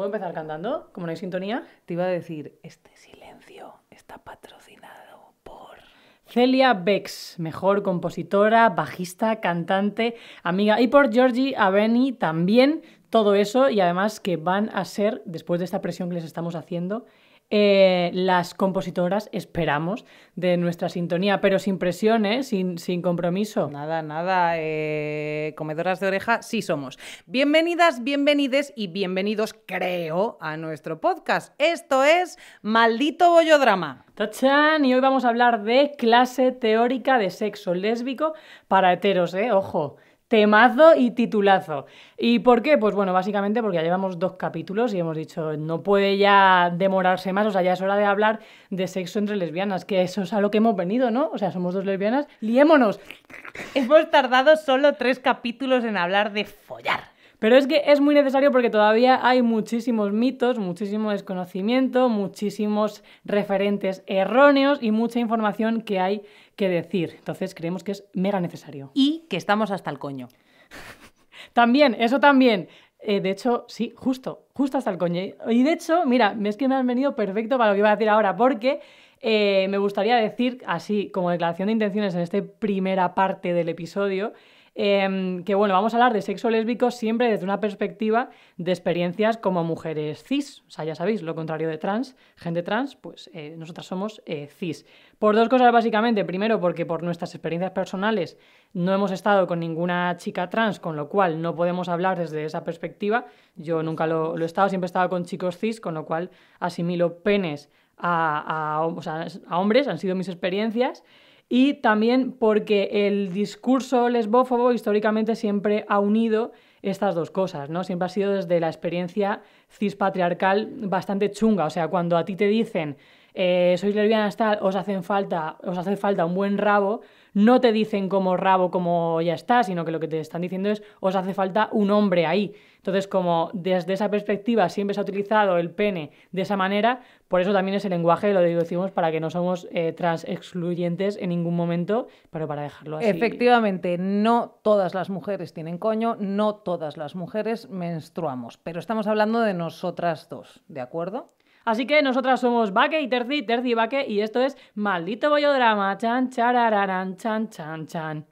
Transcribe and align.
¿Puedo 0.00 0.14
empezar 0.14 0.32
cantando? 0.32 0.88
Como 0.94 1.04
no 1.04 1.10
hay 1.10 1.18
sintonía. 1.18 1.66
Te 1.84 1.92
iba 1.92 2.04
a 2.04 2.08
decir, 2.08 2.58
este 2.62 2.88
silencio 2.96 3.74
está 3.90 4.16
patrocinado 4.16 5.34
por... 5.42 5.76
Celia 6.24 6.72
Bex, 6.72 7.34
mejor 7.38 7.82
compositora, 7.82 8.70
bajista, 8.70 9.40
cantante, 9.42 10.16
amiga. 10.42 10.80
Y 10.80 10.88
por 10.88 11.12
Georgie 11.12 11.54
Aveni 11.54 12.14
también, 12.14 12.80
todo 13.10 13.34
eso. 13.34 13.68
Y 13.68 13.82
además 13.82 14.20
que 14.20 14.38
van 14.38 14.70
a 14.72 14.86
ser, 14.86 15.20
después 15.26 15.58
de 15.58 15.66
esta 15.66 15.82
presión 15.82 16.08
que 16.08 16.14
les 16.14 16.24
estamos 16.24 16.54
haciendo, 16.54 17.04
eh, 17.50 18.10
las 18.14 18.54
compositoras, 18.54 19.28
esperamos, 19.32 20.04
de 20.36 20.56
nuestra 20.56 20.88
sintonía, 20.88 21.40
pero 21.40 21.58
sin 21.58 21.78
presión, 21.78 22.24
¿eh? 22.24 22.44
sin, 22.44 22.78
sin 22.78 23.02
compromiso. 23.02 23.68
Nada, 23.68 24.02
nada, 24.02 24.52
eh, 24.56 25.52
comedoras 25.56 25.98
de 25.98 26.06
oreja, 26.06 26.42
sí 26.42 26.62
somos. 26.62 26.98
Bienvenidas, 27.26 28.04
bienvenides 28.04 28.72
y 28.76 28.86
bienvenidos, 28.86 29.54
creo, 29.66 30.38
a 30.40 30.56
nuestro 30.56 31.00
podcast. 31.00 31.52
Esto 31.58 32.04
es 32.04 32.38
Maldito 32.62 33.30
Bollodrama. 33.30 34.06
¡Tachan! 34.14 34.84
Y 34.84 34.94
hoy 34.94 35.00
vamos 35.00 35.24
a 35.24 35.30
hablar 35.30 35.64
de 35.64 35.92
clase 35.98 36.52
teórica 36.52 37.18
de 37.18 37.30
sexo 37.30 37.74
lésbico 37.74 38.34
para 38.68 38.92
heteros, 38.92 39.34
¿eh? 39.34 39.52
Ojo. 39.52 39.96
Temazo 40.30 40.94
y 40.94 41.10
titulazo. 41.10 41.86
¿Y 42.16 42.38
por 42.38 42.62
qué? 42.62 42.78
Pues 42.78 42.94
bueno, 42.94 43.12
básicamente 43.12 43.60
porque 43.62 43.78
ya 43.78 43.82
llevamos 43.82 44.20
dos 44.20 44.34
capítulos 44.34 44.94
y 44.94 45.00
hemos 45.00 45.16
dicho, 45.16 45.56
no 45.56 45.82
puede 45.82 46.18
ya 46.18 46.72
demorarse 46.72 47.32
más, 47.32 47.48
o 47.48 47.50
sea, 47.50 47.62
ya 47.62 47.72
es 47.72 47.80
hora 47.80 47.96
de 47.96 48.04
hablar 48.04 48.38
de 48.70 48.86
sexo 48.86 49.18
entre 49.18 49.34
lesbianas, 49.34 49.84
que 49.84 50.02
eso 50.02 50.22
es 50.22 50.32
a 50.32 50.40
lo 50.40 50.52
que 50.52 50.58
hemos 50.58 50.76
venido, 50.76 51.10
¿no? 51.10 51.30
O 51.32 51.38
sea, 51.38 51.50
somos 51.50 51.74
dos 51.74 51.84
lesbianas, 51.84 52.28
liémonos. 52.38 53.00
Hemos 53.74 54.08
tardado 54.12 54.54
solo 54.54 54.92
tres 54.92 55.18
capítulos 55.18 55.82
en 55.82 55.96
hablar 55.96 56.32
de 56.32 56.44
follar. 56.44 57.10
Pero 57.40 57.56
es 57.56 57.66
que 57.66 57.82
es 57.86 58.00
muy 58.00 58.14
necesario 58.14 58.52
porque 58.52 58.68
todavía 58.68 59.26
hay 59.26 59.40
muchísimos 59.40 60.12
mitos, 60.12 60.58
muchísimo 60.58 61.10
desconocimiento, 61.10 62.10
muchísimos 62.10 63.02
referentes 63.24 64.04
erróneos 64.06 64.78
y 64.80 64.92
mucha 64.92 65.18
información 65.18 65.80
que 65.80 65.98
hay 65.98 66.22
que 66.60 66.68
decir. 66.68 67.14
Entonces 67.16 67.54
creemos 67.54 67.82
que 67.82 67.92
es 67.92 68.04
mega 68.12 68.38
necesario. 68.38 68.90
Y 68.92 69.24
que 69.30 69.38
estamos 69.38 69.70
hasta 69.70 69.90
el 69.90 69.98
coño. 69.98 70.28
También, 71.54 71.96
eso 71.98 72.20
también. 72.20 72.68
Eh, 73.00 73.20
de 73.20 73.30
hecho, 73.30 73.64
sí, 73.66 73.94
justo, 73.96 74.46
justo 74.52 74.76
hasta 74.76 74.90
el 74.90 74.98
coño. 74.98 75.22
Y 75.48 75.62
de 75.62 75.72
hecho, 75.72 76.04
mira, 76.04 76.36
es 76.44 76.56
que 76.58 76.68
me 76.68 76.74
han 76.74 76.86
venido 76.86 77.16
perfecto 77.16 77.56
para 77.56 77.70
lo 77.70 77.74
que 77.74 77.78
iba 77.78 77.88
a 77.88 77.96
decir 77.96 78.10
ahora, 78.10 78.36
porque 78.36 78.80
eh, 79.20 79.66
me 79.70 79.78
gustaría 79.78 80.16
decir, 80.16 80.62
así 80.66 81.08
como 81.08 81.30
declaración 81.30 81.66
de 81.68 81.72
intenciones 81.72 82.14
en 82.14 82.20
esta 82.20 82.42
primera 82.42 83.14
parte 83.14 83.54
del 83.54 83.70
episodio, 83.70 84.34
Em, 84.82 85.44
que 85.44 85.54
bueno, 85.54 85.74
vamos 85.74 85.92
a 85.92 85.98
hablar 85.98 86.14
de 86.14 86.22
sexo 86.22 86.48
lésbico 86.48 86.90
siempre 86.90 87.30
desde 87.30 87.44
una 87.44 87.60
perspectiva 87.60 88.30
de 88.56 88.72
experiencias 88.72 89.36
como 89.36 89.62
mujeres 89.62 90.24
cis. 90.24 90.62
O 90.68 90.70
sea, 90.70 90.86
ya 90.86 90.94
sabéis, 90.94 91.20
lo 91.20 91.34
contrario 91.34 91.68
de 91.68 91.76
trans, 91.76 92.16
gente 92.36 92.62
trans, 92.62 92.96
pues 92.96 93.28
eh, 93.34 93.56
nosotras 93.58 93.84
somos 93.84 94.22
eh, 94.24 94.46
cis. 94.46 94.86
Por 95.18 95.36
dos 95.36 95.50
cosas 95.50 95.70
básicamente. 95.70 96.24
Primero, 96.24 96.60
porque 96.60 96.86
por 96.86 97.02
nuestras 97.02 97.34
experiencias 97.34 97.72
personales 97.72 98.38
no 98.72 98.94
hemos 98.94 99.10
estado 99.10 99.46
con 99.46 99.60
ninguna 99.60 100.16
chica 100.16 100.48
trans, 100.48 100.80
con 100.80 100.96
lo 100.96 101.10
cual 101.10 101.42
no 101.42 101.54
podemos 101.54 101.90
hablar 101.90 102.16
desde 102.16 102.46
esa 102.46 102.64
perspectiva. 102.64 103.26
Yo 103.56 103.82
nunca 103.82 104.06
lo, 104.06 104.34
he 104.38 104.44
estado, 104.46 104.70
siempre 104.70 104.86
he 104.86 104.92
estado 104.92 105.10
con 105.10 105.26
chicos 105.26 105.58
cis, 105.58 105.78
con 105.78 105.92
lo 105.92 106.06
cual 106.06 106.30
asimilo 106.58 107.18
penes 107.18 107.68
a, 107.98 108.78
a 108.78 109.58
hombres, 109.58 109.88
han 109.88 109.98
sido 109.98 110.14
mis 110.14 110.28
experiencias 110.28 111.04
y 111.52 111.74
también 111.74 112.30
porque 112.30 113.08
el 113.08 113.32
discurso 113.32 114.08
lesbófobo 114.08 114.72
históricamente 114.72 115.34
siempre 115.34 115.84
ha 115.88 115.98
unido 115.98 116.52
estas 116.80 117.16
dos 117.16 117.32
cosas, 117.32 117.68
¿no? 117.68 117.82
Siempre 117.82 118.06
ha 118.06 118.08
sido 118.08 118.32
desde 118.32 118.60
la 118.60 118.68
experiencia 118.68 119.42
cispatriarcal 119.68 120.70
bastante 120.84 121.32
chunga, 121.32 121.66
o 121.66 121.70
sea, 121.70 121.88
cuando 121.88 122.16
a 122.16 122.24
ti 122.24 122.36
te 122.36 122.46
dicen 122.46 122.96
eh, 123.34 123.74
sois 123.78 123.94
lesbianas 123.94 124.36
tal, 124.36 124.58
os 124.62 124.76
hacen 124.76 125.02
falta, 125.02 125.56
os 125.62 125.76
hace 125.76 125.96
falta 125.96 126.24
un 126.24 126.34
buen 126.34 126.56
rabo, 126.56 127.02
no 127.34 127.60
te 127.60 127.72
dicen 127.72 128.08
como 128.08 128.36
rabo 128.36 128.70
como 128.70 129.20
ya 129.20 129.34
está, 129.34 129.62
sino 129.62 129.84
que 129.84 129.92
lo 129.92 130.00
que 130.00 130.08
te 130.08 130.20
están 130.20 130.42
diciendo 130.42 130.70
es 130.70 130.82
os 131.00 131.14
hace 131.14 131.34
falta 131.34 131.68
un 131.72 131.90
hombre 131.90 132.26
ahí. 132.26 132.54
Entonces, 132.76 133.06
como 133.06 133.50
desde 133.52 133.92
esa 133.92 134.10
perspectiva 134.10 134.68
siempre 134.70 134.94
se 134.94 135.00
ha 135.00 135.02
utilizado 135.02 135.58
el 135.58 135.70
pene 135.70 136.12
de 136.32 136.42
esa 136.42 136.56
manera, 136.56 137.02
por 137.28 137.42
eso 137.42 137.52
también 137.52 137.76
ese 137.76 137.90
lenguaje 137.90 138.32
lo 138.32 138.40
decimos 138.40 138.90
para 138.90 139.12
que 139.12 139.20
no 139.20 139.28
somos 139.28 139.68
eh, 139.70 139.92
trans 139.92 140.24
excluyentes 140.24 141.18
en 141.20 141.28
ningún 141.28 141.54
momento, 141.54 142.08
pero 142.30 142.48
para 142.48 142.62
dejarlo 142.62 142.96
así. 142.96 143.06
Efectivamente, 143.06 143.98
no 143.98 144.58
todas 144.62 144.94
las 144.94 145.10
mujeres 145.10 145.52
tienen 145.52 145.76
coño, 145.76 146.16
no 146.18 146.54
todas 146.54 146.96
las 146.96 147.14
mujeres 147.14 147.68
menstruamos, 147.68 148.56
pero 148.56 148.80
estamos 148.80 149.06
hablando 149.06 149.40
de 149.40 149.52
nosotras 149.52 150.28
dos, 150.30 150.62
¿de 150.68 150.80
acuerdo? 150.80 151.32
Así 151.64 151.86
que 151.86 152.02
nosotras 152.02 152.40
somos 152.40 152.72
Vaque 152.72 153.00
y 153.00 153.08
Terci, 153.08 153.42
Terci 153.42 153.70
y 153.70 153.74
Vaque, 153.74 154.06
y 154.08 154.20
esto 154.20 154.40
es 154.40 154.56
Maldito 154.74 155.28
Bollodrama. 155.30 155.96
Chan, 155.98 156.30
charararán, 156.30 157.16
chan, 157.16 157.48
chan, 157.48 157.86
chan. 157.86 158.26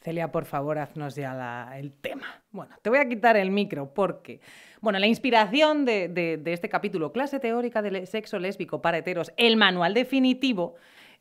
Celia, 0.00 0.32
por 0.32 0.44
favor, 0.44 0.78
haznos 0.78 1.14
ya 1.14 1.70
el 1.78 1.92
tema. 1.92 2.42
Bueno, 2.50 2.74
te 2.82 2.90
voy 2.90 2.98
a 2.98 3.08
quitar 3.08 3.36
el 3.36 3.52
micro 3.52 3.94
porque, 3.94 4.40
bueno, 4.80 4.98
la 4.98 5.06
inspiración 5.06 5.84
de, 5.84 6.08
de 6.08 6.52
este 6.52 6.68
capítulo, 6.68 7.12
clase 7.12 7.38
teórica 7.38 7.82
del 7.82 8.06
sexo 8.08 8.40
lésbico 8.40 8.82
para 8.82 8.98
heteros, 8.98 9.32
el 9.36 9.56
manual 9.56 9.94
definitivo, 9.94 10.74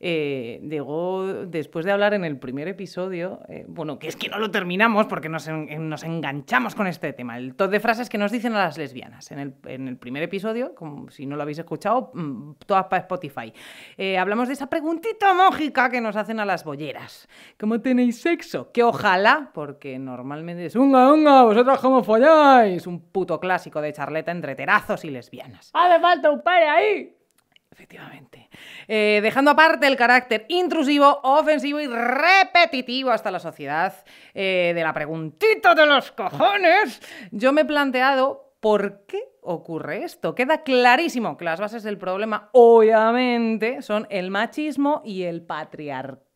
eh, 0.03 0.59
después 1.47 1.85
de 1.85 1.91
hablar 1.91 2.15
en 2.15 2.25
el 2.25 2.39
primer 2.39 2.67
episodio, 2.67 3.39
eh, 3.47 3.65
bueno, 3.67 3.99
que 3.99 4.07
es 4.07 4.15
que 4.15 4.29
no 4.29 4.39
lo 4.39 4.49
terminamos 4.49 5.05
porque 5.05 5.29
nos, 5.29 5.47
nos, 5.47 6.03
enganchamos 6.03 6.73
con 6.73 6.87
este 6.87 7.13
tema, 7.13 7.37
el 7.37 7.53
top 7.55 7.69
de 7.69 7.79
frases 7.79 8.09
que 8.09 8.17
nos 8.17 8.31
dicen 8.31 8.55
a 8.55 8.57
las 8.57 8.79
lesbianas. 8.79 9.31
En 9.31 9.37
el, 9.37 9.53
en 9.65 9.87
el 9.87 9.97
primer 9.97 10.23
episodio, 10.23 10.73
como 10.73 11.11
si 11.11 11.27
no 11.27 11.35
lo 11.35 11.43
habéis 11.43 11.59
escuchado, 11.59 12.09
mm, 12.15 12.53
todas 12.65 12.85
para 12.85 13.03
Spotify. 13.03 13.53
Eh, 13.95 14.17
hablamos 14.17 14.47
de 14.47 14.55
esa 14.55 14.67
preguntita 14.67 15.35
mágica 15.35 15.91
que 15.91 16.01
nos 16.01 16.15
hacen 16.15 16.39
a 16.39 16.45
las 16.45 16.63
bolleras. 16.63 17.29
¿Cómo 17.59 17.79
tenéis 17.79 18.21
sexo? 18.21 18.71
Que 18.71 18.81
ojalá, 18.81 19.51
porque 19.53 19.99
normalmente 19.99 20.65
es 20.65 20.75
unga, 20.75 21.13
unga, 21.13 21.43
vosotros 21.43 21.79
cómo 21.79 22.03
folláis. 22.03 22.87
Un 22.87 23.01
puto 23.11 23.39
clásico 23.39 23.79
de 23.79 23.93
charleta 23.93 24.31
entre 24.31 24.55
terazos 24.55 25.05
y 25.05 25.11
lesbianas. 25.11 25.69
¡Hace 25.75 25.99
falta 25.99 26.31
un 26.31 26.41
padre 26.41 26.67
ahí! 26.67 27.20
Efectivamente. 27.81 28.47
Eh, 28.87 29.21
dejando 29.23 29.49
aparte 29.49 29.87
el 29.87 29.95
carácter 29.95 30.45
intrusivo, 30.49 31.19
ofensivo 31.23 31.79
y 31.79 31.87
repetitivo 31.87 33.09
hasta 33.09 33.31
la 33.31 33.39
sociedad 33.39 33.91
eh, 34.35 34.71
de 34.75 34.83
la 34.83 34.93
preguntita 34.93 35.73
de 35.73 35.87
los 35.87 36.11
cojones, 36.11 37.01
yo 37.31 37.51
me 37.51 37.61
he 37.61 37.65
planteado 37.65 38.53
por 38.59 39.07
qué 39.07 39.17
ocurre 39.41 40.03
esto. 40.03 40.35
Queda 40.35 40.61
clarísimo 40.61 41.37
que 41.37 41.45
las 41.45 41.59
bases 41.59 41.81
del 41.81 41.97
problema, 41.97 42.49
obviamente, 42.51 43.81
son 43.81 44.05
el 44.11 44.29
machismo 44.29 45.01
y 45.03 45.23
el 45.23 45.41
patriarcado 45.41 46.29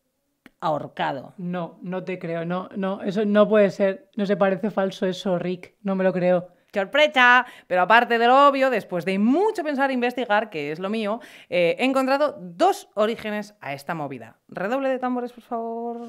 ahorcado. 0.58 1.34
No, 1.36 1.78
no 1.82 2.02
te 2.02 2.18
creo, 2.18 2.46
no, 2.46 2.70
no, 2.74 3.02
eso 3.02 3.24
no 3.26 3.46
puede 3.46 3.70
ser, 3.70 4.10
no 4.16 4.24
se 4.24 4.38
parece 4.38 4.70
falso 4.70 5.06
eso, 5.06 5.38
Rick, 5.38 5.76
no 5.82 5.94
me 5.94 6.02
lo 6.02 6.14
creo 6.14 6.55
sorpresa, 6.76 7.46
pero 7.66 7.82
aparte 7.82 8.18
de 8.18 8.26
lo 8.26 8.48
obvio, 8.48 8.70
después 8.70 9.04
de 9.04 9.18
mucho 9.18 9.64
pensar 9.64 9.90
e 9.90 9.94
investigar, 9.94 10.50
que 10.50 10.72
es 10.72 10.78
lo 10.78 10.90
mío, 10.90 11.20
eh, 11.48 11.76
he 11.78 11.84
encontrado 11.84 12.36
dos 12.40 12.88
orígenes 12.94 13.54
a 13.60 13.72
esta 13.72 13.94
movida. 13.94 14.36
Redoble 14.48 14.88
de 14.88 14.98
tambores, 14.98 15.32
por 15.32 15.44
favor. 15.44 16.08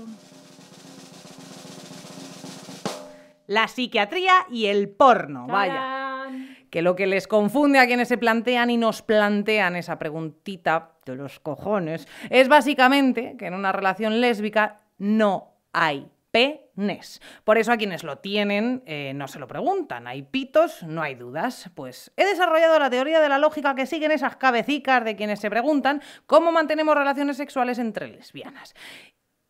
La 3.48 3.68
psiquiatría 3.70 4.34
y 4.52 4.66
el 4.66 4.90
porno, 4.90 5.48
vaya. 5.48 6.28
Que 6.70 6.82
lo 6.82 6.98
que 6.98 7.08
les 7.08 7.28
confunde 7.28 7.80
a 7.80 7.88
quienes 7.88 8.10
se 8.10 8.18
plantean 8.18 8.70
y 8.70 8.76
nos 8.76 9.02
plantean 9.02 9.78
esa 9.78 9.98
preguntita 9.98 10.92
de 11.06 11.16
los 11.16 11.40
cojones 11.40 12.10
es 12.30 12.50
básicamente 12.50 13.38
que 13.38 13.46
en 13.46 13.54
una 13.54 13.72
relación 13.72 14.20
lésbica 14.20 14.82
no 14.98 15.54
hay 15.72 16.12
penes. 16.38 17.22
Por 17.44 17.58
eso 17.58 17.72
a 17.72 17.78
quienes 17.78 18.04
lo 18.04 18.20
tienen 18.20 18.84
eh, 18.86 19.14
no 19.16 19.28
se 19.28 19.40
lo 19.40 19.48
preguntan. 19.48 20.08
Hay 20.08 20.22
pitos, 20.24 20.84
no 20.84 21.02
hay 21.02 21.16
dudas. 21.16 21.70
Pues 21.76 22.12
he 22.16 22.26
desarrollado 22.26 22.78
la 22.80 22.90
teoría 22.90 23.20
de 23.20 23.30
la 23.30 23.40
lógica 23.40 23.76
que 23.76 23.86
siguen 23.86 24.12
esas 24.12 24.36
cabecicas 24.36 25.04
de 25.04 25.16
quienes 25.16 25.40
se 25.40 25.50
preguntan 25.50 26.02
cómo 26.26 26.52
mantenemos 26.52 26.96
relaciones 26.96 27.38
sexuales 27.38 27.80
entre 27.80 28.08
lesbianas. 28.08 28.76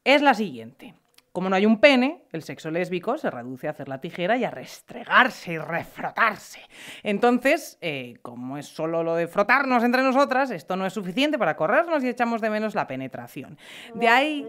Es 0.04 0.22
la 0.22 0.34
siguiente. 0.34 0.94
Como 1.38 1.52
no 1.52 1.56
hay 1.56 1.68
un 1.68 1.80
pene, 1.80 2.24
el 2.32 2.42
sexo 2.42 2.72
lésbico 2.72 3.16
se 3.16 3.30
reduce 3.30 3.68
a 3.68 3.70
hacer 3.70 3.88
la 3.88 4.02
tijera 4.02 4.38
y 4.38 4.44
a 4.44 4.50
restregarse 4.50 5.54
y 5.54 5.60
refrotarse. 5.60 6.62
Entonces, 7.04 7.78
eh, 7.80 8.18
como 8.24 8.58
es 8.58 8.66
solo 8.66 9.04
lo 9.04 9.14
de 9.14 9.28
frotarnos 9.28 9.84
entre 9.84 10.02
nosotras, 10.02 10.50
esto 10.50 10.76
no 10.76 10.88
es 10.88 10.94
suficiente 10.94 11.38
para 11.38 11.56
corrernos 11.56 12.04
y 12.04 12.10
echamos 12.10 12.42
de 12.42 12.50
menos 12.50 12.74
la 12.74 12.88
penetración. 12.88 13.60
De 13.94 14.08
ahí 14.08 14.48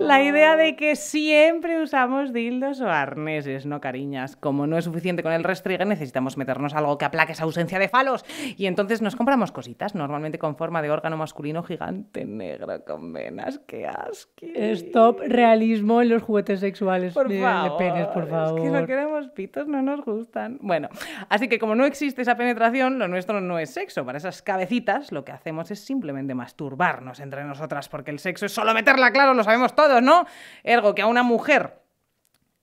la 0.00 0.22
idea 0.22 0.54
de 0.56 0.76
que 0.76 0.96
siempre 0.96 1.80
usamos 1.80 2.34
dildos 2.34 2.82
o 2.82 2.90
arneses, 2.90 3.64
¿no, 3.64 3.80
cariñas? 3.80 4.36
Como 4.36 4.66
no 4.66 4.76
es 4.76 4.84
suficiente 4.84 5.22
con 5.22 5.32
el 5.32 5.44
restregue, 5.44 5.86
necesitamos 5.86 6.36
meternos 6.36 6.74
algo 6.74 6.98
que 6.98 7.06
aplaque 7.06 7.32
esa 7.32 7.44
ausencia 7.44 7.78
de 7.78 7.88
falos. 7.88 8.22
Y 8.58 8.66
entonces 8.66 9.00
nos 9.00 9.16
compramos 9.16 9.50
cositas, 9.50 9.94
normalmente 9.94 10.38
con 10.38 10.56
forma 10.56 10.82
de 10.82 10.90
órgano 10.90 11.16
masculino 11.16 11.62
gigante 11.62 12.26
negro 12.26 12.84
con 12.84 13.14
venas. 13.14 13.62
¡Qué 13.66 13.86
asco! 13.86 14.57
Stop 14.58 15.20
realismo 15.26 16.02
en 16.02 16.08
los 16.08 16.22
juguetes 16.22 16.60
sexuales 16.60 17.14
Por 17.14 17.28
de, 17.28 17.40
favor, 17.40 17.70
de 17.70 17.78
penes, 17.78 18.06
por 18.08 18.28
favor. 18.28 18.58
Es 18.58 18.64
que 18.64 18.70
no 18.80 18.86
queremos 18.86 19.28
pitos, 19.28 19.68
no 19.68 19.82
nos 19.82 20.04
gustan. 20.04 20.58
Bueno, 20.60 20.88
así 21.28 21.48
que 21.48 21.58
como 21.58 21.74
no 21.74 21.84
existe 21.84 22.22
esa 22.22 22.36
penetración, 22.36 22.98
lo 22.98 23.08
nuestro 23.08 23.40
no 23.40 23.58
es 23.58 23.70
sexo. 23.70 24.04
Para 24.04 24.18
esas 24.18 24.42
cabecitas 24.42 25.12
lo 25.12 25.24
que 25.24 25.32
hacemos 25.32 25.70
es 25.70 25.80
simplemente 25.80 26.34
masturbarnos 26.34 27.20
entre 27.20 27.44
nosotras, 27.44 27.88
porque 27.88 28.10
el 28.10 28.18
sexo 28.18 28.46
es 28.46 28.52
solo 28.52 28.74
meterla, 28.74 29.12
claro, 29.12 29.34
lo 29.34 29.44
sabemos 29.44 29.74
todos, 29.74 30.02
¿no? 30.02 30.26
Ergo 30.64 30.94
que 30.94 31.02
a 31.02 31.06
una 31.06 31.22
mujer 31.22 31.87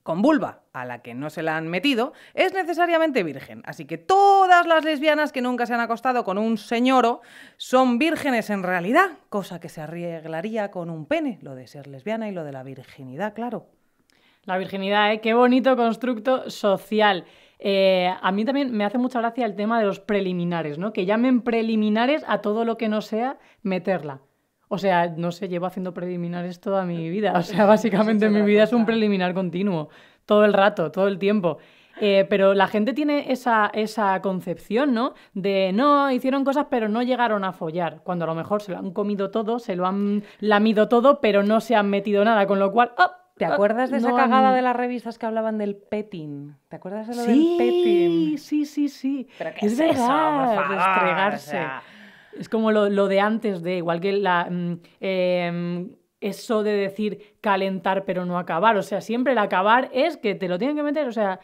con 0.06 0.22
vulva 0.22 0.62
a 0.72 0.86
la 0.86 1.02
que 1.02 1.16
no 1.16 1.32
se 1.32 1.42
la 1.42 1.58
han 1.58 1.68
metido 1.68 2.14
es 2.36 2.54
necesariamente 2.54 3.24
virgen. 3.24 3.64
Así 3.66 3.86
que 3.86 3.98
todas 3.98 4.68
las 4.68 4.86
lesbianas 4.86 5.32
que 5.32 5.42
nunca 5.42 5.66
se 5.66 5.74
han 5.74 5.80
acostado 5.80 6.24
con 6.24 6.38
un 6.38 6.60
señoro 6.60 7.22
son 7.58 7.98
vírgenes 7.98 8.52
en 8.52 8.62
realidad, 8.62 9.18
cosa 9.30 9.60
que 9.60 9.68
se 9.68 9.82
arreglaría 9.82 10.70
con 10.70 10.92
un 10.92 11.08
pene, 11.08 11.40
lo 11.42 11.56
de 11.56 11.66
ser 11.66 11.88
lesbiana 11.88 12.30
y 12.30 12.34
lo 12.34 12.44
de 12.44 12.52
la 12.52 12.62
virginidad, 12.62 13.34
claro. 13.34 13.66
La 14.44 14.60
virginidad, 14.60 15.12
¿eh? 15.12 15.22
Qué 15.22 15.34
bonito 15.34 15.76
constructo 15.76 16.52
social. 16.52 17.26
Eh, 17.58 18.14
a 18.22 18.32
mí 18.32 18.46
también 18.46 18.78
me 18.78 18.86
hace 18.86 19.00
mucha 19.00 19.20
gracia 19.20 19.48
el 19.48 19.56
tema 19.56 19.80
de 19.80 19.88
los 19.88 20.00
preliminares, 20.00 20.78
¿no? 20.78 20.94
Que 20.94 21.08
llamen 21.08 21.42
preliminares 21.42 22.24
a 22.28 22.42
todo 22.42 22.64
lo 22.64 22.78
que 22.78 22.90
no 22.90 23.02
sea 23.02 23.40
meterla. 23.64 24.22
O 24.68 24.78
sea, 24.78 25.08
no 25.16 25.32
sé, 25.32 25.48
llevo 25.48 25.66
haciendo 25.68 25.94
preliminares 25.94 26.60
toda 26.60 26.86
mi 26.86 27.10
vida. 27.10 27.34
O 27.38 27.42
sea, 27.44 27.66
básicamente 27.66 28.30
mi 28.30 28.42
vida 28.42 28.64
es 28.64 28.74
un 28.74 28.86
preliminar 28.86 29.34
continuo. 29.34 29.90
Todo 30.26 30.44
el 30.46 30.54
rato, 30.54 30.92
todo 30.92 31.08
el 31.08 31.20
tiempo. 31.20 31.58
Eh, 32.02 32.26
pero 32.30 32.54
la 32.54 32.68
gente 32.68 32.92
tiene 32.94 33.32
esa, 33.32 33.72
esa 33.74 34.20
concepción, 34.22 34.94
¿no? 34.94 35.14
De 35.34 35.72
no, 35.74 36.12
hicieron 36.12 36.44
cosas 36.44 36.66
pero 36.70 36.90
no 36.90 37.02
llegaron 37.04 37.44
a 37.46 37.54
follar. 37.54 38.02
Cuando 38.04 38.26
a 38.26 38.28
lo 38.28 38.36
mejor 38.36 38.62
se 38.62 38.72
lo 38.74 38.80
han 38.80 38.92
comido 38.92 39.32
todo, 39.32 39.60
se 39.60 39.76
lo 39.78 39.86
han 39.88 40.24
lamido 40.40 40.90
todo, 40.90 41.22
pero 41.22 41.42
no 41.44 41.62
se 41.62 41.76
han 41.76 41.90
metido 41.90 42.26
nada. 42.26 42.48
Con 42.48 42.60
lo 42.60 42.72
cual, 42.72 42.92
¡oh! 42.98 43.12
¿Te 43.38 43.46
acuerdas 43.46 43.92
de 43.92 43.98
esa 43.98 44.14
cagada 44.16 44.54
de 44.54 44.62
las 44.62 44.76
revistas 44.76 45.18
que 45.20 45.26
hablaban 45.26 45.58
del 45.58 45.76
petting? 45.76 46.56
¿Te 46.70 46.78
acuerdas 46.78 47.08
de 47.10 47.16
lo 47.16 47.22
Sí, 47.22 47.58
del 47.58 47.68
petting? 47.68 48.38
sí, 48.40 48.66
sí, 48.66 48.88
sí. 48.90 49.28
¿Pero 49.38 49.52
qué 49.60 49.66
es 49.66 49.74
es 49.74 49.80
eso, 49.80 49.92
por 49.94 49.98
verdad, 49.98 50.56
favor? 50.56 50.76
restregarse. 50.78 51.48
O 51.50 51.52
sea- 51.52 51.84
Es 52.40 52.50
como 52.50 52.72
lo, 52.72 52.90
lo 52.90 53.08
de 53.08 53.20
antes 53.20 53.62
de, 53.62 53.78
igual 53.78 54.00
que 54.00 54.14
la, 54.14 54.48
mm, 54.50 54.80
em, 55.00 55.96
eso 56.22 56.64
de 56.64 56.72
decir 56.72 57.36
calentar 57.42 58.06
pero 58.06 58.26
no 58.26 58.38
acabar. 58.38 58.78
O 58.78 58.84
sea, 58.84 59.02
siempre 59.02 59.34
el 59.34 59.40
acabar 59.40 59.90
es 59.94 60.18
que 60.18 60.36
te 60.36 60.48
lo 60.48 60.58
tienen 60.58 60.76
que 60.76 60.84
meter, 60.84 61.08
o 61.08 61.12
sea, 61.12 61.40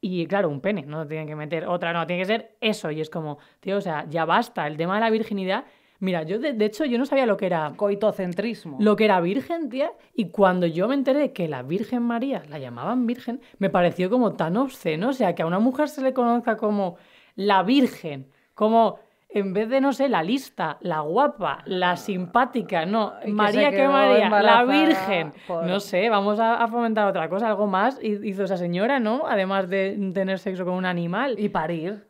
y 0.00 0.26
claro, 0.26 0.48
un 0.48 0.60
pene, 0.60 0.82
no 0.86 0.98
lo 0.98 1.06
tienen 1.06 1.26
que 1.26 1.36
meter 1.36 1.66
otra, 1.66 1.92
no, 1.92 2.06
tiene 2.06 2.22
que 2.22 2.26
ser 2.26 2.56
eso. 2.60 2.90
Y 2.90 3.00
es 3.00 3.10
como, 3.10 3.38
tío, 3.60 3.76
o 3.78 3.80
sea, 3.80 4.06
ya 4.08 4.24
basta. 4.24 4.66
El 4.66 4.76
tema 4.76 4.94
de 4.94 5.00
la 5.00 5.10
virginidad, 5.10 5.64
mira, 6.00 6.22
yo 6.22 6.38
de, 6.38 6.52
de 6.52 6.64
hecho 6.64 6.84
yo 6.84 6.98
no 6.98 7.06
sabía 7.06 7.26
lo 7.26 7.36
que 7.36 7.46
era 7.46 7.72
Coitocentrismo. 7.76 8.76
lo 8.80 8.96
que 8.96 9.04
era 9.06 9.20
virgen, 9.20 9.68
tía, 9.68 9.92
y 10.14 10.30
cuando 10.30 10.66
yo 10.66 10.88
me 10.88 10.94
enteré 10.94 11.32
que 11.32 11.48
la 11.48 11.62
Virgen 11.62 12.02
María 12.02 12.42
la 12.48 12.58
llamaban 12.58 13.06
virgen, 13.06 13.40
me 13.58 13.70
pareció 13.70 14.10
como 14.10 14.34
tan 14.34 14.56
obsceno, 14.56 15.10
o 15.10 15.12
sea, 15.12 15.34
que 15.34 15.42
a 15.42 15.46
una 15.46 15.58
mujer 15.58 15.88
se 15.88 16.02
le 16.02 16.12
conozca 16.12 16.56
como 16.56 16.96
la 17.34 17.62
Virgen, 17.62 18.30
como 18.54 18.98
en 19.28 19.52
vez 19.52 19.68
de, 19.68 19.80
no 19.80 19.92
sé, 19.92 20.08
la 20.08 20.22
lista, 20.22 20.78
la 20.80 21.00
guapa, 21.00 21.58
la 21.66 21.96
simpática, 21.96 22.86
no, 22.86 23.12
que 23.22 23.32
María 23.32 23.70
que 23.70 23.86
María, 23.88 24.28
la 24.42 24.64
Virgen, 24.64 25.32
por- 25.46 25.64
no 25.66 25.80
sé, 25.80 26.08
vamos 26.08 26.40
a, 26.40 26.62
a 26.62 26.68
fomentar 26.68 27.06
otra 27.06 27.28
cosa, 27.28 27.48
algo 27.48 27.66
más 27.66 27.98
hi- 28.02 28.20
hizo 28.24 28.44
esa 28.44 28.56
señora, 28.56 28.98
¿no? 28.98 29.26
Además 29.26 29.68
de 29.68 30.10
tener 30.14 30.38
sexo 30.38 30.64
con 30.64 30.74
un 30.74 30.86
animal. 30.86 31.34
Y 31.38 31.48
parir. 31.50 32.05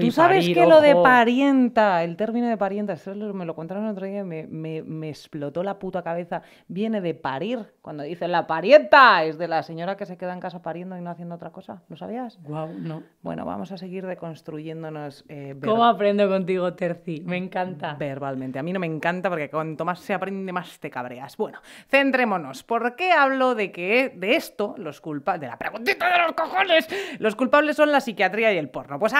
Tú 0.00 0.10
sabes 0.10 0.38
parir, 0.44 0.54
que 0.56 0.66
lo 0.66 0.80
de 0.80 0.94
parienta, 0.96 2.02
el 2.02 2.16
término 2.16 2.48
de 2.48 2.56
parienta, 2.56 2.94
eso 2.94 3.14
me 3.14 3.44
lo 3.44 3.54
contaron 3.54 3.84
el 3.84 3.90
otro 3.92 4.06
día 4.06 4.20
y 4.20 4.24
me, 4.24 4.46
me- 4.46 4.82
me 4.82 5.08
explotó 5.08 5.62
la 5.62 5.78
puta 5.78 6.02
cabeza. 6.02 6.42
Viene 6.66 7.00
de 7.00 7.14
parir. 7.14 7.60
Cuando 7.80 8.02
dicen 8.02 8.32
la 8.32 8.46
parienta, 8.46 9.22
es 9.24 9.38
de 9.38 9.46
la 9.48 9.62
señora 9.62 9.96
que 9.96 10.04
se 10.04 10.16
queda 10.18 10.32
en 10.32 10.40
casa 10.40 10.62
pariendo 10.62 10.98
y 10.98 11.00
no 11.00 11.10
haciendo 11.10 11.36
otra 11.36 11.50
cosa. 11.50 11.82
¿Lo 11.88 11.96
sabías? 11.96 12.38
Guau, 12.42 12.68
no. 12.78 13.02
Bueno, 13.22 13.44
vamos 13.44 13.70
a 13.72 13.78
seguir 13.78 14.04
deconstruyéndonos 14.06 15.24
eh, 15.28 15.54
ver- 15.56 15.70
¿Cómo 15.70 15.84
aprendo 15.84 16.28
contigo, 16.28 16.74
Terci? 16.74 17.22
Me 17.24 17.36
encanta. 17.36 17.94
verbalmente. 17.94 18.58
A 18.58 18.62
mí 18.62 18.72
no 18.72 18.80
me 18.80 18.86
encanta 18.86 19.28
porque 19.30 19.48
cuanto 19.48 19.84
más 19.84 20.00
se 20.00 20.12
aprende, 20.14 20.52
más 20.52 20.78
te 20.80 20.90
cabreas. 20.90 21.36
Bueno, 21.36 21.60
centrémonos. 21.88 22.62
¿Por 22.64 22.96
qué 22.96 23.12
hablo 23.12 23.54
de 23.54 23.70
que 23.72 24.12
de 24.14 24.36
esto, 24.36 24.74
los 24.78 25.00
culpables, 25.00 25.40
de 25.42 25.46
la 25.48 25.58
preguntita 25.58 26.10
de 26.12 26.22
los 26.24 26.32
cojones, 26.32 26.88
los 27.20 27.36
culpables 27.36 27.76
son 27.76 27.92
la 27.92 28.00
psiquiatría 28.00 28.52
y 28.52 28.58
el 28.58 28.70
porno? 28.70 28.98
Pues 28.98 29.14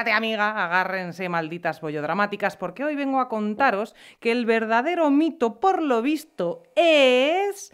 agárrate, 0.00 0.12
amiga, 0.12 0.64
agárrense, 0.64 1.28
malditas 1.28 1.80
bollodramáticas, 1.80 2.56
porque 2.56 2.84
hoy 2.84 2.96
vengo 2.96 3.20
a 3.20 3.28
contaros 3.28 3.94
que 4.18 4.32
el 4.32 4.46
verdadero 4.46 5.10
mito, 5.10 5.60
por 5.60 5.82
lo 5.82 6.00
visto, 6.02 6.62
es 6.74 7.72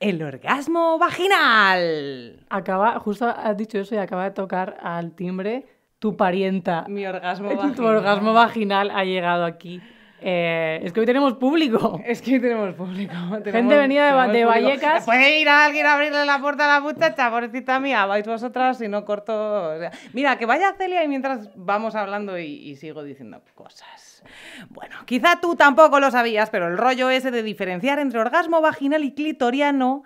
el 0.00 0.22
orgasmo 0.22 0.98
vaginal. 0.98 2.44
Acaba, 2.48 2.98
justo 3.00 3.26
has 3.26 3.56
dicho 3.56 3.78
eso 3.78 3.94
y 3.94 3.98
acaba 3.98 4.24
de 4.24 4.30
tocar 4.30 4.76
al 4.82 5.12
timbre 5.14 5.66
tu 5.98 6.16
parienta. 6.16 6.84
Mi 6.88 7.06
orgasmo 7.06 7.48
Tu 7.50 7.56
vaginal. 7.56 7.86
orgasmo 7.96 8.32
vaginal 8.32 8.90
ha 8.90 9.04
llegado 9.04 9.44
aquí. 9.44 9.80
Eh, 10.20 10.80
es 10.82 10.92
que 10.92 11.00
hoy 11.00 11.06
tenemos 11.06 11.34
público. 11.34 12.00
Es 12.06 12.22
que 12.22 12.34
hoy 12.34 12.40
tenemos 12.40 12.74
público. 12.74 13.14
Gente 13.44 13.76
venida 13.76 14.26
de. 14.28 14.44
Vallecas. 14.44 15.04
¿Puede 15.04 15.38
ir 15.40 15.48
alguien 15.48 15.86
a 15.86 15.94
abrirle 15.94 16.24
la 16.24 16.40
puerta 16.40 16.64
a 16.64 16.78
la 16.78 16.80
muchacha, 16.80 17.30
pobrecita 17.30 17.78
mía? 17.80 18.06
Vais 18.06 18.26
vosotras 18.26 18.80
y 18.80 18.88
no 18.88 19.04
corto. 19.04 19.74
o 19.74 19.78
sea, 19.78 19.90
mira, 20.12 20.38
que 20.38 20.46
vaya 20.46 20.74
Celia 20.78 21.04
y 21.04 21.08
mientras 21.08 21.50
vamos 21.54 21.94
hablando 21.94 22.38
y, 22.38 22.44
y 22.44 22.76
sigo 22.76 23.02
diciendo 23.02 23.42
cosas. 23.54 24.22
Bueno, 24.70 24.96
quizá 25.04 25.40
tú 25.40 25.54
tampoco 25.54 26.00
lo 26.00 26.10
sabías, 26.10 26.50
pero 26.50 26.68
el 26.68 26.78
rollo 26.78 27.10
ese 27.10 27.30
de 27.30 27.42
diferenciar 27.42 27.98
entre 27.98 28.18
orgasmo 28.20 28.60
vaginal 28.60 29.04
y 29.04 29.12
clitoriano 29.12 30.02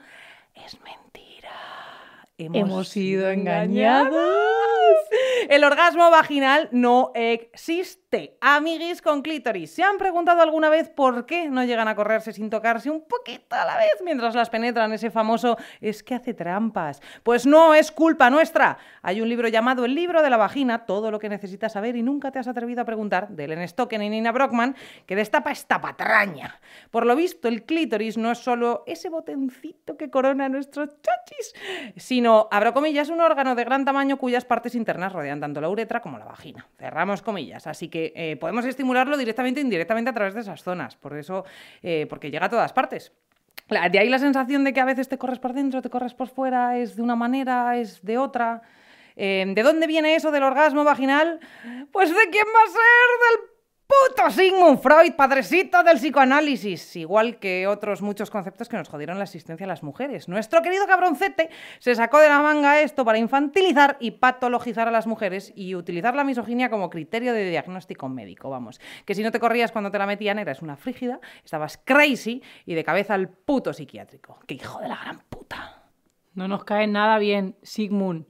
es 0.55 0.79
mentira. 0.83 1.01
Hemos 2.39 2.89
sido 2.89 3.31
engañados. 3.31 4.15
El 5.49 5.65
orgasmo 5.65 6.11
vaginal 6.11 6.69
no 6.73 7.13
existe. 7.15 8.00
Amiguis 8.41 9.03
con 9.03 9.23
clítoris, 9.23 9.71
¿se 9.71 9.85
han 9.85 9.97
preguntado 9.97 10.43
alguna 10.43 10.69
vez 10.69 10.89
por 10.89 11.27
qué 11.27 11.49
no 11.49 11.63
llegan 11.63 11.87
a 11.87 11.95
correrse 11.95 12.33
sin 12.33 12.51
tocarse 12.51 12.91
un 12.91 13.03
poquito 13.03 13.55
a 13.55 13.65
la 13.65 13.77
vez 13.77 14.03
mientras 14.03 14.35
las 14.35 14.51
penetran? 14.51 14.93
Ese 14.93 15.13
famoso 15.13 15.57
es 15.81 16.03
que 16.03 16.17
hace 16.17 16.35
trampas. 16.35 17.01
Pues 17.23 17.47
no 17.47 17.73
es 17.73 17.93
culpa 17.93 18.29
nuestra. 18.29 18.79
Hay 19.03 19.21
un 19.21 19.29
libro 19.29 19.47
llamado 19.47 19.85
El 19.85 19.95
libro 19.95 20.23
de 20.23 20.31
la 20.31 20.37
vagina, 20.37 20.87
todo 20.87 21.13
lo 21.13 21.21
que 21.21 21.29
necesitas 21.29 21.75
saber 21.75 21.95
y 21.95 22.03
nunca 22.03 22.33
te 22.33 22.41
has 22.41 22.49
atrevido 22.49 22.83
a 22.83 22.85
preguntar, 22.85 23.29
de 23.29 23.45
Ellen 23.45 23.69
Stocken 23.69 24.03
y 24.03 24.11
Nina 24.11 24.33
Brockman, 24.33 24.75
que 25.07 25.15
destapa 25.15 25.53
esta 25.53 25.81
patraña. 25.81 26.61
Por 26.91 27.07
lo 27.07 27.15
visto, 27.15 27.47
el 27.47 27.63
clítoris 27.63 28.19
no 28.19 28.33
es 28.33 28.39
solo 28.39 28.83
ese 28.89 29.09
botencito 29.09 29.97
que 29.97 30.11
corona 30.11 30.49
nuestros 30.49 30.89
chachis, 31.01 31.55
sino, 31.97 32.49
abro 32.51 32.75
comillas, 32.75 33.09
un 33.09 33.21
órgano 33.21 33.55
de 33.55 33.63
gran 33.63 33.85
tamaño 33.85 34.17
cuyas 34.17 34.45
partes 34.45 34.75
internas 34.75 35.13
rodean 35.13 35.39
tanto 35.39 35.61
la 35.61 35.69
uretra 35.69 36.01
como 36.01 36.19
la 36.19 36.25
vagina. 36.25 36.67
Cerramos 36.77 37.23
comillas. 37.23 37.69
Así 37.69 37.89
que 37.89 38.00
eh, 38.15 38.37
podemos 38.37 38.65
estimularlo 38.65 39.17
directamente 39.17 39.61
e 39.61 39.63
indirectamente 39.63 40.11
a 40.11 40.15
través 40.15 40.35
de 40.35 40.41
esas 40.41 40.63
zonas. 40.63 40.97
Por 40.97 41.17
eso, 41.17 41.45
eh, 41.83 42.07
porque 42.09 42.31
llega 42.31 42.47
a 42.47 42.51
todas 42.51 42.73
partes. 42.73 43.13
De 43.69 43.99
ahí 43.99 44.09
la 44.09 44.19
sensación 44.19 44.65
de 44.65 44.73
que 44.73 44.81
a 44.81 44.85
veces 44.85 45.09
te 45.09 45.17
corres 45.17 45.39
por 45.39 45.53
dentro, 45.53 45.81
te 45.81 45.91
corres 45.91 46.15
por 46.15 46.29
fuera, 46.29 46.77
es 46.79 46.97
de 46.97 47.03
una 47.03 47.15
manera, 47.15 47.77
es 47.77 48.03
de 48.03 48.19
otra. 48.19 48.63
Eh, 49.15 49.45
¿De 49.47 49.63
dónde 49.63 49.87
viene 49.87 50.17
eso 50.17 50.31
del 50.33 50.43
orgasmo 50.43 50.83
vaginal? 50.83 51.39
Pues 51.93 52.09
de 52.09 52.31
quién 52.31 52.47
va 52.47 52.63
a 52.65 52.67
ser, 52.67 53.39
del 53.39 53.50
puto 53.91 54.31
Sigmund 54.31 54.79
Freud, 54.79 55.15
padrecito 55.17 55.83
del 55.83 55.97
psicoanálisis, 55.97 56.95
igual 56.95 57.41
que 57.41 57.67
otros 57.67 58.03
muchos 58.03 58.31
conceptos 58.31 58.69
que 58.69 58.77
nos 58.77 58.89
jodieron 58.89 59.19
la 59.19 59.25
existencia 59.25 59.65
a 59.65 59.69
las 59.69 59.83
mujeres. 59.83 60.29
Nuestro 60.29 60.63
querido 60.63 60.87
cabroncete 60.87 61.51
se 61.81 61.95
sacó 61.97 62.21
de 62.21 62.29
la 62.29 62.41
manga 62.41 62.81
esto 62.81 63.05
para 63.05 63.19
infantilizar 63.19 63.97
y 63.99 64.13
patologizar 64.13 64.87
a 64.87 64.93
las 64.93 65.09
mujeres 65.09 65.53
y 65.57 65.75
utilizar 65.75 66.15
la 66.15 66.23
misoginia 66.23 66.71
como 66.71 66.89
criterio 66.89 67.33
de 67.33 67.51
diagnóstico 67.51 68.09
médico, 68.09 68.49
vamos. 68.49 68.81
Que 69.05 69.17
si 69.17 69.25
no 69.25 69.33
te 69.33 69.41
corrías 69.41 69.73
cuando 69.73 69.91
te 69.91 69.99
la 69.99 70.07
metían 70.07 70.39
eras 70.39 70.63
una 70.63 70.77
frígida, 70.77 71.19
estabas 71.45 71.77
crazy 71.85 72.43
y 72.67 72.75
de 72.75 72.85
cabeza 72.85 73.15
al 73.15 73.29
puto 73.29 73.73
psiquiátrico. 73.73 74.39
¡Qué 74.47 74.55
hijo 74.55 74.81
de 74.81 74.89
la 74.89 74.97
gran 74.97 75.21
puta! 75.29 75.83
No 76.35 76.47
nos 76.47 76.63
cae 76.63 76.87
nada 76.87 77.19
bien, 77.19 77.57
Sigmund. 77.63 78.25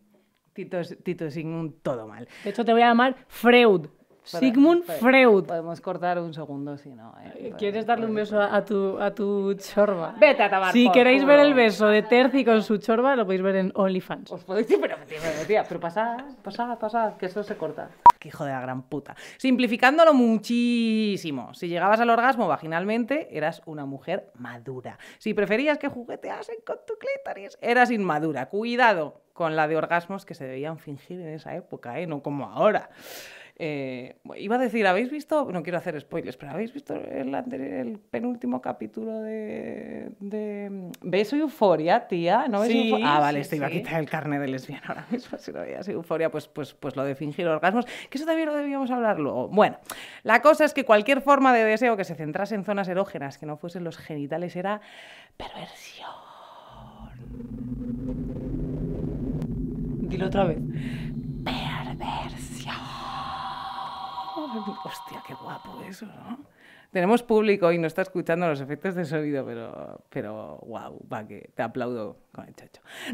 Tito, 0.54 0.80
Tito 1.02 1.30
Sigmund, 1.30 1.82
todo 1.82 2.06
mal. 2.06 2.28
De 2.44 2.50
hecho, 2.50 2.64
te 2.64 2.72
voy 2.72 2.80
a 2.82 2.86
llamar 2.88 3.14
Freud. 3.28 3.88
Sigmund 4.22 4.84
Freud. 4.84 5.44
Podemos 5.44 5.80
cortar 5.80 6.18
un 6.18 6.32
segundo 6.34 6.76
si 6.76 6.90
no. 6.90 7.14
eh. 7.22 7.52
¿Quieres 7.58 7.86
darle 7.86 8.06
un 8.06 8.14
beso 8.14 8.40
a 8.40 8.64
tu, 8.64 8.98
a 9.00 9.12
tu 9.14 9.54
chorba? 9.54 10.14
Vete 10.18 10.42
a 10.42 10.50
tomar 10.50 10.72
Si 10.72 10.84
por 10.84 10.92
queréis 10.94 11.24
ver 11.24 11.40
el 11.40 11.54
beso 11.54 11.86
de 11.86 12.02
Terci 12.02 12.44
con 12.44 12.62
su 12.62 12.78
chorba, 12.78 13.16
lo 13.16 13.24
podéis 13.24 13.42
ver 13.42 13.56
en 13.56 13.72
OnlyFans. 13.74 14.30
Os 14.30 14.44
podéis 14.44 14.68
decir, 14.68 14.80
pero, 14.86 14.96
tía, 15.06 15.18
pero, 15.22 15.46
tía, 15.46 15.64
pero 15.68 15.80
pasad, 15.80 16.18
pasad, 16.42 16.78
pasad, 16.78 17.16
que 17.16 17.26
eso 17.26 17.42
se 17.42 17.56
corta. 17.56 17.90
Qué 18.18 18.28
hijo 18.28 18.44
de 18.44 18.52
la 18.52 18.60
gran 18.60 18.82
puta. 18.82 19.16
Simplificándolo 19.38 20.12
muchísimo. 20.12 21.54
Si 21.54 21.68
llegabas 21.68 22.00
al 22.00 22.10
orgasmo 22.10 22.46
vaginalmente, 22.48 23.34
eras 23.36 23.62
una 23.64 23.86
mujer 23.86 24.30
madura. 24.34 24.98
Si 25.18 25.32
preferías 25.32 25.78
que 25.78 25.88
jugueteasen 25.88 26.56
con 26.66 26.76
tu 26.86 26.94
clítoris, 26.98 27.56
eras 27.62 27.90
inmadura. 27.90 28.46
Cuidado 28.46 29.22
con 29.32 29.56
la 29.56 29.66
de 29.68 29.76
orgasmos 29.78 30.26
que 30.26 30.34
se 30.34 30.44
debían 30.44 30.78
fingir 30.78 31.18
en 31.20 31.28
esa 31.28 31.54
época, 31.56 31.98
¿eh? 31.98 32.06
no 32.06 32.22
como 32.22 32.44
ahora. 32.50 32.90
Eh, 33.62 34.16
iba 34.36 34.56
a 34.56 34.58
decir, 34.58 34.86
¿habéis 34.86 35.10
visto? 35.10 35.46
No 35.52 35.62
quiero 35.62 35.76
hacer 35.76 36.00
spoilers, 36.00 36.38
pero 36.38 36.52
¿habéis 36.52 36.72
visto 36.72 36.94
el, 36.94 37.34
el 37.34 37.98
penúltimo 37.98 38.62
capítulo 38.62 39.20
de, 39.20 40.12
de... 40.18 40.90
¿Ves 41.02 41.34
Euforia, 41.34 42.08
tía? 42.08 42.48
¿No 42.48 42.60
ves 42.60 42.70
sí, 42.70 42.90
Ah, 43.04 43.20
vale, 43.20 43.40
sí, 43.40 43.42
esto 43.42 43.56
iba 43.56 43.66
a 43.66 43.70
quitar 43.70 44.00
el 44.00 44.08
carne 44.08 44.38
de 44.38 44.48
lesbiana 44.48 44.86
ahora 44.88 45.06
mismo. 45.10 45.36
Si 45.38 45.52
no 45.52 45.60
veías 45.60 45.86
Euforia, 45.88 46.30
pues, 46.30 46.48
pues, 46.48 46.72
pues 46.72 46.96
lo 46.96 47.04
de 47.04 47.14
fingir 47.14 47.46
orgasmos, 47.48 47.84
que 48.08 48.16
eso 48.16 48.24
también 48.24 48.48
lo 48.48 48.54
debíamos 48.54 48.90
hablar 48.90 49.20
luego. 49.20 49.48
Bueno, 49.48 49.76
la 50.22 50.40
cosa 50.40 50.64
es 50.64 50.72
que 50.72 50.86
cualquier 50.86 51.20
forma 51.20 51.52
de 51.52 51.62
deseo 51.62 51.98
que 51.98 52.04
se 52.04 52.14
centrase 52.14 52.54
en 52.54 52.64
zonas 52.64 52.88
erógenas 52.88 53.36
que 53.36 53.44
no 53.44 53.58
fuesen 53.58 53.84
los 53.84 53.98
genitales 53.98 54.56
era 54.56 54.80
perversión. 55.36 56.08
Dilo 60.08 60.26
otra 60.26 60.44
vez. 60.44 60.58
Hostia, 64.84 65.22
qué 65.26 65.34
guapo 65.34 65.80
eso, 65.82 66.06
¿no? 66.06 66.38
Tenemos 66.90 67.22
público 67.22 67.70
y 67.70 67.78
no 67.78 67.86
está 67.86 68.02
escuchando 68.02 68.48
los 68.48 68.60
efectos 68.60 68.96
de 68.96 69.04
sonido, 69.04 69.46
pero, 69.46 70.04
pero 70.08 70.58
wow, 70.66 71.06
va, 71.10 71.24
que 71.24 71.50
te 71.54 71.62
aplaudo 71.62 72.16
con 72.32 72.46
el. 72.46 72.54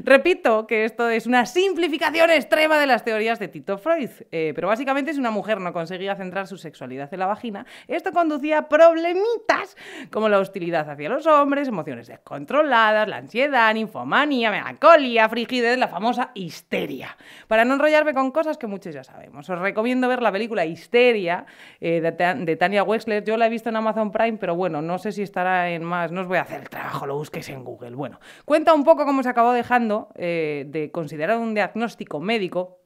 Repito 0.05 0.67
que 0.67 0.85
esto 0.85 1.09
es 1.09 1.27
una 1.27 1.47
simplificación 1.47 2.31
extrema 2.31 2.79
de 2.79 2.87
las 2.87 3.05
teorías 3.05 3.39
de 3.39 3.49
Tito 3.49 3.79
Freud, 3.79 4.11
eh, 4.31 4.53
pero 4.55 4.69
básicamente 4.69 5.13
si 5.13 5.21
una 5.21 5.31
mujer 5.31 5.61
no 5.61 5.73
conseguía 5.73 6.17
centrar 6.17 6.47
su 6.47 6.57
sexualidad 6.57 7.13
en 7.13 7.21
la 7.21 7.27
vagina, 7.27 7.67
esto 7.89 8.13
conducía 8.13 8.59
a 8.59 8.69
problemitas 8.69 9.77
como 10.11 10.29
la 10.29 10.39
hostilidad 10.39 10.89
hacia 10.89 11.09
los 11.09 11.27
hombres, 11.27 11.69
emociones 11.69 12.09
descontroladas, 12.09 13.09
la 13.09 13.19
ansiedad, 13.19 13.73
ninfomanía, 13.75 14.51
melancolía, 14.51 15.29
frigidez, 15.29 15.79
la 15.79 15.89
famosa 15.89 16.31
histeria. 16.35 17.17
Para 17.49 17.65
no 17.65 17.75
enrollarme 17.75 18.15
con 18.15 18.31
cosas 18.31 18.59
que 18.59 18.67
muchos 18.67 18.95
ya 18.95 19.05
sabemos, 19.05 19.49
os 19.49 19.59
recomiendo 19.59 20.09
ver 20.09 20.23
la 20.23 20.33
película 20.33 20.65
Histeria 20.65 21.47
eh, 21.81 22.01
de, 22.01 22.45
de 22.45 22.57
Tania 22.57 22.83
Wexler. 22.83 23.25
Yo 23.25 23.37
la 23.37 23.47
he 23.47 23.51
visto 23.51 23.69
en 23.69 23.77
Amazon 23.77 24.11
Prime, 24.11 24.39
pero 24.39 24.57
bueno, 24.57 24.83
no 24.83 24.99
sé 24.99 25.13
si 25.13 25.23
estará 25.23 25.71
en 25.71 25.85
más. 25.85 26.13
No 26.13 26.23
os 26.23 26.27
voy 26.27 26.39
a 26.39 26.43
hacer 26.43 26.61
el 26.61 26.69
trabajo, 26.69 27.07
lo 27.07 27.17
busquéis 27.17 27.49
en 27.51 27.63
Google. 27.65 27.95
Bueno, 27.95 28.21
cuenta 28.45 28.75
un 28.75 28.85
poco 28.85 29.06
cómo 29.07 29.23
se 29.23 29.29
acabó 29.31 29.53
dejando 29.53 30.09
eh, 30.17 30.67
de 30.69 30.91
considerar 30.91 31.39
un 31.39 31.55
diagnóstico 31.55 32.21
médico 32.21 32.81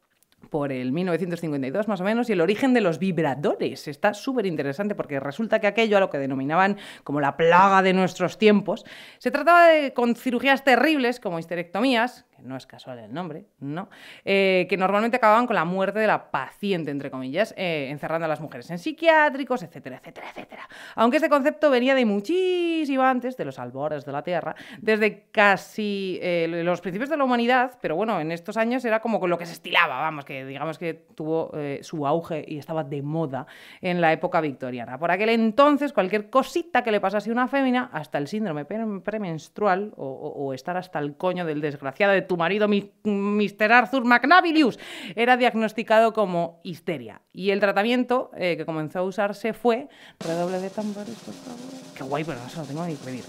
por 0.48 0.72
el 0.72 0.92
1952 0.92 1.88
más 1.88 2.00
o 2.00 2.04
menos 2.04 2.28
y 2.30 2.32
el 2.32 2.40
origen 2.40 2.72
de 2.72 2.80
los 2.80 2.98
vibradores. 2.98 3.88
Está 3.88 4.14
súper 4.14 4.46
interesante 4.46 4.94
porque 4.94 5.20
resulta 5.20 5.60
que 5.60 5.66
aquello 5.66 5.96
a 5.96 6.00
lo 6.00 6.10
que 6.10 6.18
denominaban 6.18 6.78
como 7.04 7.20
la 7.20 7.36
plaga 7.36 7.82
de 7.82 7.92
nuestros 7.92 8.38
tiempos, 8.38 8.84
se 9.18 9.30
trataba 9.30 9.66
de 9.68 9.92
con 9.92 10.16
cirugías 10.16 10.64
terribles 10.64 11.20
como 11.20 11.38
histerectomías, 11.38 12.26
no 12.42 12.56
es 12.56 12.66
casual 12.66 12.98
el 12.98 13.12
nombre, 13.12 13.44
no, 13.60 13.88
eh, 14.24 14.66
que 14.68 14.76
normalmente 14.76 15.16
acababan 15.16 15.46
con 15.46 15.56
la 15.56 15.64
muerte 15.64 15.98
de 15.98 16.06
la 16.06 16.30
paciente, 16.30 16.90
entre 16.90 17.10
comillas, 17.10 17.54
eh, 17.56 17.88
encerrando 17.90 18.24
a 18.26 18.28
las 18.28 18.40
mujeres 18.40 18.70
en 18.70 18.78
psiquiátricos, 18.78 19.62
etcétera, 19.62 19.96
etcétera, 19.98 20.28
etcétera. 20.30 20.68
Aunque 20.96 21.16
este 21.18 21.28
concepto 21.28 21.70
venía 21.70 21.94
de 21.94 22.04
muchísimo 22.04 23.02
antes, 23.02 23.36
de 23.36 23.44
los 23.44 23.58
albores 23.58 24.04
de 24.04 24.12
la 24.12 24.22
Tierra, 24.22 24.54
desde 24.80 25.26
casi 25.30 26.18
eh, 26.22 26.46
los 26.64 26.80
principios 26.80 27.10
de 27.10 27.16
la 27.16 27.24
humanidad, 27.24 27.78
pero 27.80 27.96
bueno, 27.96 28.20
en 28.20 28.32
estos 28.32 28.56
años 28.56 28.84
era 28.84 29.00
como 29.00 29.20
con 29.20 29.30
lo 29.30 29.38
que 29.38 29.46
se 29.46 29.52
estilaba, 29.52 30.00
vamos, 30.00 30.24
que 30.24 30.44
digamos 30.44 30.78
que 30.78 30.94
tuvo 31.14 31.52
su 31.82 32.06
auge 32.06 32.44
y 32.46 32.58
estaba 32.58 32.84
de 32.84 33.02
moda 33.02 33.46
en 33.80 34.00
la 34.00 34.12
época 34.12 34.40
victoriana. 34.40 34.98
Por 34.98 35.10
aquel 35.10 35.28
entonces, 35.30 35.92
cualquier 35.92 36.30
cosita 36.30 36.82
que 36.82 36.90
le 36.90 37.00
pasase 37.00 37.30
a 37.30 37.32
una 37.32 37.48
fémina, 37.48 37.90
hasta 37.92 38.18
el 38.18 38.26
síndrome 38.28 38.64
pre- 38.64 39.00
premenstrual 39.04 39.92
o- 39.96 40.06
o 40.06 40.52
estar 40.54 40.76
hasta 40.76 40.98
el 40.98 41.16
coño 41.16 41.44
del 41.44 41.60
desgraciado 41.60 42.12
de 42.12 42.22
tu 42.30 42.36
marido, 42.36 42.68
Mr. 42.68 43.72
Arthur 43.72 44.04
McNabilius, 44.04 44.78
era 45.16 45.36
diagnosticado 45.36 46.12
como 46.12 46.60
histeria. 46.62 47.22
Y 47.32 47.50
el 47.50 47.58
tratamiento 47.58 48.30
eh, 48.36 48.56
que 48.56 48.64
comenzó 48.64 49.00
a 49.00 49.02
usarse 49.02 49.52
fue. 49.52 49.88
Redoble 50.20 50.60
de 50.60 50.70
tambores, 50.70 51.16
por 51.16 51.34
favor. 51.34 51.58
Qué 51.92 52.04
guay, 52.04 52.22
pero 52.22 52.38
no 52.40 52.48
se 52.48 52.58
lo 52.58 52.66
tengo 52.66 52.86
ni 52.86 52.94
pedir. 52.94 53.24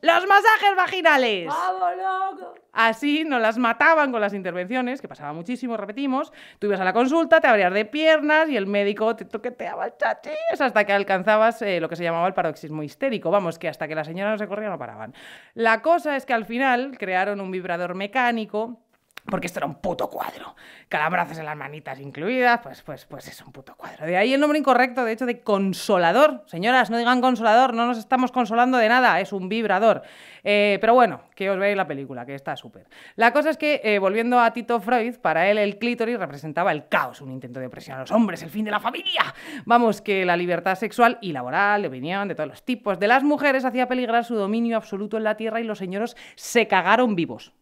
¡Los 0.00 0.26
masajes 0.26 0.76
vaginales! 0.76 1.46
¡Vamos, 1.46 1.90
loco! 1.96 2.54
Así 2.72 3.24
nos 3.24 3.40
las 3.40 3.58
mataban 3.58 4.12
con 4.12 4.20
las 4.20 4.32
intervenciones, 4.32 5.00
que 5.00 5.08
pasaba 5.08 5.32
muchísimo, 5.32 5.76
repetimos. 5.76 6.32
Tú 6.58 6.68
ibas 6.68 6.80
a 6.80 6.84
la 6.84 6.92
consulta, 6.92 7.40
te 7.40 7.48
abrías 7.48 7.72
de 7.74 7.84
piernas 7.84 8.48
y 8.48 8.56
el 8.56 8.66
médico 8.66 9.16
te 9.16 9.24
toqueteaba 9.24 9.86
el 9.86 9.96
chachis 9.96 10.60
hasta 10.60 10.84
que 10.84 10.92
alcanzabas 10.92 11.60
eh, 11.62 11.80
lo 11.80 11.88
que 11.88 11.96
se 11.96 12.04
llamaba 12.04 12.26
el 12.28 12.34
paroxismo 12.34 12.82
histérico. 12.82 13.30
Vamos, 13.30 13.58
que 13.58 13.68
hasta 13.68 13.88
que 13.88 13.94
la 13.94 14.04
señora 14.04 14.30
no 14.30 14.38
se 14.38 14.46
corría 14.46 14.68
no 14.68 14.78
paraban. 14.78 15.14
La 15.54 15.82
cosa 15.82 16.16
es 16.16 16.24
que 16.24 16.32
al 16.32 16.46
final 16.46 16.96
crearon 16.96 17.40
un 17.40 17.50
vibrador 17.50 17.94
mecánico 17.94 18.78
porque 19.26 19.46
esto 19.46 19.58
era 19.58 19.66
un 19.66 19.76
puto 19.76 20.08
cuadro. 20.08 20.54
Calabrazos 20.88 21.38
en 21.38 21.46
las 21.46 21.56
manitas 21.56 22.00
incluidas, 22.00 22.60
pues, 22.62 22.82
pues, 22.82 23.04
pues 23.06 23.28
es 23.28 23.40
un 23.42 23.52
puto 23.52 23.74
cuadro. 23.76 24.06
De 24.06 24.16
ahí 24.16 24.32
el 24.32 24.40
nombre 24.40 24.58
incorrecto, 24.58 25.04
de 25.04 25.12
hecho, 25.12 25.26
de 25.26 25.40
consolador. 25.40 26.44
Señoras, 26.46 26.90
no 26.90 26.98
digan 26.98 27.20
consolador, 27.20 27.74
no 27.74 27.86
nos 27.86 27.98
estamos 27.98 28.32
consolando 28.32 28.78
de 28.78 28.88
nada, 28.88 29.20
es 29.20 29.32
un 29.32 29.48
vibrador. 29.48 30.02
Eh, 30.42 30.78
pero 30.80 30.94
bueno, 30.94 31.22
que 31.34 31.50
os 31.50 31.58
veáis 31.58 31.76
la 31.76 31.86
película, 31.86 32.24
que 32.24 32.34
está 32.34 32.56
súper. 32.56 32.88
La 33.16 33.32
cosa 33.32 33.50
es 33.50 33.56
que, 33.56 33.80
eh, 33.84 33.98
volviendo 33.98 34.40
a 34.40 34.52
Tito 34.52 34.80
Freud, 34.80 35.16
para 35.18 35.48
él 35.48 35.58
el 35.58 35.78
clítoris 35.78 36.18
representaba 36.18 36.72
el 36.72 36.88
caos, 36.88 37.20
un 37.20 37.30
intento 37.30 37.60
de 37.60 37.66
opresión 37.66 37.96
a 37.96 38.00
los 38.00 38.10
hombres, 38.10 38.42
el 38.42 38.50
fin 38.50 38.64
de 38.64 38.70
la 38.70 38.80
familia. 38.80 39.34
Vamos, 39.64 40.00
que 40.00 40.24
la 40.24 40.36
libertad 40.36 40.74
sexual 40.76 41.18
y 41.20 41.32
laboral, 41.32 41.82
de 41.82 41.88
opinión, 41.88 42.28
de 42.28 42.34
todos 42.34 42.48
los 42.48 42.64
tipos 42.64 42.98
de 42.98 43.08
las 43.08 43.22
mujeres 43.22 43.64
hacía 43.64 43.86
peligrar 43.86 44.24
su 44.24 44.34
dominio 44.34 44.76
absoluto 44.76 45.16
en 45.16 45.24
la 45.24 45.36
tierra 45.36 45.60
y 45.60 45.64
los 45.64 45.78
señoros 45.78 46.16
se 46.34 46.66
cagaron 46.66 47.14
vivos. 47.14 47.52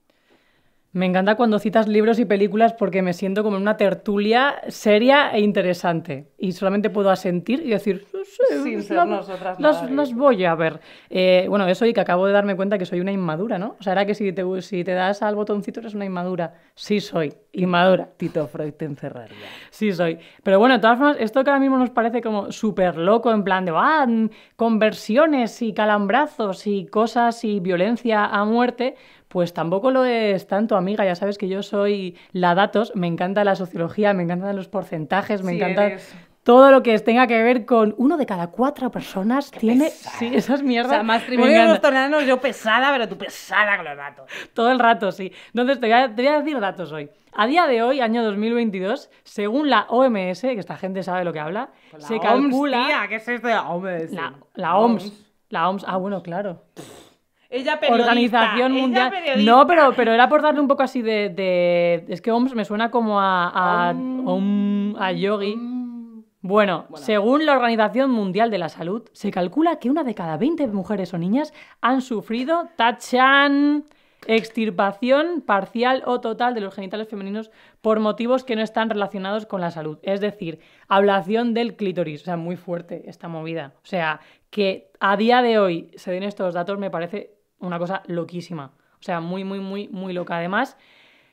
Me 0.99 1.07
encanta 1.07 1.37
cuando 1.37 1.61
citas 1.61 1.87
libros 1.87 2.19
y 2.19 2.25
películas 2.25 2.73
porque 2.73 3.03
me 3.03 3.13
siento 3.13 3.45
como 3.45 3.57
en 3.57 3.63
una 3.63 3.77
tertulia 3.77 4.57
seria 4.67 5.31
e 5.31 5.39
interesante. 5.41 6.27
Y 6.37 6.51
solamente 6.51 6.91
puedo 6.91 7.09
asentir 7.09 7.61
y 7.65 7.71
decir, 7.71 8.05
sé, 8.25 8.63
Sin 8.65 8.83
ser 8.83 8.97
la- 8.97 9.05
nosotras 9.05 9.61
las, 9.61 9.89
nada 9.89 10.09
voy 10.17 10.45
a 10.45 10.57
ver. 10.57 10.81
Eh, 11.09 11.47
bueno, 11.49 11.69
eso 11.69 11.87
y 11.87 11.93
que 11.93 12.01
acabo 12.01 12.27
de 12.27 12.33
darme 12.33 12.57
cuenta 12.57 12.79
que 12.79 12.85
soy 12.85 12.99
una 12.99 13.13
inmadura, 13.13 13.59
¿no? 13.59 13.77
O 13.79 13.83
sea, 13.83 13.93
era 13.93 14.07
que 14.07 14.15
si 14.17 14.33
te, 14.33 14.43
si 14.61 14.83
te 14.83 14.93
das 14.93 15.23
al 15.23 15.37
botoncito 15.37 15.79
eres 15.79 15.95
una 15.95 16.05
inmadura. 16.05 16.55
Sí 16.75 17.01
soy, 17.01 17.33
inmadura. 17.53 18.09
Tito 18.17 18.49
Freud 18.49 18.73
te 18.73 18.87
encerraría. 18.87 19.37
Sí 19.71 19.93
soy. 19.93 20.19
Pero 20.43 20.59
bueno, 20.59 20.75
de 20.75 20.81
todas 20.81 20.99
formas, 20.99 21.17
esto 21.21 21.45
que 21.45 21.51
ahora 21.51 21.61
mismo 21.61 21.79
nos 21.79 21.91
parece 21.91 22.21
como 22.21 22.51
súper 22.51 22.97
loco, 22.97 23.31
en 23.31 23.45
plan 23.45 23.65
de, 23.65 23.73
ah, 23.77 24.05
conversiones 24.57 25.63
y 25.63 25.73
calambrazos 25.73 26.67
y 26.67 26.87
cosas 26.87 27.45
y 27.45 27.61
violencia 27.61 28.25
a 28.25 28.45
muerte, 28.45 28.97
pues 29.29 29.53
tampoco 29.53 29.91
lo 29.91 30.05
es 30.05 30.47
tanto, 30.47 30.77
amiga. 30.77 31.05
Ya 31.05 31.15
sabes 31.15 31.39
que 31.39 31.49
yo 31.49 31.63
soy 31.63 32.17
la 32.33 32.55
datos, 32.55 32.93
me 32.95 33.07
encanta 33.07 33.45
la 33.45 33.55
sociología, 33.57 34.13
me 34.15 34.23
encantan 34.23 34.57
los 34.57 34.69
porcentajes, 34.69 35.43
me 35.43 35.53
Sí, 35.53 35.59
encanta 35.59 35.87
eres. 35.87 36.15
todo 36.43 36.71
lo 36.71 36.83
que 36.83 36.99
tenga 37.01 37.27
que 37.27 37.43
ver 37.43 37.67
con 37.67 37.95
uno 37.99 38.17
de 38.17 38.25
cada 38.25 38.47
cuatro 38.47 38.91
personas 38.91 39.51
tiene 39.51 39.91
sí, 39.91 40.31
esas 40.35 40.61
O 40.61 40.65
mierdas. 40.65 40.93
sea, 40.93 41.03
matrimonio 41.03 41.51
de 41.53 41.55
encantan. 41.57 41.73
los 41.75 41.81
tornados, 41.83 42.27
yo 42.27 42.41
pesada, 42.41 42.91
pero 42.91 43.07
tú 43.09 43.19
pesada 43.19 43.77
con 43.77 43.85
los 43.85 43.97
datos. 43.97 44.31
Todo 44.55 44.71
el 44.73 44.79
rato, 44.79 45.13
sí. 45.13 45.31
Entonces, 45.49 45.79
te 45.79 45.87
voy, 45.87 45.93
a, 45.93 46.15
te 46.15 46.23
voy 46.23 46.27
a 46.33 46.39
decir 46.39 46.59
datos 46.59 46.91
hoy. 46.93 47.11
A 47.35 47.47
día 47.47 47.67
de 47.67 47.83
hoy, 47.83 48.01
año 48.01 48.25
2022, 48.25 49.11
según 49.23 49.69
la 49.69 49.83
OMS, 49.91 50.41
que 50.41 50.59
esta 50.59 50.77
gente 50.77 51.03
sabe 51.03 51.25
lo 51.25 51.33
que 51.35 51.39
habla, 51.41 51.69
se 51.99 52.19
calcula... 52.19 52.87
Tía, 52.87 53.07
¿qué 53.09 53.17
es 53.17 53.29
esto 53.29 53.47
de 53.47 53.55
la 53.55 53.69
OMS? 53.69 54.13
La, 54.13 54.33
la 54.55 54.77
OMS. 54.79 55.13
La 55.51 55.69
OMS. 55.69 55.85
Ah, 55.87 55.99
bueno, 55.99 56.23
claro. 56.23 56.63
Ella 57.51 57.81
periodista. 57.81 58.09
Organización 58.11 58.73
ella 58.73 58.81
Mundial. 58.83 59.11
periodista. 59.11 59.51
No, 59.53 59.67
pero, 59.67 59.93
pero 59.97 60.13
era 60.13 60.29
por 60.29 60.43
darle 60.43 60.61
un 60.61 60.69
poco 60.69 60.83
así 60.83 61.01
de. 61.03 61.31
de- 61.31 62.05
Es 62.09 62.21
que 62.21 62.31
OMS 62.31 62.55
me 62.55 62.65
suena 62.65 62.91
como 62.91 63.21
a. 63.21 63.91
a, 63.91 65.13
yogi. 65.13 65.57
Bueno, 66.41 66.87
según 66.95 67.47
la 67.47 67.55
Organización 67.55 68.11
Mundial 68.11 68.51
de 68.51 68.59
la 68.59 68.69
Salud, 68.69 69.09
se 69.13 69.31
calcula 69.31 69.79
que 69.79 69.91
una 69.91 70.05
de 70.05 70.15
cada 70.15 70.37
20 70.37 70.67
mujeres 70.69 71.13
o 71.13 71.19
niñas 71.19 71.53
han 71.81 72.01
sufrido 72.01 72.69
tachan 72.77 73.85
extirpación 74.27 75.43
parcial 75.43 76.03
o 76.07 76.21
total 76.21 76.55
de 76.55 76.61
los 76.61 76.75
genitales 76.75 77.09
femeninos 77.09 77.51
por 77.81 78.01
motivos 78.01 78.45
que 78.45 78.57
no 78.57 78.63
están 78.63 78.91
relacionados 78.91 79.47
con 79.47 79.61
la 79.61 79.71
salud. 79.71 79.99
Es 80.03 80.21
decir, 80.21 80.61
ablación 80.89 81.55
del 81.55 81.77
clítoris. 81.77 82.23
O 82.23 82.25
sea, 82.25 82.37
muy 82.37 82.57
fuerte 82.57 83.05
esta 83.09 83.29
movida. 83.29 83.75
O 83.83 83.87
sea, 83.87 84.21
que 84.51 84.91
a 85.01 85.17
día 85.17 85.43
de 85.43 85.59
hoy 85.59 85.91
se 85.97 86.11
den 86.11 86.23
estos 86.23 86.55
datos 86.55 86.79
me 86.79 86.91
parece 86.91 87.38
una 87.61 87.79
cosa 87.79 88.03
loquísima. 88.07 88.73
O 89.01 89.03
sea, 89.03 89.21
muy, 89.21 89.45
muy, 89.45 89.61
muy, 89.61 89.89
muy 89.89 90.13
loca. 90.13 90.37
Además, 90.37 90.77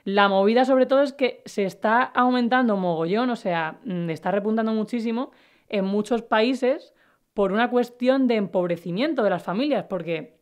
la 0.03 0.29
movida 0.29 0.65
sobre 0.65 0.86
todo 0.86 1.01
es 1.01 1.13
que 1.13 1.41
se 1.46 1.65
está 1.65 2.03
aumentando 2.03 2.77
mogollón, 2.77 3.29
o 3.32 3.36
sea, 3.36 3.79
mm, 3.86 4.10
está 4.10 4.32
repuntando 4.32 4.72
muchísimo 4.74 5.32
en 5.67 5.86
muchos 5.86 6.22
países 6.22 6.94
por 7.34 7.51
una 7.51 7.70
cuestión 7.70 8.27
de 8.27 8.36
empobrecimiento 8.36 9.24
de 9.24 9.29
las 9.32 9.44
familias, 9.44 9.86
porque, 9.89 10.39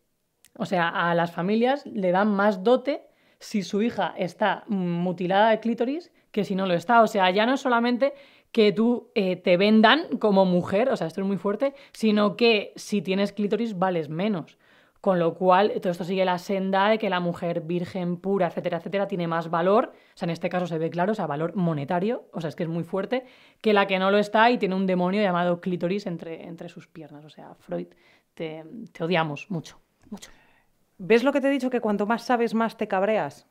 o 0.56 0.66
sea, 0.66 0.88
a 0.88 1.14
las 1.14 1.32
familias 1.32 1.86
le 1.86 2.12
dan 2.12 2.28
más 2.28 2.62
dote 2.62 3.08
si 3.38 3.62
su 3.62 3.82
hija 3.82 4.14
está 4.16 4.64
mutilada 4.68 5.50
de 5.50 5.60
clítoris 5.60 6.12
que 6.30 6.44
si 6.44 6.54
no 6.54 6.66
lo 6.66 6.74
está. 6.74 7.02
O 7.02 7.06
sea, 7.06 7.30
ya 7.30 7.46
no 7.46 7.54
es 7.54 7.60
solamente 7.60 8.14
que 8.52 8.72
tú 8.72 9.10
eh, 9.14 9.36
te 9.36 9.56
vendan 9.56 10.18
como 10.18 10.44
mujer, 10.44 10.88
o 10.88 10.96
sea, 10.96 11.06
esto 11.06 11.20
es 11.20 11.26
muy 11.26 11.36
fuerte, 11.36 11.74
sino 11.92 12.36
que 12.36 12.72
si 12.76 13.02
tienes 13.02 13.32
clítoris 13.32 13.78
vales 13.78 14.08
menos. 14.08 14.58
Con 15.04 15.18
lo 15.18 15.34
cual, 15.34 15.70
todo 15.82 15.90
esto 15.90 16.02
sigue 16.02 16.24
la 16.24 16.38
senda 16.38 16.88
de 16.88 16.96
que 16.96 17.10
la 17.10 17.20
mujer 17.20 17.60
virgen, 17.60 18.16
pura, 18.16 18.46
etcétera, 18.46 18.78
etcétera, 18.78 19.06
tiene 19.06 19.28
más 19.28 19.50
valor, 19.50 19.92
o 19.92 20.16
sea, 20.16 20.24
en 20.24 20.30
este 20.30 20.48
caso 20.48 20.66
se 20.66 20.78
ve 20.78 20.88
claro, 20.88 21.12
o 21.12 21.14
sea, 21.14 21.26
valor 21.26 21.54
monetario, 21.54 22.30
o 22.32 22.40
sea, 22.40 22.48
es 22.48 22.56
que 22.56 22.62
es 22.62 22.70
muy 22.70 22.84
fuerte, 22.84 23.26
que 23.60 23.74
la 23.74 23.86
que 23.86 23.98
no 23.98 24.10
lo 24.10 24.16
está 24.16 24.50
y 24.50 24.56
tiene 24.56 24.74
un 24.74 24.86
demonio 24.86 25.20
llamado 25.20 25.60
clítoris 25.60 26.06
entre, 26.06 26.46
entre 26.46 26.70
sus 26.70 26.88
piernas. 26.88 27.22
O 27.26 27.28
sea, 27.28 27.54
Freud, 27.54 27.88
te, 28.32 28.64
te 28.92 29.04
odiamos 29.04 29.50
mucho, 29.50 29.78
mucho. 30.08 30.30
¿Ves 30.96 31.22
lo 31.22 31.34
que 31.34 31.42
te 31.42 31.48
he 31.48 31.50
dicho? 31.50 31.68
Que 31.68 31.82
cuanto 31.82 32.06
más 32.06 32.22
sabes, 32.22 32.54
más 32.54 32.78
te 32.78 32.88
cabreas. 32.88 33.46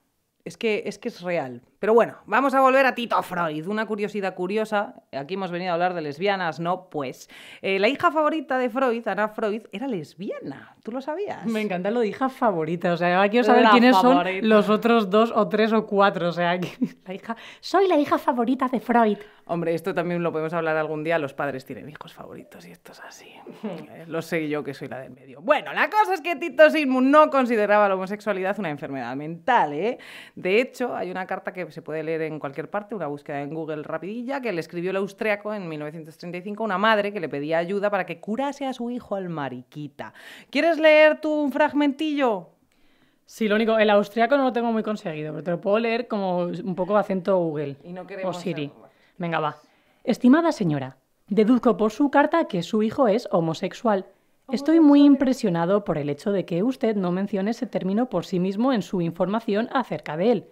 Es 0.46 0.58
que, 0.58 0.84
es 0.86 1.00
que 1.00 1.08
es 1.08 1.22
real. 1.22 1.62
Pero 1.80 1.94
bueno, 1.94 2.16
vamos 2.26 2.54
a 2.54 2.62
volver 2.62 2.86
a 2.86 2.96
Tito 2.96 3.22
Freud. 3.24 3.68
Una 3.68 3.86
curiosidad 3.86 4.36
curiosa. 4.36 4.96
Aquí 5.12 5.34
hemos 5.34 5.52
venido 5.52 5.72
a 5.72 5.74
hablar 5.74 5.94
de 5.94 6.02
lesbianas, 6.02 6.62
¿no? 6.62 6.90
Pues 6.90 7.30
eh, 7.62 7.78
la 7.78 7.90
hija 7.90 8.10
favorita 8.10 8.58
de 8.58 8.70
Freud, 8.70 9.06
Ana 9.06 9.28
Freud, 9.28 9.64
era 9.74 9.88
lesbiana. 9.88 10.78
¿Tú 10.82 10.92
lo 10.92 11.02
sabías? 11.02 11.46
Me 11.46 11.60
encanta 11.60 11.92
lo 11.92 12.00
de 12.00 12.08
hija 12.08 12.30
favorita. 12.30 12.94
O 12.94 12.98
sea, 12.98 13.16
ahora 13.18 13.30
quiero 13.30 13.46
saber 13.46 13.66
quiénes 13.72 13.98
son 13.98 14.26
los 14.48 14.70
otros 14.70 15.10
dos 15.10 15.34
o 15.36 15.50
tres 15.50 15.74
o 15.74 15.86
cuatro. 15.86 16.30
O 16.30 16.32
sea, 16.32 16.58
la 17.06 17.14
hija... 17.14 17.36
soy 17.60 17.88
la 17.88 17.98
hija 17.98 18.18
favorita 18.18 18.70
de 18.70 18.80
Freud. 18.80 19.18
Hombre, 19.46 19.74
esto 19.74 19.94
también 19.94 20.24
lo 20.24 20.32
podemos 20.32 20.54
hablar 20.54 20.78
algún 20.78 21.04
día. 21.04 21.20
Los 21.20 21.34
padres 21.34 21.66
tienen 21.66 21.90
hijos 21.90 22.14
favoritos 22.14 22.66
y 22.66 22.72
esto 22.72 22.92
es 22.92 23.02
así. 23.02 23.30
Eh, 23.94 24.06
lo 24.08 24.22
sé 24.22 24.48
yo 24.48 24.64
que 24.64 24.74
soy 24.74 24.88
la 24.88 25.00
del 25.00 25.12
medio. 25.12 25.42
Bueno, 25.42 25.74
la 25.74 25.90
cosa 25.90 26.14
es 26.14 26.22
que 26.22 26.36
Tito 26.36 26.70
Sigmund 26.70 27.10
no 27.10 27.30
consideraba 27.30 27.88
la 27.90 27.96
homosexualidad 27.96 28.58
una 28.60 28.70
enfermedad 28.70 29.16
mental, 29.16 29.74
¿eh? 29.74 29.98
De 30.36 30.60
hecho, 30.60 30.96
hay 30.96 31.12
una 31.12 31.28
carta 31.28 31.54
que 31.54 31.72
se 31.72 31.84
puede 31.84 32.02
leer 32.02 32.24
en 32.24 32.40
cualquier 32.40 32.70
parte, 32.70 32.96
una 32.96 33.06
búsqueda 33.06 33.42
en 33.42 33.54
Google 33.54 33.84
rapidilla, 33.84 34.42
que 34.42 34.52
le 34.52 34.60
escribió 34.62 34.90
el 34.90 34.98
austriaco 34.98 35.54
en 35.54 35.70
1935 35.70 36.64
a 36.64 36.66
una 36.66 36.78
madre 36.80 37.14
que 37.14 37.20
le 37.20 37.30
pedía 37.30 37.60
ayuda 37.60 37.92
para 37.92 38.06
que 38.06 38.20
curase 38.20 38.66
a 38.66 38.74
su 38.74 38.90
hijo 38.90 39.16
al 39.16 39.30
mariquita. 39.30 40.14
¿Quieres 40.50 40.80
leer 40.80 41.22
tú 41.22 41.32
un 41.32 41.52
fragmentillo? 41.52 42.50
Sí, 43.26 43.48
lo 43.48 43.56
único, 43.56 43.78
el 43.78 43.90
austriaco 43.92 44.36
no 44.36 44.44
lo 44.44 44.54
tengo 44.54 44.72
muy 44.72 44.84
conseguido, 44.84 45.34
pero 45.34 45.44
te 45.44 45.52
lo 45.52 45.62
puedo 45.62 45.80
leer 45.80 46.08
como 46.08 46.46
un 46.46 46.76
poco 46.76 46.98
acento 46.98 47.38
Google. 47.38 47.78
Y 47.84 47.94
no 47.94 48.08
queremos 48.08 48.36
o 48.36 48.40
Siri. 48.40 48.72
Venga, 49.18 49.40
va. 49.40 49.58
Estimada 50.04 50.52
señora, 50.52 50.98
deduzco 51.28 51.78
por 51.78 51.92
su 51.92 52.10
carta 52.10 52.46
que 52.46 52.64
su 52.64 52.84
hijo 52.84 53.08
es 53.08 53.28
homosexual. 53.32 54.08
Estoy 54.52 54.82
muy 54.82 55.04
impresionado 55.04 55.86
por 55.86 55.98
el 55.98 56.10
hecho 56.10 56.34
de 56.34 56.46
que 56.46 56.64
usted 56.64 56.98
no 56.98 57.12
mencione 57.12 57.52
ese 57.52 57.66
término 57.66 58.10
por 58.10 58.26
sí 58.26 58.40
mismo 58.40 58.74
en 58.74 58.82
su 58.82 59.02
información 59.02 59.70
acerca 59.72 60.18
de 60.18 60.32
él. 60.32 60.48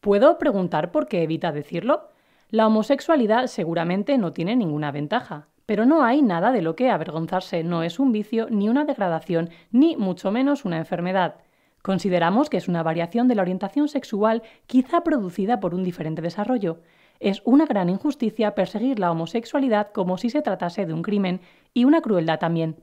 ¿Puedo 0.00 0.36
preguntar 0.36 0.90
por 0.90 1.06
qué 1.06 1.22
evita 1.22 1.52
decirlo? 1.52 2.10
La 2.50 2.66
homosexualidad 2.66 3.46
seguramente 3.46 4.18
no 4.18 4.32
tiene 4.32 4.56
ninguna 4.56 4.90
ventaja, 4.90 5.46
pero 5.64 5.86
no 5.86 6.02
hay 6.02 6.22
nada 6.22 6.50
de 6.50 6.60
lo 6.60 6.74
que 6.74 6.90
avergonzarse, 6.90 7.62
no 7.62 7.84
es 7.84 8.00
un 8.00 8.10
vicio, 8.10 8.48
ni 8.50 8.68
una 8.68 8.84
degradación, 8.84 9.50
ni 9.70 9.96
mucho 9.96 10.32
menos 10.32 10.64
una 10.64 10.78
enfermedad. 10.78 11.36
Consideramos 11.82 12.50
que 12.50 12.56
es 12.56 12.66
una 12.66 12.82
variación 12.82 13.28
de 13.28 13.36
la 13.36 13.42
orientación 13.42 13.88
sexual 13.88 14.42
quizá 14.66 15.02
producida 15.02 15.60
por 15.60 15.72
un 15.72 15.84
diferente 15.84 16.20
desarrollo. 16.20 16.80
Es 17.20 17.42
una 17.44 17.64
gran 17.64 17.90
injusticia 17.90 18.56
perseguir 18.56 18.98
la 18.98 19.12
homosexualidad 19.12 19.92
como 19.92 20.18
si 20.18 20.30
se 20.30 20.42
tratase 20.42 20.84
de 20.84 20.92
un 20.92 21.02
crimen 21.02 21.40
y 21.72 21.84
una 21.84 22.00
crueldad 22.00 22.40
también. 22.40 22.82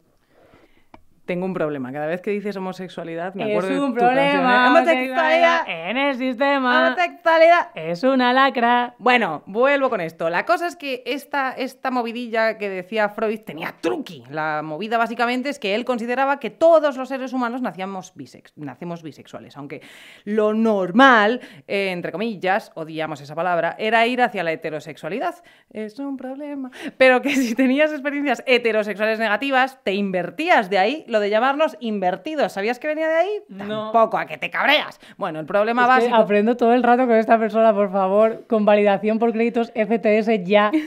Tengo 1.25 1.45
un 1.45 1.53
problema. 1.53 1.93
Cada 1.93 2.05
vez 2.05 2.21
que 2.21 2.31
dices 2.31 2.57
homosexualidad, 2.57 3.33
me 3.33 3.45
acuerdo 3.45 3.69
es 3.69 3.79
un 3.79 3.93
de 3.93 3.99
tu 3.99 4.05
problema. 4.05 4.65
¿eh? 4.65 4.67
Homosexualidad. 4.67 5.63
en 5.67 5.97
el 5.97 6.17
sistema. 6.17 6.87
Homosexualidad. 6.87 7.67
Es 7.75 8.03
una 8.03 8.33
lacra. 8.33 8.95
Bueno, 8.97 9.41
vuelvo 9.45 9.89
con 9.89 10.01
esto. 10.01 10.29
La 10.29 10.45
cosa 10.45 10.67
es 10.67 10.75
que 10.75 11.01
esta, 11.05 11.51
esta 11.51 11.91
movidilla 11.91 12.57
que 12.57 12.67
decía 12.67 13.07
Freud 13.07 13.39
tenía 13.39 13.73
truqui. 13.79 14.25
La 14.29 14.61
movida 14.63 14.97
básicamente 14.97 15.47
es 15.47 15.59
que 15.59 15.75
él 15.75 15.85
consideraba 15.85 16.41
que 16.41 16.49
todos 16.49 16.97
los 16.97 17.07
seres 17.07 17.31
humanos 17.31 17.61
nacíamos 17.61 18.13
bisex 18.15 18.51
nacemos 18.57 19.01
bisexuales, 19.01 19.55
aunque 19.55 19.81
lo 20.25 20.53
normal, 20.53 21.39
eh, 21.67 21.91
entre 21.91 22.11
comillas, 22.11 22.71
odiamos 22.75 23.21
esa 23.21 23.33
palabra, 23.33 23.75
era 23.79 24.05
ir 24.07 24.21
hacia 24.21 24.43
la 24.43 24.51
heterosexualidad. 24.51 25.35
Es 25.71 25.99
un 25.99 26.17
problema. 26.17 26.69
Pero 26.97 27.21
que 27.21 27.33
si 27.35 27.55
tenías 27.55 27.93
experiencias 27.93 28.43
heterosexuales 28.45 29.19
negativas, 29.19 29.79
te 29.83 29.93
invertías 29.93 30.69
de 30.69 30.79
ahí 30.79 31.05
lo 31.13 31.21
de 31.21 31.29
llamarnos 31.29 31.77
invertidos. 31.79 32.51
¿Sabías 32.51 32.79
que 32.79 32.87
venía 32.87 33.07
de 33.07 33.15
ahí? 33.15 33.29
No. 33.47 33.91
Tampoco, 33.91 34.17
a 34.17 34.25
que 34.25 34.37
te 34.37 34.49
cabreas. 34.49 34.99
Bueno, 35.15 35.39
el 35.39 35.45
problema 35.45 35.83
Es 35.83 35.87
que 35.87 35.93
básico... 35.93 36.15
aprendo 36.15 36.57
todo 36.57 36.73
el 36.73 36.83
rato 36.83 37.07
con 37.07 37.15
esta 37.15 37.39
persona, 37.39 37.73
por 37.73 37.91
favor, 37.91 38.45
con 38.47 38.65
validación 38.65 39.19
por 39.19 39.31
créditos 39.31 39.71
FTS 39.71 40.43
ya. 40.43 40.71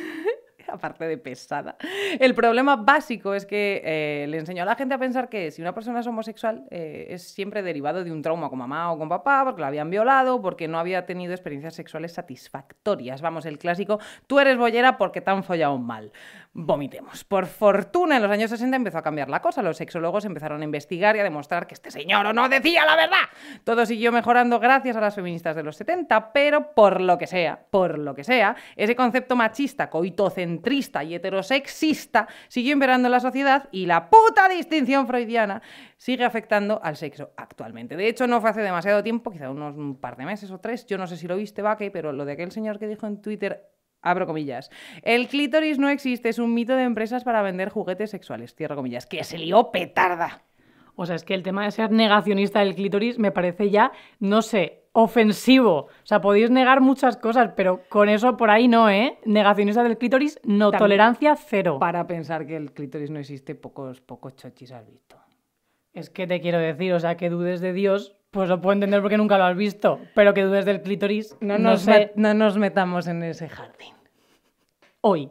aparte 0.69 1.07
de 1.07 1.19
pesada. 1.19 1.77
El 2.19 2.35
problema 2.35 2.77
básico 2.77 3.35
es 3.35 3.47
que 3.47 3.83
eh, 3.85 4.27
le 4.29 4.39
enseñó 4.39 4.63
a 4.63 4.67
la 4.67 4.75
gente 4.75 4.95
a 4.95 4.99
pensar 4.99 5.29
que 5.29 5.51
si 5.51 5.63
una 5.63 5.75
persona 5.75 6.01
es 6.01 6.07
homosexual 6.07 6.67
eh, 6.71 7.07
es 7.11 7.23
siempre 7.23 7.63
derivado 7.63 8.05
de 8.05 8.13
un 8.13 8.23
trauma 8.23 8.49
con 8.49 8.59
mamá 8.59 8.93
o 8.93 8.99
con 8.99 9.09
papá, 9.09 9.43
porque 9.45 9.61
la 9.61 9.69
habían 9.69 9.91
violado, 9.91 10.41
porque 10.41 10.69
no 10.69 10.79
había 10.79 11.07
tenido 11.07 11.33
experiencias 11.33 11.75
sexuales 11.75 12.13
satisfactorias. 12.13 13.23
Vamos, 13.23 13.47
el 13.47 13.59
clásico, 13.59 13.99
tú 14.27 14.39
eres 14.39 14.57
bollera 14.57 14.99
porque 14.99 15.21
te 15.21 15.31
han 15.31 15.45
follado 15.45 15.79
mal. 15.79 16.13
Vomitemos. 16.59 17.23
Por 17.23 17.45
fortuna, 17.45 18.17
en 18.17 18.23
los 18.23 18.31
años 18.31 18.49
60 18.49 18.75
empezó 18.75 18.97
a 18.97 19.03
cambiar 19.03 19.29
la 19.29 19.43
cosa. 19.43 19.61
Los 19.61 19.77
sexólogos 19.77 20.25
empezaron 20.25 20.63
a 20.63 20.65
investigar 20.65 21.15
y 21.15 21.19
a 21.19 21.23
demostrar 21.23 21.67
que 21.67 21.75
este 21.75 21.91
señor 21.91 22.25
o 22.25 22.33
no 22.33 22.49
decía 22.49 22.87
la 22.87 22.97
verdad. 22.97 23.29
Todo 23.63 23.85
siguió 23.85 24.11
mejorando 24.11 24.59
gracias 24.59 24.97
a 24.97 25.03
las 25.03 25.15
feministas 25.15 25.55
de 25.55 25.63
los 25.63 25.77
70, 25.77 26.33
pero 26.33 26.73
por 26.73 27.03
lo 27.03 27.19
que 27.19 27.27
sea, 27.27 27.67
por 27.71 27.99
lo 27.99 28.15
que 28.15 28.25
sea, 28.25 28.57
ese 28.75 28.97
concepto 28.97 29.37
machista, 29.37 29.91
coitocentrista 29.91 31.05
y 31.05 31.17
heterosexista 31.17 32.27
siguió 32.49 32.73
imperando 32.73 33.09
en 33.09 33.13
la 33.13 33.21
sociedad 33.21 33.69
y 33.71 33.85
la 33.85 34.09
puta 34.09 34.49
distinción 34.49 35.07
freudiana 35.07 35.61
sigue 35.99 36.25
afectando 36.25 36.81
al 36.83 36.97
sexo 36.97 37.33
actualmente. 37.37 37.99
De 37.99 38.09
hecho, 38.09 38.27
no 38.27 38.41
fue 38.41 38.49
hace 38.49 38.63
demasiado 38.63 39.03
tiempo, 39.03 39.31
quizá 39.31 39.51
unos 39.51 39.77
un 39.77 40.01
par 40.01 40.17
de 40.17 40.25
meses 40.25 40.51
o 40.51 40.59
tres, 40.59 40.87
yo 40.87 40.97
no 40.97 41.07
sé 41.07 41.19
si 41.19 41.29
lo 41.29 41.37
viste, 41.37 41.61
Vaque, 41.61 41.91
pero 41.91 42.15
lo 42.15 42.25
de 42.25 42.33
aquel 42.33 42.51
señor 42.51 42.79
que 42.79 42.89
dijo 42.89 43.07
en 43.07 43.21
Twitter 43.21 43.77
abro 44.11 44.27
comillas. 44.27 44.71
El 45.03 45.29
clítoris 45.29 45.79
no 45.79 45.89
existe, 45.89 46.29
es 46.29 46.39
un 46.39 46.55
mito 46.55 46.75
de 46.77 46.83
empresas 46.85 47.25
para 47.25 47.43
vender 47.43 47.69
juguetes 47.71 48.11
sexuales, 48.11 48.55
cierro 48.55 48.77
comillas, 48.77 49.07
que 49.07 49.23
se 49.25 49.39
lió 49.39 49.71
petarda. 49.71 50.43
O 50.95 51.05
sea, 51.05 51.15
es 51.17 51.25
que 51.25 51.35
el 51.35 51.43
tema 51.43 51.65
de 51.65 51.71
ser 51.73 51.91
negacionista 51.91 52.61
del 52.61 52.75
clítoris 52.75 53.19
me 53.19 53.31
parece 53.31 53.69
ya, 53.69 53.93
no 54.19 54.41
sé, 54.41 54.85
ofensivo. 54.93 55.75
O 55.75 55.91
sea, 56.05 56.23
podéis 56.23 56.51
negar 56.51 56.81
muchas 56.81 57.19
cosas, 57.19 57.51
pero 57.55 57.83
con 57.91 58.09
eso 58.09 58.39
por 58.39 58.49
ahí 58.51 58.67
no, 58.67 58.89
¿eh? 58.89 59.19
Negacionista 59.27 59.83
del 59.83 59.99
clítoris, 59.99 60.41
no, 60.43 60.71
También 60.71 60.79
tolerancia 60.79 61.37
cero. 61.37 61.77
Para 61.79 62.07
pensar 62.07 62.47
que 62.47 62.57
el 62.57 62.73
clítoris 62.73 63.11
no 63.11 63.19
existe, 63.19 63.55
pocos, 63.55 64.01
pocos 64.01 64.37
chochis 64.37 64.73
has 64.73 64.87
visto. 64.87 65.17
Es 65.93 66.09
que 66.09 66.27
te 66.27 66.41
quiero 66.41 66.59
decir, 66.59 66.95
o 66.95 67.01
sea, 67.01 67.17
que 67.19 67.29
dudes 67.29 67.61
de 67.61 67.75
Dios, 67.75 68.17
pues 68.31 68.49
lo 68.49 68.63
puedo 68.63 68.73
entender 68.73 69.03
porque 69.03 69.19
nunca 69.19 69.37
lo 69.37 69.45
has 69.45 69.57
visto, 69.57 69.99
pero 70.15 70.33
que 70.33 70.43
dudes 70.45 70.65
del 70.65 70.81
clítoris, 70.81 71.37
No 71.43 71.59
no, 71.59 71.71
nos, 71.73 71.83
sé. 71.83 71.91
met- 71.91 72.13
no 72.17 72.33
nos 72.33 72.57
metamos 72.57 73.07
en 73.07 73.23
ese 73.23 73.49
jardín. 73.51 73.95
Hoy. 75.09 75.31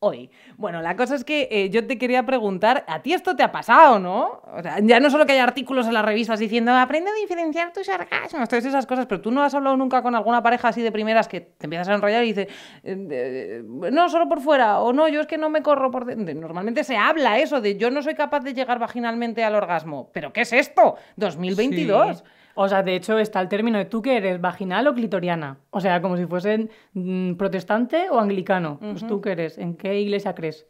Hoy. 0.00 0.30
Bueno, 0.56 0.82
la 0.82 0.96
cosa 0.96 1.14
es 1.14 1.22
que 1.22 1.46
eh, 1.48 1.70
yo 1.70 1.86
te 1.86 1.96
quería 1.96 2.26
preguntar, 2.26 2.84
¿a 2.88 3.02
ti 3.02 3.12
esto 3.12 3.36
te 3.36 3.44
ha 3.44 3.52
pasado, 3.52 4.00
no? 4.00 4.42
O 4.52 4.60
sea, 4.60 4.80
ya 4.80 4.98
no 4.98 5.10
solo 5.10 5.26
que 5.26 5.32
hay 5.32 5.38
artículos 5.38 5.86
en 5.86 5.94
las 5.94 6.04
revistas 6.04 6.40
diciendo, 6.40 6.72
aprende 6.72 7.12
a 7.12 7.14
diferenciar 7.14 7.72
tus 7.72 7.88
orgasmos, 7.88 8.48
todas 8.48 8.64
esas 8.64 8.84
cosas, 8.84 9.06
pero 9.06 9.20
tú 9.20 9.30
no 9.30 9.44
has 9.44 9.54
hablado 9.54 9.76
nunca 9.76 10.02
con 10.02 10.16
alguna 10.16 10.42
pareja 10.42 10.68
así 10.68 10.82
de 10.82 10.90
primeras 10.90 11.28
que 11.28 11.40
te 11.40 11.66
empiezas 11.66 11.88
a 11.88 11.94
enrollar 11.94 12.24
y 12.24 12.32
dices, 12.32 12.48
eh, 12.82 13.06
eh, 13.10 13.62
no, 13.64 14.08
solo 14.08 14.28
por 14.28 14.40
fuera, 14.40 14.80
o 14.80 14.92
no, 14.92 15.06
yo 15.06 15.20
es 15.20 15.28
que 15.28 15.38
no 15.38 15.50
me 15.50 15.62
corro 15.62 15.92
por 15.92 16.04
dentro. 16.04 16.34
Normalmente 16.34 16.82
se 16.82 16.96
habla 16.96 17.38
eso 17.38 17.60
de 17.60 17.76
yo 17.76 17.92
no 17.92 18.02
soy 18.02 18.16
capaz 18.16 18.40
de 18.40 18.54
llegar 18.54 18.80
vaginalmente 18.80 19.44
al 19.44 19.54
orgasmo. 19.54 20.10
¿Pero 20.12 20.32
qué 20.32 20.40
es 20.40 20.52
esto? 20.52 20.96
2022. 21.14 22.18
Sí. 22.18 22.24
O 22.56 22.68
sea, 22.68 22.82
de 22.82 22.96
hecho 22.96 23.18
está 23.18 23.40
el 23.40 23.48
término 23.48 23.76
de 23.78 23.84
tú 23.84 24.00
que 24.00 24.16
eres 24.16 24.40
vaginal 24.40 24.86
o 24.86 24.94
clitoriana. 24.94 25.58
O 25.70 25.80
sea, 25.80 26.00
como 26.00 26.16
si 26.16 26.26
fuesen 26.26 26.70
mm, 26.94 27.34
protestante 27.34 28.08
o 28.10 28.18
anglicano. 28.18 28.78
Pues 28.80 29.06
tú 29.06 29.20
que 29.20 29.32
eres, 29.32 29.58
¿en 29.58 29.76
qué 29.76 30.00
iglesia 30.00 30.34
crees? 30.34 30.66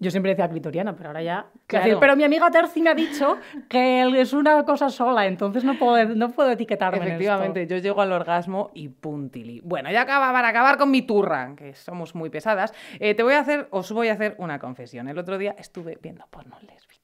Yo 0.00 0.10
siempre 0.10 0.30
decía 0.30 0.48
clitoriana, 0.48 0.94
pero 0.94 1.08
ahora 1.08 1.22
ya... 1.22 1.46
Claro. 1.66 1.84
Decir, 1.84 1.98
pero 2.00 2.16
mi 2.16 2.22
amiga 2.22 2.50
Terci 2.50 2.80
me 2.80 2.90
ha 2.90 2.94
dicho 2.94 3.36
que 3.68 4.20
es 4.20 4.32
una 4.32 4.64
cosa 4.64 4.90
sola, 4.90 5.26
entonces 5.26 5.64
no 5.64 5.76
puedo, 5.76 6.14
no 6.14 6.30
puedo 6.30 6.50
etiquetarme 6.50 6.98
en 6.98 7.02
esto. 7.02 7.14
Efectivamente, 7.14 7.66
yo 7.66 7.78
llego 7.78 8.00
al 8.00 8.12
orgasmo 8.12 8.70
y 8.74 8.88
puntili. 8.88 9.60
Bueno, 9.64 9.90
ya 9.90 10.02
acaba 10.02 10.32
para 10.32 10.48
acabar 10.48 10.78
con 10.78 10.90
mi 10.92 11.02
turra, 11.02 11.54
que 11.56 11.74
somos 11.74 12.14
muy 12.14 12.30
pesadas, 12.30 12.72
eh, 13.00 13.14
te 13.14 13.24
voy 13.24 13.34
a 13.34 13.40
hacer, 13.40 13.66
os 13.70 13.90
voy 13.90 14.08
a 14.08 14.12
hacer 14.12 14.36
una 14.38 14.60
confesión. 14.60 15.08
El 15.08 15.18
otro 15.18 15.36
día 15.36 15.56
estuve 15.58 15.98
viendo 16.00 16.24
porno 16.30 16.56
lésbico. 16.60 16.97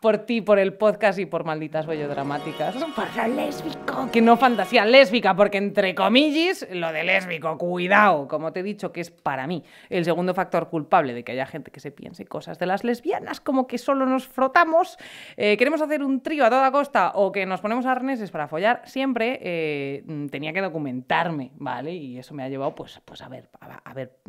Por 0.00 0.18
ti, 0.18 0.40
por 0.40 0.60
el 0.60 0.74
podcast 0.74 1.18
y 1.18 1.26
por 1.26 1.44
malditas 1.44 1.86
dramáticas. 1.86 2.76
Por 2.94 3.16
lo 3.16 3.34
lésbico. 3.34 4.08
Que 4.12 4.20
no 4.20 4.36
fantasía 4.36 4.84
lésbica, 4.84 5.34
porque 5.34 5.58
entre 5.58 5.94
comillas, 5.96 6.66
lo 6.70 6.92
de 6.92 7.02
lésbico, 7.02 7.58
cuidado, 7.58 8.28
como 8.28 8.52
te 8.52 8.60
he 8.60 8.62
dicho, 8.62 8.92
que 8.92 9.00
es 9.00 9.10
para 9.10 9.48
mí 9.48 9.64
el 9.88 10.04
segundo 10.04 10.34
factor 10.34 10.68
culpable 10.68 11.14
de 11.14 11.24
que 11.24 11.32
haya 11.32 11.46
gente 11.46 11.72
que 11.72 11.80
se 11.80 11.90
piense 11.90 12.26
cosas 12.26 12.60
de 12.60 12.66
las 12.66 12.84
lesbianas, 12.84 13.40
como 13.40 13.66
que 13.66 13.76
solo 13.78 14.06
nos 14.06 14.28
frotamos. 14.28 14.98
Eh, 15.36 15.56
queremos 15.56 15.82
hacer 15.82 16.04
un 16.04 16.22
trío 16.22 16.46
a 16.46 16.50
toda 16.50 16.70
costa 16.70 17.12
o 17.14 17.32
que 17.32 17.44
nos 17.44 17.60
ponemos 17.60 17.84
arneses 17.84 18.30
para 18.30 18.46
follar, 18.46 18.82
siempre 18.84 19.40
eh, 19.42 20.04
tenía 20.30 20.52
que 20.52 20.60
documentarme, 20.60 21.50
¿vale? 21.56 21.92
Y 21.92 22.18
eso 22.18 22.34
me 22.34 22.44
ha 22.44 22.48
llevado, 22.48 22.74
pues, 22.74 23.00
pues 23.04 23.20
a 23.22 23.28
ver, 23.28 23.50
a, 23.60 23.78
a 23.78 23.94
ver 23.94 24.20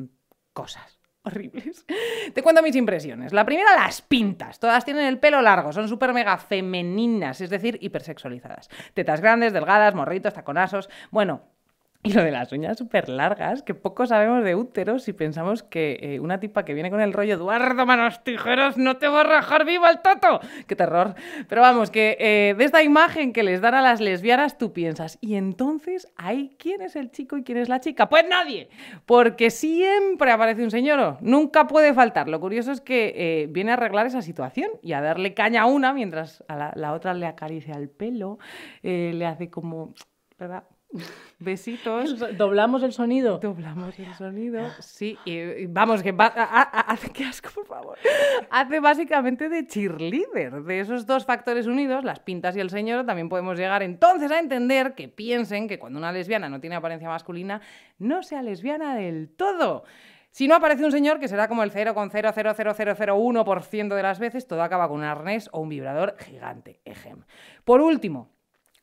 cosas. 0.53 0.98
Horribles. 1.29 1.85
Te 2.33 2.43
cuento 2.43 2.61
mis 2.61 2.75
impresiones. 2.75 3.33
La 3.33 3.45
primera, 3.45 3.75
las 3.75 4.01
pintas. 4.01 4.59
Todas 4.59 4.85
tienen 4.85 5.05
el 5.05 5.19
pelo 5.19 5.41
largo, 5.41 5.71
son 5.71 5.87
súper 5.87 6.13
mega 6.13 6.37
femeninas, 6.37 7.41
es 7.41 7.49
decir, 7.49 7.77
hipersexualizadas. 7.81 8.69
Tetas 8.93 9.21
grandes, 9.21 9.53
delgadas, 9.53 9.95
morritos, 9.95 10.33
taconazos. 10.33 10.89
Bueno, 11.11 11.43
y 12.03 12.13
lo 12.13 12.23
de 12.23 12.31
las 12.31 12.53
uñas 12.53 12.77
súper 12.77 13.09
largas, 13.09 13.61
que 13.61 13.73
poco 13.73 14.05
sabemos 14.07 14.41
de 14.45 14.55
úteros 14.55 15.03
si 15.03 15.11
pensamos 15.11 15.63
que 15.63 15.99
eh, 16.01 16.19
una 16.21 16.39
tipa 16.39 16.63
que 16.63 16.73
viene 16.73 16.89
con 16.89 17.01
el 17.01 17.11
rollo 17.11 17.33
Eduardo 17.33 17.85
Manos 17.85 18.23
Tijeras 18.23 18.77
no 18.77 18.95
te 18.95 19.09
va 19.09 19.21
a 19.21 19.23
rajar 19.25 19.65
viva 19.65 19.89
el 19.89 19.99
toto. 19.99 20.39
¡Qué 20.65 20.77
terror! 20.77 21.15
Pero 21.49 21.61
vamos, 21.61 21.91
que 21.91 22.15
eh, 22.19 22.55
de 22.57 22.63
esta 22.63 22.83
imagen 22.83 23.33
que 23.33 23.43
les 23.43 23.59
dan 23.59 23.75
a 23.75 23.81
las 23.81 23.99
lesbianas 23.99 24.57
tú 24.57 24.71
piensas, 24.71 25.17
¿y 25.19 25.35
entonces 25.35 26.07
ahí 26.15 26.55
quién 26.57 26.81
es 26.81 26.95
el 26.95 27.11
chico 27.11 27.35
y 27.35 27.43
quién 27.43 27.57
es 27.57 27.67
la 27.67 27.81
chica? 27.81 28.07
Pues 28.07 28.23
nadie, 28.29 28.69
porque 29.05 29.49
siempre 29.49 30.31
aparece 30.31 30.63
un 30.63 30.71
señor, 30.71 31.17
nunca 31.19 31.67
puede 31.67 31.93
faltar. 31.93 32.29
Lo 32.29 32.39
curioso 32.39 32.71
es 32.71 32.79
que 32.79 33.13
eh, 33.13 33.47
viene 33.49 33.71
a 33.71 33.73
arreglar 33.73 34.05
esa 34.05 34.21
situación 34.21 34.69
y 34.81 34.93
a 34.93 35.01
darle 35.01 35.33
caña 35.33 35.63
a 35.63 35.65
una 35.65 35.91
mientras 35.91 36.45
a 36.47 36.55
la, 36.55 36.71
la 36.75 36.93
otra 36.93 37.13
le 37.13 37.25
acaricia 37.25 37.75
el 37.75 37.89
pelo, 37.89 38.39
le 38.83 39.25
hace 39.25 39.49
como... 39.49 39.93
¿verdad? 40.37 40.63
Besitos. 41.39 42.37
¿Doblamos 42.37 42.83
el 42.83 42.91
sonido? 42.91 43.39
Doblamos 43.39 43.97
el 43.99 44.13
sonido. 44.15 44.67
Sí, 44.79 45.17
y, 45.23 45.67
vamos, 45.67 46.03
que 46.03 46.13
hace 46.17 47.11
qué 47.11 47.25
asco, 47.25 47.49
por 47.53 47.65
favor. 47.65 47.97
Hace 48.49 48.79
básicamente 48.79 49.47
de 49.47 49.67
cheerleader. 49.67 50.63
De 50.63 50.79
esos 50.79 51.05
dos 51.05 51.25
factores 51.25 51.67
unidos, 51.67 52.03
las 52.03 52.19
pintas 52.19 52.57
y 52.57 52.59
el 52.59 52.69
señor, 52.69 53.05
también 53.05 53.29
podemos 53.29 53.57
llegar 53.57 53.83
entonces 53.83 54.31
a 54.31 54.39
entender 54.39 54.95
que 54.95 55.07
piensen 55.07 55.67
que 55.67 55.79
cuando 55.79 55.99
una 55.99 56.11
lesbiana 56.11 56.49
no 56.49 56.59
tiene 56.59 56.75
apariencia 56.75 57.07
masculina, 57.07 57.61
no 57.99 58.23
sea 58.23 58.41
lesbiana 58.41 58.95
del 58.95 59.29
todo. 59.29 59.83
Si 60.31 60.47
no 60.47 60.55
aparece 60.55 60.85
un 60.85 60.91
señor, 60.91 61.19
que 61.19 61.27
será 61.27 61.47
como 61.47 61.63
el 61.63 61.71
0,00001% 61.71 63.95
de 63.95 64.03
las 64.03 64.19
veces, 64.19 64.47
todo 64.47 64.61
acaba 64.61 64.87
con 64.87 64.97
un 64.97 65.03
arnés 65.03 65.49
o 65.51 65.61
un 65.61 65.69
vibrador 65.69 66.15
gigante. 66.19 66.81
Ejem. 66.85 67.23
Por 67.63 67.81
último, 67.81 68.29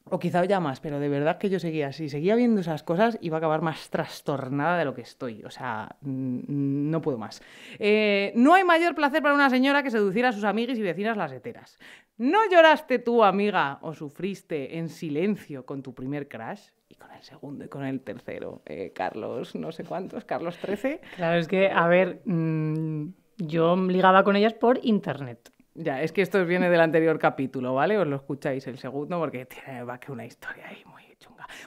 o 0.09 0.19
quizá 0.19 0.45
ya 0.45 0.61
más, 0.61 0.81
pero 0.81 1.01
de 1.01 1.09
verdad 1.09 1.39
que 1.39 1.51
yo 1.51 1.59
seguía 1.59 1.89
así, 1.89 2.09
seguía 2.09 2.37
viendo 2.37 2.61
esas 2.61 2.83
cosas, 2.83 3.19
iba 3.21 3.37
a 3.37 3.39
acabar 3.39 3.61
más 3.61 3.91
trastornada 3.91 4.79
de 4.79 4.85
lo 4.85 4.95
que 4.95 5.03
estoy. 5.03 5.43
O 5.45 5.51
sea, 5.51 5.97
mm, 6.01 6.91
no 6.91 7.03
puedo 7.03 7.19
más. 7.19 7.43
Eh, 7.79 8.33
no 8.37 8.55
hay 8.55 8.65
mayor 8.65 8.95
placer 8.95 9.23
para 9.23 9.35
una 9.35 9.51
señora 9.51 9.83
que 9.83 9.91
seducir 9.91 10.25
a 10.25 10.33
sus 10.33 10.45
amigas 10.45 10.79
y 10.79 10.83
vecinas 10.83 11.17
las 11.17 11.33
heteras. 11.33 11.79
¿No 12.19 12.39
lloraste 12.49 13.01
tú, 13.01 13.25
amiga, 13.25 13.79
o 13.83 13.95
sufriste 13.95 14.79
en 14.79 14.89
silencio 14.89 15.67
con 15.67 15.83
tu 15.83 15.93
primer 15.93 16.29
crash? 16.29 16.69
Y 16.89 16.95
con 16.95 17.11
el 17.11 17.23
segundo 17.23 17.65
y 17.65 17.69
con 17.69 17.85
el 17.85 18.01
tercero. 18.01 18.63
Eh, 18.65 18.93
Carlos, 18.95 19.57
no 19.57 19.73
sé 19.73 19.83
cuántos, 19.85 20.25
Carlos 20.25 20.57
13. 20.59 21.01
Claro, 21.17 21.39
es 21.39 21.49
que, 21.49 21.69
a 21.69 21.89
ver, 21.89 22.23
mm, 22.25 23.09
yo 23.39 23.77
ligaba 23.77 24.23
con 24.23 24.37
ellas 24.37 24.55
por 24.55 24.79
internet. 24.85 25.51
Ya, 25.79 26.01
es 26.01 26.13
que 26.13 26.23
esto 26.23 26.45
viene 26.47 26.71
del 26.71 26.81
anterior 26.81 27.19
capítulo, 27.19 27.75
¿vale? 27.75 27.99
Os 27.99 28.07
lo 28.07 28.17
escucháis 28.17 28.67
el 28.67 28.79
segundo 28.79 29.19
porque 29.19 29.45
tiene 29.45 29.83
va 29.83 30.01
que 30.01 30.11
una 30.11 30.25
historia 30.25 30.69
ahí 30.69 30.83
muy 30.87 31.06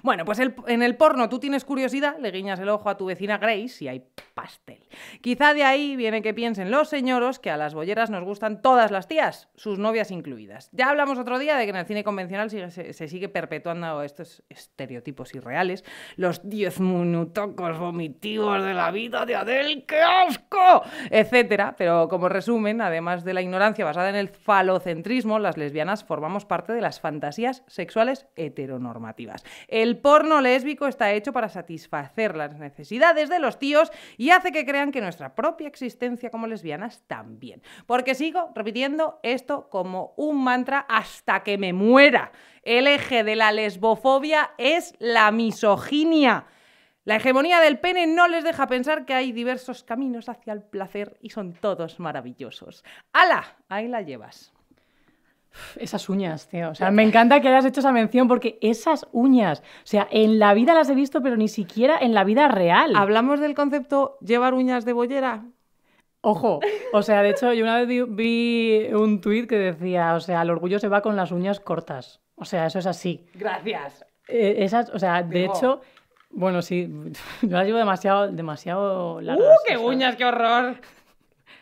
Bueno, 0.04 0.26
pues 0.26 0.40
en 0.40 0.84
el 0.84 0.96
porno 0.98 1.30
tú 1.30 1.40
tienes 1.40 1.66
curiosidad, 1.66 2.18
le 2.20 2.32
guiñas 2.32 2.60
el 2.60 2.70
ojo 2.70 2.90
a 2.90 2.98
tu 2.98 3.06
vecina 3.06 3.38
Grace 3.38 3.84
y 3.84 3.88
hay 3.88 4.04
pastel. 4.34 4.88
Quizá 5.22 5.54
de 5.54 5.64
ahí 5.64 5.96
viene 5.96 6.22
que 6.22 6.34
piensen 6.34 6.72
los 6.72 6.90
señoros 6.90 7.40
que 7.40 7.50
a 7.50 7.58
las 7.58 7.74
bolleras 7.74 8.10
nos 8.10 8.24
gustan 8.24 8.62
todas 8.62 8.92
las 8.92 9.08
tías, 9.08 9.50
sus 9.56 9.80
novias 9.80 10.12
incluidas. 10.12 10.70
Ya 10.72 10.90
hablamos 10.90 11.18
otro 11.18 11.40
día 11.40 11.58
de 11.58 11.66
que 11.66 11.72
en 11.72 11.76
el 11.76 11.86
cine 11.86 12.04
convencional 12.04 12.50
se, 12.50 12.94
sigue 12.94 13.30
perpetuando 13.30 14.02
estos 14.04 14.44
estereotipos 14.50 15.34
irreales. 15.36 15.84
Los 16.16 16.48
diez 16.48 16.80
minutocos 16.80 17.78
vomitivos 17.78 18.64
de 18.64 18.74
la 18.74 18.92
vida 18.92 19.26
de 19.26 19.36
Adele, 19.36 19.86
¡qué 19.86 20.02
asco! 20.02 20.84
Etcétera. 21.10 21.76
Pero 21.78 22.08
como 22.08 22.30
resumen, 22.30 22.82
además 22.82 23.24
de 23.24 23.34
la 23.34 23.42
ignorancia 23.42 23.86
basada 23.86 24.10
en 24.10 24.16
el 24.16 24.30
falocentrismo, 24.30 25.40
las 25.40 25.58
lesbianas 25.58 26.04
formamos 26.04 26.46
parte 26.46 26.74
de 26.74 26.82
las 26.82 27.00
fantasías 27.00 27.64
sexuales 27.68 28.28
heteronormativas. 28.36 29.44
El 29.70 30.00
porno 30.00 30.42
lésbico 30.42 30.88
está 30.88 31.12
hecho 31.14 31.32
para 31.32 31.48
satisfacer 31.48 32.36
las 32.36 32.58
necesidades 32.58 33.30
de 33.30 33.38
los 33.38 33.60
tíos 33.60 33.92
y 34.18 34.32
hace 34.32 34.52
que 34.52 34.66
crean 34.66 34.92
que 34.92 35.00
nuestra 35.00 35.36
propia 35.36 35.68
existencia 35.68 36.32
como 36.32 36.48
lesbianas 36.48 37.04
también. 37.06 37.62
Porque 37.86 38.16
sigo 38.16 38.52
repitiendo 38.56 39.20
esto 39.22 39.70
como 39.70 40.14
un 40.18 40.44
mantra 40.44 40.80
hasta 40.90 41.44
que 41.44 41.60
me 41.60 41.72
muera. 41.72 42.32
El 42.64 42.88
eje 42.88 43.24
de 43.24 43.36
la 43.36 43.52
lesbofobia 43.52 44.52
es 44.58 44.96
la 44.98 45.30
misoginia. 45.32 46.48
La 47.06 47.18
hegemonía 47.18 47.60
del 47.60 47.80
pene 47.80 48.08
no 48.08 48.28
les 48.28 48.44
deja 48.44 48.68
pensar 48.68 49.06
que 49.06 49.14
hay 49.14 49.32
diversos 49.32 49.84
caminos 49.84 50.30
hacia 50.30 50.54
el 50.54 50.64
placer 50.64 51.18
y 51.22 51.30
son 51.30 51.54
todos 51.54 52.00
maravillosos. 52.00 52.84
¡Hala! 53.14 53.58
Ahí 53.68 53.88
la 53.88 54.02
llevas. 54.02 54.52
Esas 55.78 56.10
uñas, 56.10 56.48
tío. 56.48 56.70
O 56.70 56.76
sea, 56.76 56.92
me 56.92 57.04
encanta 57.04 57.42
que 57.42 57.48
hayas 57.48 57.66
hecho 57.66 57.80
esa 57.80 57.92
mención 57.92 58.28
porque 58.28 58.58
esas 58.62 59.08
uñas, 59.12 59.62
o 59.62 59.88
sea, 59.88 60.08
en 60.12 60.40
la 60.40 60.54
vida 60.54 60.74
las 60.74 60.90
he 60.90 60.96
visto, 60.96 61.22
pero 61.22 61.38
ni 61.38 61.48
siquiera 61.48 61.98
en 62.00 62.14
la 62.14 62.24
vida 62.24 62.48
real. 62.48 62.94
¿Hablamos 62.96 63.40
del 63.40 63.56
concepto 63.56 64.18
llevar 64.22 64.54
uñas 64.54 64.86
de 64.86 64.94
bollera? 64.94 65.46
Ojo, 66.22 66.60
o 66.92 67.02
sea, 67.02 67.22
de 67.24 67.30
hecho, 67.30 67.54
yo 67.54 67.64
una 67.64 67.82
vez 67.82 67.88
vi, 68.10 68.88
un 68.94 69.22
tuit 69.22 69.48
que 69.48 69.58
decía, 69.58 70.16
o 70.16 70.20
sea, 70.20 70.42
el 70.42 70.50
orgullo 70.50 70.78
se 70.78 70.90
va 70.90 71.02
con 71.02 71.16
las 71.16 71.32
uñas 71.32 71.62
cortas. 71.62 72.20
O 72.36 72.44
sea, 72.44 72.66
eso 72.66 72.80
es 72.80 72.86
así. 72.86 73.26
Gracias. 73.34 74.06
Eh, 74.28 74.58
esas, 74.60 74.90
o 74.90 75.00
sea, 75.00 75.24
de 75.24 75.46
hecho, 75.46 75.82
bueno, 76.30 76.62
sí, 76.62 76.90
yo 77.42 77.50
las 77.58 77.66
llevo 77.66 77.80
demasiado, 77.80 78.28
demasiado 78.28 79.22
largas. 79.22 79.48
¡Uh, 79.48 79.68
qué 79.68 79.78
uñas, 79.78 80.16
qué 80.18 80.26
horror! 80.26 80.76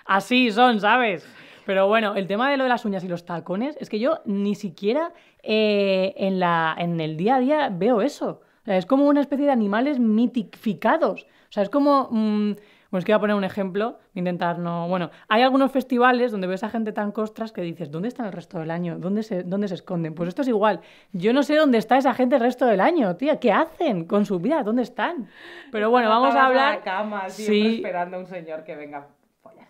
Así 0.06 0.52
son, 0.52 0.80
¿sabes? 0.80 1.28
Pero 1.68 1.86
bueno, 1.90 2.16
el 2.16 2.28
tema 2.28 2.50
de 2.50 2.56
lo 2.56 2.64
de 2.64 2.70
las 2.70 2.86
uñas 2.86 3.04
y 3.04 3.10
los 3.10 3.26
tacones, 3.26 3.76
es 3.82 3.90
que 3.90 4.00
yo 4.00 4.22
ni 4.24 4.56
siquiera 4.56 5.12
eh, 5.44 6.14
en, 6.16 6.40
la, 6.40 6.74
en 6.80 7.02
el 7.02 7.18
día 7.18 7.36
a 7.36 7.40
día 7.42 7.70
veo 7.70 8.02
eso. 8.02 8.40
es 8.66 8.86
como 8.86 9.06
una 9.06 9.20
especie 9.20 9.48
de 9.48 9.52
animales 9.52 10.00
mitificados. 10.00 11.24
O 11.24 11.52
sea, 11.52 11.64
es 11.64 11.70
como... 11.70 12.08
Mm, 12.10 12.54
bueno, 12.90 13.00
es 13.00 13.04
que 13.04 13.12
voy 13.12 13.18
a 13.18 13.20
poner 13.20 13.36
un 13.36 13.44
ejemplo, 13.44 14.00
intentar 14.16 14.60
no... 14.60 14.88
Bueno, 14.88 15.12
hay 15.28 15.42
algunos 15.42 15.70
festivales 15.74 16.32
donde 16.32 16.48
ves 16.48 16.64
a 16.64 16.70
gente 16.70 16.94
tan 16.94 17.12
costras 17.12 17.52
que 17.52 17.62
dices, 17.62 17.92
¿dónde 17.92 18.08
están 18.08 18.28
el 18.28 18.32
resto 18.32 18.60
del 18.60 18.72
año? 18.72 18.98
¿Dónde 18.98 19.24
se, 19.24 19.44
¿Dónde 19.44 19.68
se 19.68 19.74
esconden? 19.74 20.16
Pues 20.16 20.30
esto 20.30 20.44
es 20.44 20.48
igual. 20.48 20.80
Yo 21.12 21.34
no 21.34 21.44
sé 21.44 21.58
dónde 21.58 21.80
está 21.80 21.98
esa 21.98 22.14
gente 22.14 22.38
el 22.38 22.42
resto 22.42 22.66
del 22.66 22.80
año, 22.80 23.18
tía. 23.18 23.42
¿Qué 23.42 23.52
hacen 23.52 24.06
con 24.06 24.26
su 24.26 24.40
vida? 24.40 24.64
¿Dónde 24.64 24.84
están? 24.84 25.28
Pero 25.74 25.90
bueno, 25.90 26.08
vamos 26.08 26.34
a 26.34 26.46
hablar... 26.46 26.82
cama, 26.82 27.30
sí. 27.30 27.76
esperando 27.76 28.16
a 28.16 28.20
un 28.22 28.26
señor 28.26 28.64
que 28.64 28.78
venga 28.78 29.08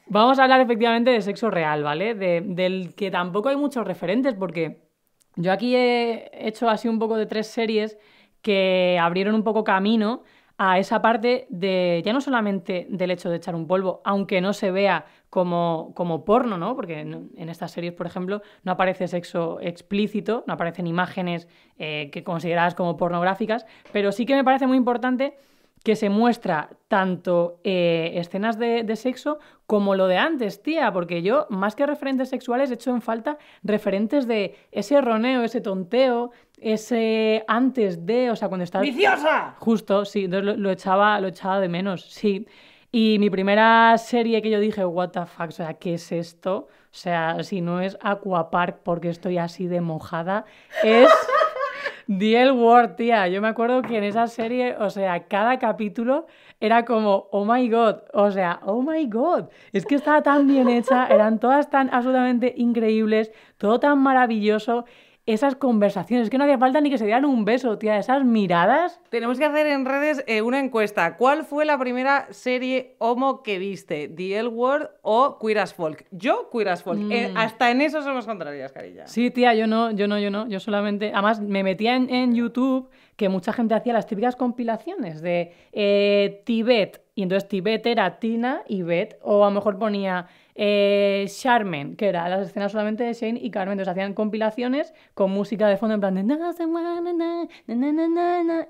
Vamos 0.09 0.39
a 0.39 0.43
hablar 0.43 0.61
efectivamente 0.61 1.11
de 1.11 1.21
sexo 1.21 1.49
real, 1.49 1.83
¿vale? 1.83 2.15
del 2.15 2.95
que 2.95 3.11
tampoco 3.11 3.49
hay 3.49 3.57
muchos 3.57 3.85
referentes, 3.85 4.35
porque 4.35 4.87
yo 5.35 5.51
aquí 5.51 5.75
he 5.75 6.29
hecho 6.47 6.69
así 6.69 6.87
un 6.87 6.97
poco 6.97 7.17
de 7.17 7.25
tres 7.25 7.47
series 7.47 7.97
que 8.41 8.97
abrieron 9.01 9.35
un 9.35 9.43
poco 9.43 9.65
camino 9.65 10.23
a 10.57 10.79
esa 10.79 11.01
parte 11.01 11.45
de, 11.49 12.01
ya 12.05 12.13
no 12.13 12.21
solamente 12.21 12.87
del 12.89 13.11
hecho 13.11 13.29
de 13.29 13.37
echar 13.37 13.53
un 13.53 13.67
polvo, 13.67 14.01
aunque 14.05 14.39
no 14.39 14.53
se 14.53 14.71
vea 14.71 15.05
como, 15.29 15.91
como 15.93 16.23
porno, 16.25 16.57
¿no? 16.57 16.75
Porque 16.75 17.01
en, 17.01 17.49
estas 17.49 17.71
series, 17.71 17.93
por 17.93 18.07
ejemplo, 18.07 18.41
no 18.63 18.71
aparece 18.71 19.07
sexo 19.07 19.59
explícito, 19.61 20.43
no 20.47 20.53
aparecen 20.53 20.87
imágenes 20.87 21.47
eh, 21.77 22.09
que 22.11 22.23
consideradas 22.23 22.73
como 22.73 22.97
pornográficas, 22.97 23.65
pero 23.91 24.11
sí 24.11 24.25
que 24.25 24.35
me 24.35 24.43
parece 24.43 24.65
muy 24.65 24.77
importante 24.77 25.37
que 25.83 25.95
se 25.95 26.09
muestra 26.09 26.69
tanto 26.87 27.59
eh, 27.63 28.11
escenas 28.15 28.57
de, 28.59 28.95
sexo 28.95 29.39
como 29.65 29.95
lo 29.95 30.07
de 30.07 30.17
antes, 30.17 30.61
tía, 30.61 30.91
porque 30.91 31.21
yo, 31.21 31.47
más 31.49 31.75
que 31.75 31.85
referentes 31.85 32.29
sexuales, 32.29 32.71
he 32.71 32.75
hecho 32.75 32.91
en 32.91 33.01
falta 33.01 33.37
referentes 33.63 34.27
de 34.27 34.55
ese 34.71 34.99
roneo, 35.01 35.43
ese 35.43 35.61
tonteo, 35.61 36.31
ese 36.59 37.43
antes 37.47 38.05
de, 38.05 38.31
o 38.31 38.35
sea, 38.35 38.47
cuando 38.47 38.63
estás... 38.63 38.81
¡Viciosa! 38.81 39.55
Justo, 39.59 40.05
sí, 40.05 40.25
entonces 40.25 40.57
lo, 40.57 40.71
echaba, 40.71 41.19
lo 41.19 41.27
echaba 41.27 41.59
de 41.59 41.69
menos, 41.69 42.01
sí. 42.01 42.47
Y 42.91 43.17
mi 43.19 43.29
primera 43.29 43.97
serie 43.97 44.41
que 44.41 44.49
yo 44.49 44.59
dije, 44.59 44.85
what 44.85 45.09
the 45.09 45.25
fuck, 45.25 45.49
o 45.49 45.51
sea, 45.51 45.73
¿qué 45.75 45.95
es 45.95 46.11
esto? 46.11 46.67
O 46.91 46.99
sea, 46.99 47.43
si 47.43 47.61
no 47.61 47.81
es 47.81 47.97
Aquapark 48.01 48.81
porque 48.83 49.09
estoy 49.09 49.37
así 49.37 49.67
de 49.67 49.81
mojada, 49.81 50.45
es... 50.83 51.09
The 52.07 52.41
L 52.41 52.51
Word, 52.51 52.95
tía. 52.95 53.27
Yo 53.27 53.41
me 53.41 53.49
acuerdo 53.49 53.81
que 53.81 53.97
en 53.97 54.05
esa 54.05 54.27
serie, 54.27 54.77
o 54.77 54.89
sea, 54.89 55.27
cada 55.27 55.59
capítulo 55.59 56.25
era 56.61 56.85
como, 56.85 57.27
oh 57.31 57.43
my 57.43 57.69
god, 57.69 57.97
o 58.13 58.31
sea, 58.31 58.61
oh 58.63 58.81
my 58.81 59.05
god. 59.07 59.49
Es 59.73 59.85
que 59.85 59.95
estaba 59.95 60.23
tan 60.23 60.47
bien 60.47 60.69
hecha, 60.69 61.07
eran 61.07 61.39
todas 61.39 61.69
tan 61.69 61.93
absolutamente 61.93 62.53
increíbles, 62.55 63.31
todo 63.57 63.79
tan 63.81 63.99
maravilloso 63.99 64.85
esas 65.27 65.55
conversaciones. 65.55 66.29
que 66.29 66.37
no 66.37 66.45
hacía 66.45 66.57
falta 66.57 66.81
ni 66.81 66.89
que 66.89 66.97
se 66.97 67.05
dieran 67.05 67.25
un 67.25 67.45
beso, 67.45 67.77
tía. 67.77 67.97
Esas 67.97 68.25
miradas. 68.25 68.99
Tenemos 69.09 69.37
que 69.37 69.45
hacer 69.45 69.67
en 69.67 69.85
redes 69.85 70.23
eh, 70.25 70.41
una 70.41 70.59
encuesta. 70.59 71.17
¿Cuál 71.17 71.43
fue 71.43 71.65
la 71.65 71.77
primera 71.77 72.27
serie 72.31 72.95
homo 72.97 73.43
que 73.43 73.59
viste? 73.59 74.07
¿The 74.07 74.39
L 74.39 74.47
Word 74.47 74.89
o 75.01 75.37
Queer 75.37 75.59
as 75.59 75.73
Folk? 75.73 76.05
Yo, 76.11 76.49
Queer 76.49 76.69
as 76.69 76.81
Folk. 76.81 77.11
Eh, 77.11 77.29
mm. 77.29 77.37
hasta 77.37 77.69
en 77.69 77.81
eso 77.81 78.01
somos 78.01 78.25
contrarias, 78.25 78.71
carilla. 78.71 79.05
Sí, 79.05 79.29
tía, 79.29 79.53
yo 79.53 79.67
no, 79.67 79.91
yo 79.91 80.07
no, 80.07 80.17
yo 80.17 80.31
no. 80.31 80.47
Yo 80.47 80.59
solamente. 80.59 81.11
Además, 81.13 81.41
me 81.41 81.61
metía 81.61 81.95
en, 81.95 82.09
en 82.09 82.33
YouTube 82.33 82.89
que 83.17 83.29
mucha 83.29 83.51
gente 83.51 83.73
hacía 83.73 83.93
las 83.93 84.05
típicas 84.05 84.35
compilaciones 84.35 85.21
de 85.21 85.51
eh, 85.73 86.43
Tibet, 86.45 87.01
y 87.15 87.23
entonces 87.23 87.49
Tibet 87.49 87.85
era 87.87 88.19
Tina 88.19 88.61
y 88.67 88.83
Bet, 88.83 89.17
o 89.23 89.43
a 89.43 89.49
lo 89.49 89.55
mejor 89.55 89.79
ponía 89.79 90.27
eh, 90.59 91.25
Charmen, 91.29 91.95
que 91.95 92.07
era 92.09 92.27
las 92.27 92.47
escenas 92.47 92.71
solamente 92.71 93.03
de 93.03 93.13
Shane 93.13 93.39
y 93.39 93.51
Carmen, 93.51 93.73
entonces 93.73 93.91
hacían 93.91 94.13
compilaciones 94.15 94.91
con 95.13 95.29
música 95.31 95.67
de 95.67 95.77
fondo 95.77 95.93
en 95.93 96.01
plan 96.01 96.15
de... 96.15 96.21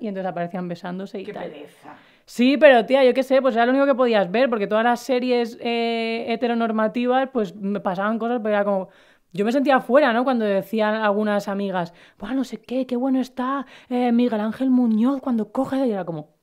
Y 0.00 0.06
entonces 0.08 0.26
aparecían 0.26 0.68
besándose 0.68 1.20
y 1.20 1.24
Qué 1.24 1.32
tal. 1.32 1.44
pereza. 1.50 1.96
Sí, 2.26 2.58
pero 2.58 2.84
tía, 2.84 3.02
yo 3.04 3.14
qué 3.14 3.22
sé, 3.22 3.40
pues 3.40 3.56
era 3.56 3.64
lo 3.64 3.72
único 3.72 3.86
que 3.86 3.94
podías 3.94 4.30
ver, 4.30 4.50
porque 4.50 4.66
todas 4.66 4.84
las 4.84 5.00
series 5.00 5.56
eh, 5.62 6.26
heteronormativas, 6.28 7.30
pues 7.32 7.54
me 7.56 7.80
pasaban 7.80 8.18
cosas, 8.18 8.40
pero 8.42 8.54
era 8.54 8.64
como... 8.64 8.90
Yo 9.32 9.44
me 9.46 9.52
sentía 9.52 9.76
afuera, 9.76 10.12
¿no? 10.12 10.24
Cuando 10.24 10.44
decían 10.44 10.94
algunas 10.94 11.48
amigas, 11.48 11.94
bueno, 12.18 12.36
no 12.36 12.44
sé 12.44 12.58
qué, 12.60 12.86
qué 12.86 12.96
bueno 12.96 13.20
está 13.20 13.66
eh, 13.88 14.12
Miguel 14.12 14.40
Ángel 14.40 14.68
Muñoz 14.70 15.20
cuando 15.22 15.52
coge, 15.52 15.86
y 15.86 15.92
era 15.92 16.04
como... 16.04 16.36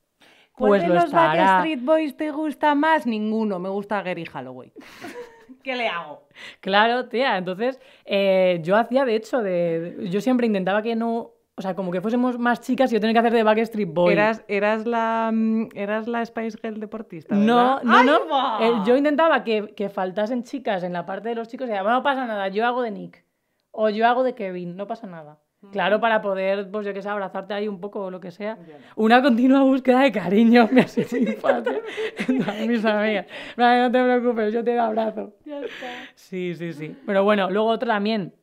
¿Cuál 0.52 0.70
Pues 0.70 0.82
de 0.82 0.88
lo 0.88 0.94
los 0.94 1.04
estará. 1.04 1.36
Backstreet 1.36 1.84
Boys 1.84 2.16
te 2.16 2.30
gusta 2.30 2.74
más? 2.74 3.06
Ninguno. 3.06 3.58
Me 3.58 3.68
gusta 3.68 4.02
Gary 4.02 4.24
Holloway. 4.32 4.72
¿Qué 5.62 5.76
le 5.76 5.88
hago? 5.88 6.26
Claro, 6.60 7.08
tía, 7.08 7.36
entonces 7.36 7.80
eh, 8.04 8.60
yo 8.62 8.76
hacía, 8.76 9.04
de 9.04 9.16
hecho, 9.16 9.42
de... 9.42 10.08
Yo 10.10 10.20
siempre 10.20 10.46
intentaba 10.46 10.82
que 10.82 10.94
no... 10.96 11.32
O 11.58 11.62
sea, 11.62 11.74
como 11.74 11.90
que 11.90 12.02
fuésemos 12.02 12.38
más 12.38 12.60
chicas 12.60 12.92
y 12.92 12.96
yo 12.96 13.00
tenía 13.00 13.14
que 13.14 13.20
hacer 13.20 13.32
de 13.32 13.42
Backstreet 13.42 13.88
Boy. 13.90 14.12
Eras, 14.12 14.44
eras, 14.46 14.84
la, 14.84 15.30
mm, 15.32 15.68
eras 15.74 16.06
la 16.06 16.22
Spice 16.24 16.58
Girl 16.60 16.78
deportista. 16.78 17.34
No, 17.34 17.76
¿verdad? 17.76 17.82
no, 17.82 17.94
¡Ay, 17.96 18.06
no. 18.06 18.60
Eh, 18.60 18.82
yo 18.86 18.94
intentaba 18.94 19.42
que, 19.42 19.72
que 19.74 19.88
faltasen 19.88 20.42
chicas 20.42 20.82
en 20.82 20.92
la 20.92 21.06
parte 21.06 21.30
de 21.30 21.34
los 21.34 21.48
chicos 21.48 21.66
y 21.66 21.70
decía, 21.70 21.82
bueno, 21.82 21.98
no 21.98 22.02
pasa 22.02 22.26
nada, 22.26 22.48
yo 22.48 22.66
hago 22.66 22.82
de 22.82 22.90
Nick. 22.90 23.24
O 23.70 23.88
yo 23.88 24.06
hago 24.06 24.22
de 24.22 24.34
Kevin, 24.34 24.76
no 24.76 24.86
pasa 24.86 25.06
nada. 25.06 25.38
Claro, 25.72 26.00
para 26.00 26.22
poder, 26.22 26.70
pues 26.70 26.86
yo 26.86 26.94
que 26.94 27.02
sé, 27.02 27.08
abrazarte 27.08 27.52
ahí 27.54 27.68
un 27.68 27.80
poco 27.80 28.04
o 28.04 28.10
lo 28.10 28.20
que 28.20 28.30
sea. 28.30 28.56
Una 28.94 29.20
continua 29.22 29.62
búsqueda 29.62 30.00
de 30.02 30.12
cariño 30.12 30.68
me 30.72 30.80
ha 30.82 30.88
sido 30.88 31.08
mis 32.66 32.84
amigas. 32.84 33.26
Vale, 33.56 33.82
no 33.82 33.92
te 33.92 34.02
preocupes, 34.02 34.52
yo 34.54 34.64
te 34.64 34.70
doy 34.70 34.78
abrazo. 34.80 35.34
Sí, 36.14 36.54
sí, 36.54 36.72
sí. 36.72 36.96
Pero 37.06 37.24
bueno, 37.24 37.50
luego 37.50 37.68
otra 37.68 37.94
también, 37.94 38.34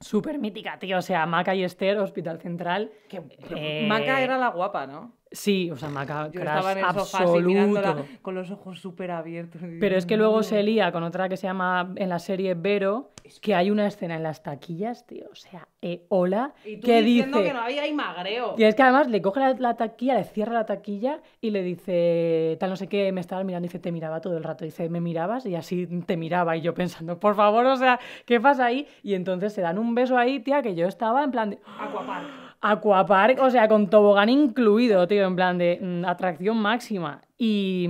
súper 0.00 0.38
mítica, 0.38 0.78
tío. 0.78 0.98
O 0.98 1.02
sea, 1.02 1.26
Maca 1.26 1.54
y 1.54 1.64
Esther, 1.64 1.98
Hospital 1.98 2.38
Central. 2.40 2.90
Que- 3.08 3.22
Eh, 3.56 3.86
Maca 3.88 4.20
era 4.20 4.38
la 4.38 4.48
guapa, 4.48 4.86
¿no? 4.86 5.12
Sí, 5.30 5.70
o 5.70 5.76
sea, 5.76 5.88
Maca, 5.90 6.30
Yo 6.32 6.40
crash 6.40 6.56
estaba 6.58 6.72
en 6.72 6.78
el 6.78 6.84
sofá 6.94 7.24
así 7.24 7.42
mirándola 7.42 7.88
absoluto. 7.90 8.22
con 8.22 8.34
los 8.34 8.50
ojos 8.50 8.80
súper 8.80 9.10
abiertos. 9.10 9.60
y 9.62 9.78
Pero 9.78 9.96
es 9.96 10.06
que 10.06 10.16
luego 10.16 10.42
se 10.42 10.62
lía 10.62 10.90
con 10.90 11.02
otra 11.02 11.28
que 11.28 11.36
se 11.36 11.46
llama 11.46 11.92
en 11.96 12.08
la 12.08 12.18
serie 12.18 12.54
Vero, 12.54 13.10
que 13.42 13.54
hay 13.54 13.70
una 13.70 13.86
escena 13.86 14.16
en 14.16 14.22
las 14.22 14.42
taquillas, 14.42 15.06
tío. 15.06 15.26
O 15.30 15.34
sea, 15.34 15.68
eh, 15.82 16.06
hola, 16.08 16.54
Y 16.64 16.78
tú 16.78 16.86
que 16.86 17.02
diciendo 17.02 17.38
dice. 17.38 17.50
que 17.50 17.54
no 17.54 17.60
había 17.62 17.82
ahí 17.82 17.92
magreo. 17.92 18.54
Y 18.56 18.64
es 18.64 18.74
que 18.74 18.82
además 18.82 19.08
le 19.08 19.20
coge 19.20 19.40
la, 19.40 19.52
la 19.54 19.74
taquilla, 19.76 20.14
le 20.14 20.24
cierra 20.24 20.54
la 20.54 20.64
taquilla 20.64 21.20
y 21.42 21.50
le 21.50 21.62
dice, 21.62 22.56
tal 22.58 22.70
no 22.70 22.76
sé 22.76 22.86
qué, 22.88 23.12
me 23.12 23.20
estabas 23.20 23.44
mirando. 23.44 23.66
Dice, 23.66 23.78
te 23.78 23.92
miraba 23.92 24.20
todo 24.22 24.36
el 24.38 24.44
rato. 24.44 24.64
Dice, 24.64 24.88
me 24.88 25.00
mirabas 25.00 25.44
y 25.44 25.54
así 25.56 25.86
te 26.06 26.16
miraba. 26.16 26.56
Y 26.56 26.62
yo 26.62 26.72
pensando, 26.72 27.20
por 27.20 27.34
favor, 27.34 27.66
o 27.66 27.76
sea, 27.76 28.00
¿qué 28.24 28.40
pasa 28.40 28.64
ahí? 28.64 28.86
Y 29.02 29.12
entonces 29.14 29.52
se 29.52 29.60
dan 29.60 29.78
un 29.78 29.94
beso 29.94 30.16
ahí, 30.16 30.40
tía, 30.40 30.62
que 30.62 30.74
yo 30.74 30.86
estaba 30.86 31.22
en 31.22 31.30
plan 31.30 31.50
de. 31.50 31.58
Aquapark. 31.78 32.47
Aquapark, 32.60 33.38
o 33.40 33.50
sea, 33.50 33.68
con 33.68 33.88
tobogán 33.88 34.28
incluido, 34.28 35.06
tío, 35.06 35.26
en 35.26 35.36
plan 35.36 35.58
de 35.58 35.78
mm, 35.80 36.04
atracción 36.04 36.56
máxima. 36.56 37.22
Y, 37.36 37.88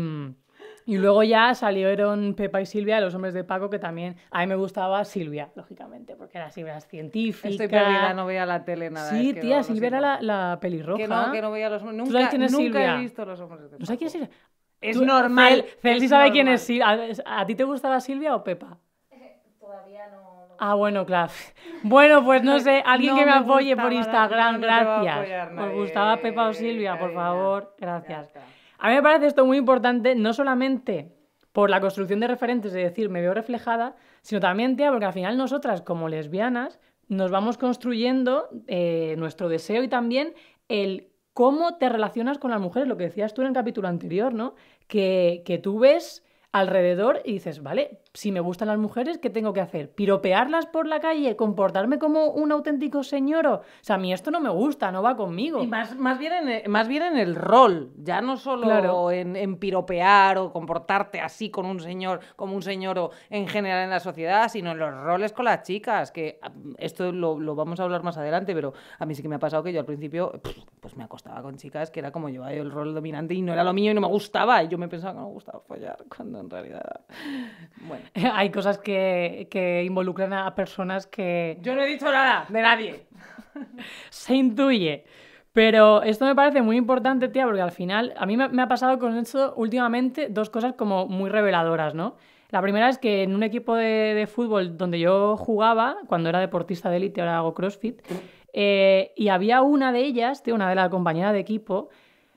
y 0.85 0.99
luego 0.99 1.23
ya 1.23 1.55
salieron 1.55 2.35
Pepa 2.35 2.61
y 2.61 2.67
Silvia, 2.67 3.01
los 3.01 3.15
hombres 3.15 3.33
de 3.35 3.45
Paco, 3.45 3.71
que 3.71 3.79
también 3.79 4.17
a 4.31 4.41
mí 4.41 4.47
me 4.47 4.57
gustaba 4.57 5.05
Silvia, 5.05 5.51
lógicamente, 5.55 6.17
porque 6.17 6.39
era 6.39 6.51
Silvia 6.51 6.73
era 6.73 6.81
científica. 6.81 7.49
Estoy 7.49 7.69
perdida, 7.69 8.13
no 8.15 8.27
veía 8.27 8.45
la 8.47 8.65
tele 8.65 8.91
nada. 8.91 9.11
sí, 9.11 9.29
es 9.31 9.35
que 9.35 9.41
tía, 9.41 9.57
no, 9.59 9.63
Silvia 9.65 9.87
era 9.89 10.01
la, 10.01 10.23
la 10.23 10.59
pelirroja. 10.61 11.03
Que 11.03 11.09
no, 11.09 11.33
que 11.33 11.43
no 11.43 11.51
veía 11.51 11.71
los 11.71 11.83
Nunca, 11.83 12.13
sabes 12.13 12.29
quién 12.29 12.43
es 12.43 12.53
nunca 12.53 12.65
Silvia? 12.65 12.95
he 12.97 13.01
visto 13.01 13.25
los 13.25 13.41
hombres 13.41 13.71
de 13.71 13.79
¿No 13.79 13.87
sabes 13.87 13.99
quién 13.99 14.09
es 14.09 14.13
Paco. 14.15 14.25
Silvia? 14.27 14.41
Es 14.81 14.97
Tú- 14.97 15.05
normal. 15.05 15.65
Cel, 15.65 15.79
Cel 15.81 15.99
sí 15.99 16.05
es 16.05 16.11
sabe 16.11 16.31
quién 16.31 16.49
es 16.49 16.63
Silvia. 16.63 16.89
¿A, 17.27 17.41
a 17.41 17.47
ti 17.47 17.55
te 17.55 17.65
gustaba 17.65 18.01
Silvia 18.01 18.35
o 18.37 18.45
Pepa? 18.45 18.79
Todavía 19.59 20.09
no. 20.09 20.28
Ah, 20.59 20.75
bueno, 20.75 21.07
claro. 21.07 21.33
Bueno, 21.83 22.25
pues 22.25 22.43
no 22.43 22.59
sé, 22.59 22.83
alguien 22.85 23.13
No 23.13 23.19
que 23.19 23.27
me, 23.27 23.33
me 23.33 23.39
apoye 23.39 23.77
por 23.77 23.93
Instagram, 23.93 24.61
gracias. 24.61 25.51
¿Os 25.57 25.73
gustaba 25.73 26.17
Pepa 26.17 26.49
o 26.49 26.53
Silvia? 26.53 26.99
Por 26.99 27.15
favor, 27.15 27.75
gracias. 27.79 28.33
A 28.79 28.89
mí 28.89 28.95
me 28.95 29.03
parece 29.03 29.27
esto 29.27 29.45
muy 29.45 29.57
importante, 29.57 30.15
no 30.15 30.33
solamente 30.33 31.13
por 31.53 31.71
la 31.71 31.81
construcción 31.81 32.21
de 32.21 32.29
referentes, 32.29 32.73
de 32.73 32.83
decir, 32.83 33.09
me 33.09 33.21
veo 33.21 33.35
reflejada, 33.35 33.97
sino 34.23 34.41
también, 34.41 34.77
tía, 34.77 34.91
porque 34.91 35.07
al 35.07 35.13
final 35.13 35.37
nosotras, 35.37 35.83
como 35.83 36.09
lesbianas, 36.09 36.79
nos 37.09 37.31
vamos 37.31 37.59
construyendo 37.59 38.49
eh, 38.67 39.15
nuestro 39.19 39.49
deseo 39.49 39.83
y 39.83 39.89
también 39.89 40.35
el 40.69 41.09
cómo 41.33 41.77
te 41.77 41.89
relacionas 41.89 42.39
con 42.39 42.51
las 42.51 42.61
mujeres, 42.61 42.89
lo 42.89 42.97
que 42.97 43.05
decías 43.05 43.35
tú 43.35 43.43
en 43.43 43.49
el 43.49 43.55
capítulo 43.55 43.89
anterior, 43.89 44.35
¿no? 44.35 44.55
Que, 44.87 45.43
que 45.47 45.59
tú 45.59 45.79
ves 45.79 46.25
alrededor 46.53 47.23
y 47.25 47.35
dices, 47.35 47.63
vale, 47.63 48.01
si 48.15 48.33
me 48.33 48.41
gustan 48.41 48.69
las 48.69 48.79
mujeres, 48.79 49.19
¿qué 49.19 49.31
tengo 49.31 49.53
que 49.53 49.61
hacer? 49.61 49.91
¿Piropearlas 49.93 50.67
por 50.67 50.87
la 50.87 51.01
calle? 51.01 51.37
¿Comportarme 51.37 51.99
como 51.99 52.27
un 52.31 52.53
auténtico 52.53 53.03
señoro? 53.03 53.55
O 53.57 53.63
sea, 53.81 53.97
a 53.97 53.99
mí 53.99 54.13
esto 54.13 54.31
no 54.31 54.41
me 54.41 54.51
gusta, 54.51 54.91
no 54.91 55.03
va 55.03 55.17
conmigo. 55.17 55.63
Y 55.63 55.67
más, 55.67 55.97
más, 55.97 56.19
bien 56.19 56.33
en 56.33 56.49
el, 56.49 56.69
más 56.69 56.89
bien 56.89 57.03
en 57.03 57.17
el 57.17 57.37
rol, 57.37 57.93
ya 57.97 58.21
no 58.21 58.37
solo 58.37 58.63
Claro. 58.65 59.11
en, 59.11 59.37
en 59.37 59.57
piropear 59.57 60.39
o 60.39 60.53
comportarte 60.53 61.21
así 61.21 61.51
con 61.51 61.67
un 61.67 61.81
señor, 61.81 62.21
como 62.37 62.55
un 62.55 62.63
señor 62.63 62.99
o 62.99 63.11
en 63.31 63.47
general 63.47 63.85
en 63.85 63.91
la 63.91 64.01
sociedad, 64.01 64.49
sino 64.49 64.73
en 64.73 64.79
los 64.79 64.95
roles 64.95 65.33
con 65.33 65.45
las 65.45 65.63
chicas, 65.63 66.11
que 66.11 66.39
ah, 66.43 66.51
esto 66.79 67.13
lo, 67.13 67.39
lo 67.39 67.55
vamos 67.55 67.81
a 67.81 67.85
hablar 67.85 68.03
más 68.03 68.17
adelante, 68.19 68.55
pero 68.55 68.73
a 68.99 69.07
mí 69.07 69.15
sí 69.15 69.23
que 69.23 69.29
me 69.29 69.37
ha 69.37 69.39
pasado 69.39 69.63
que 69.63 69.73
yo 69.73 69.81
al 69.81 69.87
principio 69.87 70.41
pues 70.81 70.97
me 70.97 71.05
acostaba 71.05 71.43
con 71.43 71.57
chicas 71.57 71.91
que 71.91 72.01
era 72.01 72.11
como 72.11 72.29
yo 72.29 72.47
el 72.49 72.71
rol 72.71 72.95
dominante 72.95 73.35
y 73.35 73.43
no 73.43 73.53
era 73.53 73.65
lo 73.65 73.73
mío 73.73 73.91
y 73.91 73.95
no 73.95 74.01
me 74.01 74.07
gustaba, 74.09 74.63
y 74.63 74.69
yo 74.69 74.79
me 74.79 74.89
pensaba 74.89 75.13
que 75.13 75.19
no 75.21 75.27
me 75.27 75.33
gustaba 75.33 75.61
follar, 75.61 75.99
cuando 76.15 76.41
en 76.41 76.51
realidad... 76.51 77.01
Bueno. 78.15 78.33
Hay 78.37 78.51
cosas 78.51 78.79
que, 78.79 79.49
que 79.51 79.85
involucran 79.85 80.33
a 80.33 80.55
personas 80.55 81.07
que 81.07 81.59
Yo 81.61 81.75
no 81.75 81.83
he 81.83 81.87
dicho 81.87 82.11
nada 82.11 82.47
de 82.49 82.63
nadie. 82.63 83.07
se 84.11 84.35
intuye. 84.35 85.05
Pero 85.53 86.03
esto 86.03 86.25
me 86.25 86.35
parece 86.35 86.63
muy 86.63 86.77
importante, 86.77 87.29
tía, 87.29 87.45
porque 87.45 87.61
al 87.61 87.73
final 87.73 88.15
a 88.17 88.27
mí 88.27 88.37
me, 88.37 88.49
me 88.49 88.63
ha 88.63 88.69
pasado 88.69 88.99
con 88.99 89.17
esto 89.17 89.55
últimamente 89.57 90.29
dos 90.29 90.51
cosas 90.51 90.75
como 90.75 91.07
muy 91.07 91.31
reveladoras, 91.31 91.95
¿no? 91.95 92.17
La 92.51 92.63
primera 92.63 92.89
es 92.89 92.99
que 92.99 93.23
en 93.23 93.35
un 93.35 93.43
equipo 93.43 93.75
de, 93.75 94.15
de 94.15 94.27
fútbol 94.27 94.79
donde 94.79 94.99
yo 94.99 95.37
jugaba, 95.37 95.97
cuando 96.07 96.29
era 96.29 96.41
deportista 96.41 96.89
de 96.89 96.97
élite, 96.97 97.21
ahora 97.21 97.39
hago 97.39 97.55
CrossFit, 97.55 98.01
eh, 98.53 99.13
y 99.17 99.29
había 99.29 99.63
una 99.63 99.93
de 99.93 100.01
ellas, 100.01 100.43
tío, 100.43 100.55
una 100.55 100.69
de 100.69 100.75
la 100.75 100.89
compañera 100.89 101.33
de 101.33 101.41
equipo. 101.41 101.91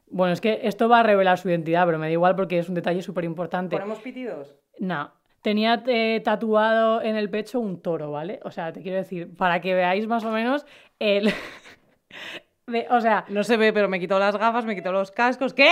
Bueno, 0.09 0.33
es 0.33 0.41
que 0.41 0.59
esto 0.63 0.89
va 0.89 0.99
a 0.99 1.03
revelar 1.03 1.37
su 1.37 1.49
identidad, 1.49 1.85
pero 1.85 1.97
me 1.97 2.07
da 2.07 2.11
igual 2.11 2.35
porque 2.35 2.59
es 2.59 2.67
un 2.67 2.75
detalle 2.75 3.01
súper 3.01 3.23
importante. 3.23 3.77
¿Ponemos 3.77 3.99
pitidos? 3.99 4.55
No. 4.79 5.11
Tenía 5.41 5.83
eh, 5.87 6.21
tatuado 6.23 7.01
en 7.01 7.15
el 7.15 7.29
pecho 7.29 7.59
un 7.59 7.81
toro, 7.81 8.11
¿vale? 8.11 8.39
O 8.43 8.51
sea, 8.51 8.71
te 8.73 8.81
quiero 8.81 8.97
decir, 8.97 9.35
para 9.35 9.59
que 9.61 9.73
veáis 9.73 10.07
más 10.07 10.23
o 10.23 10.31
menos 10.31 10.65
el. 10.99 11.33
de- 12.67 12.87
o 12.89 13.01
sea, 13.01 13.25
No 13.29 13.43
se 13.43 13.57
ve, 13.57 13.73
pero 13.73 13.89
me 13.89 13.99
quitó 13.99 14.19
las 14.19 14.35
gafas, 14.37 14.65
me 14.65 14.75
quitó 14.75 14.91
los 14.91 15.11
cascos. 15.11 15.53
¿Qué? 15.53 15.71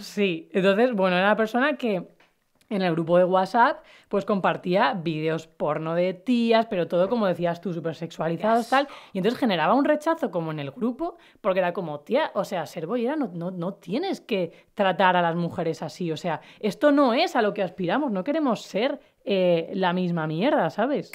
sí. 0.00 0.48
Entonces, 0.52 0.92
bueno, 0.92 1.16
era 1.16 1.26
una 1.26 1.36
persona 1.36 1.76
que 1.76 2.08
en 2.70 2.82
el 2.82 2.92
grupo 2.92 3.18
de 3.18 3.24
WhatsApp, 3.24 3.82
pues 4.08 4.24
compartía 4.24 4.94
vídeos 4.94 5.48
porno 5.48 5.96
de 5.96 6.14
tías, 6.14 6.66
pero 6.66 6.86
todo, 6.86 7.08
como 7.08 7.26
decías 7.26 7.60
tú, 7.60 7.72
súper 7.72 7.96
sexualizados, 7.96 8.68
tal. 8.70 8.86
Y 9.12 9.18
entonces 9.18 9.40
generaba 9.40 9.74
un 9.74 9.84
rechazo 9.84 10.30
como 10.30 10.52
en 10.52 10.60
el 10.60 10.70
grupo, 10.70 11.16
porque 11.40 11.58
era 11.58 11.72
como, 11.72 11.98
tía, 11.98 12.30
o 12.32 12.44
sea, 12.44 12.66
ser 12.66 12.86
boyera 12.86 13.16
no, 13.16 13.28
no, 13.34 13.50
no 13.50 13.74
tienes 13.74 14.20
que 14.20 14.52
tratar 14.74 15.16
a 15.16 15.22
las 15.22 15.34
mujeres 15.34 15.82
así. 15.82 16.12
O 16.12 16.16
sea, 16.16 16.42
esto 16.60 16.92
no 16.92 17.12
es 17.12 17.34
a 17.34 17.42
lo 17.42 17.54
que 17.54 17.64
aspiramos, 17.64 18.12
no 18.12 18.22
queremos 18.22 18.62
ser 18.62 19.00
eh, 19.24 19.70
la 19.74 19.92
misma 19.92 20.26
mierda, 20.26 20.70
¿sabes? 20.70 21.12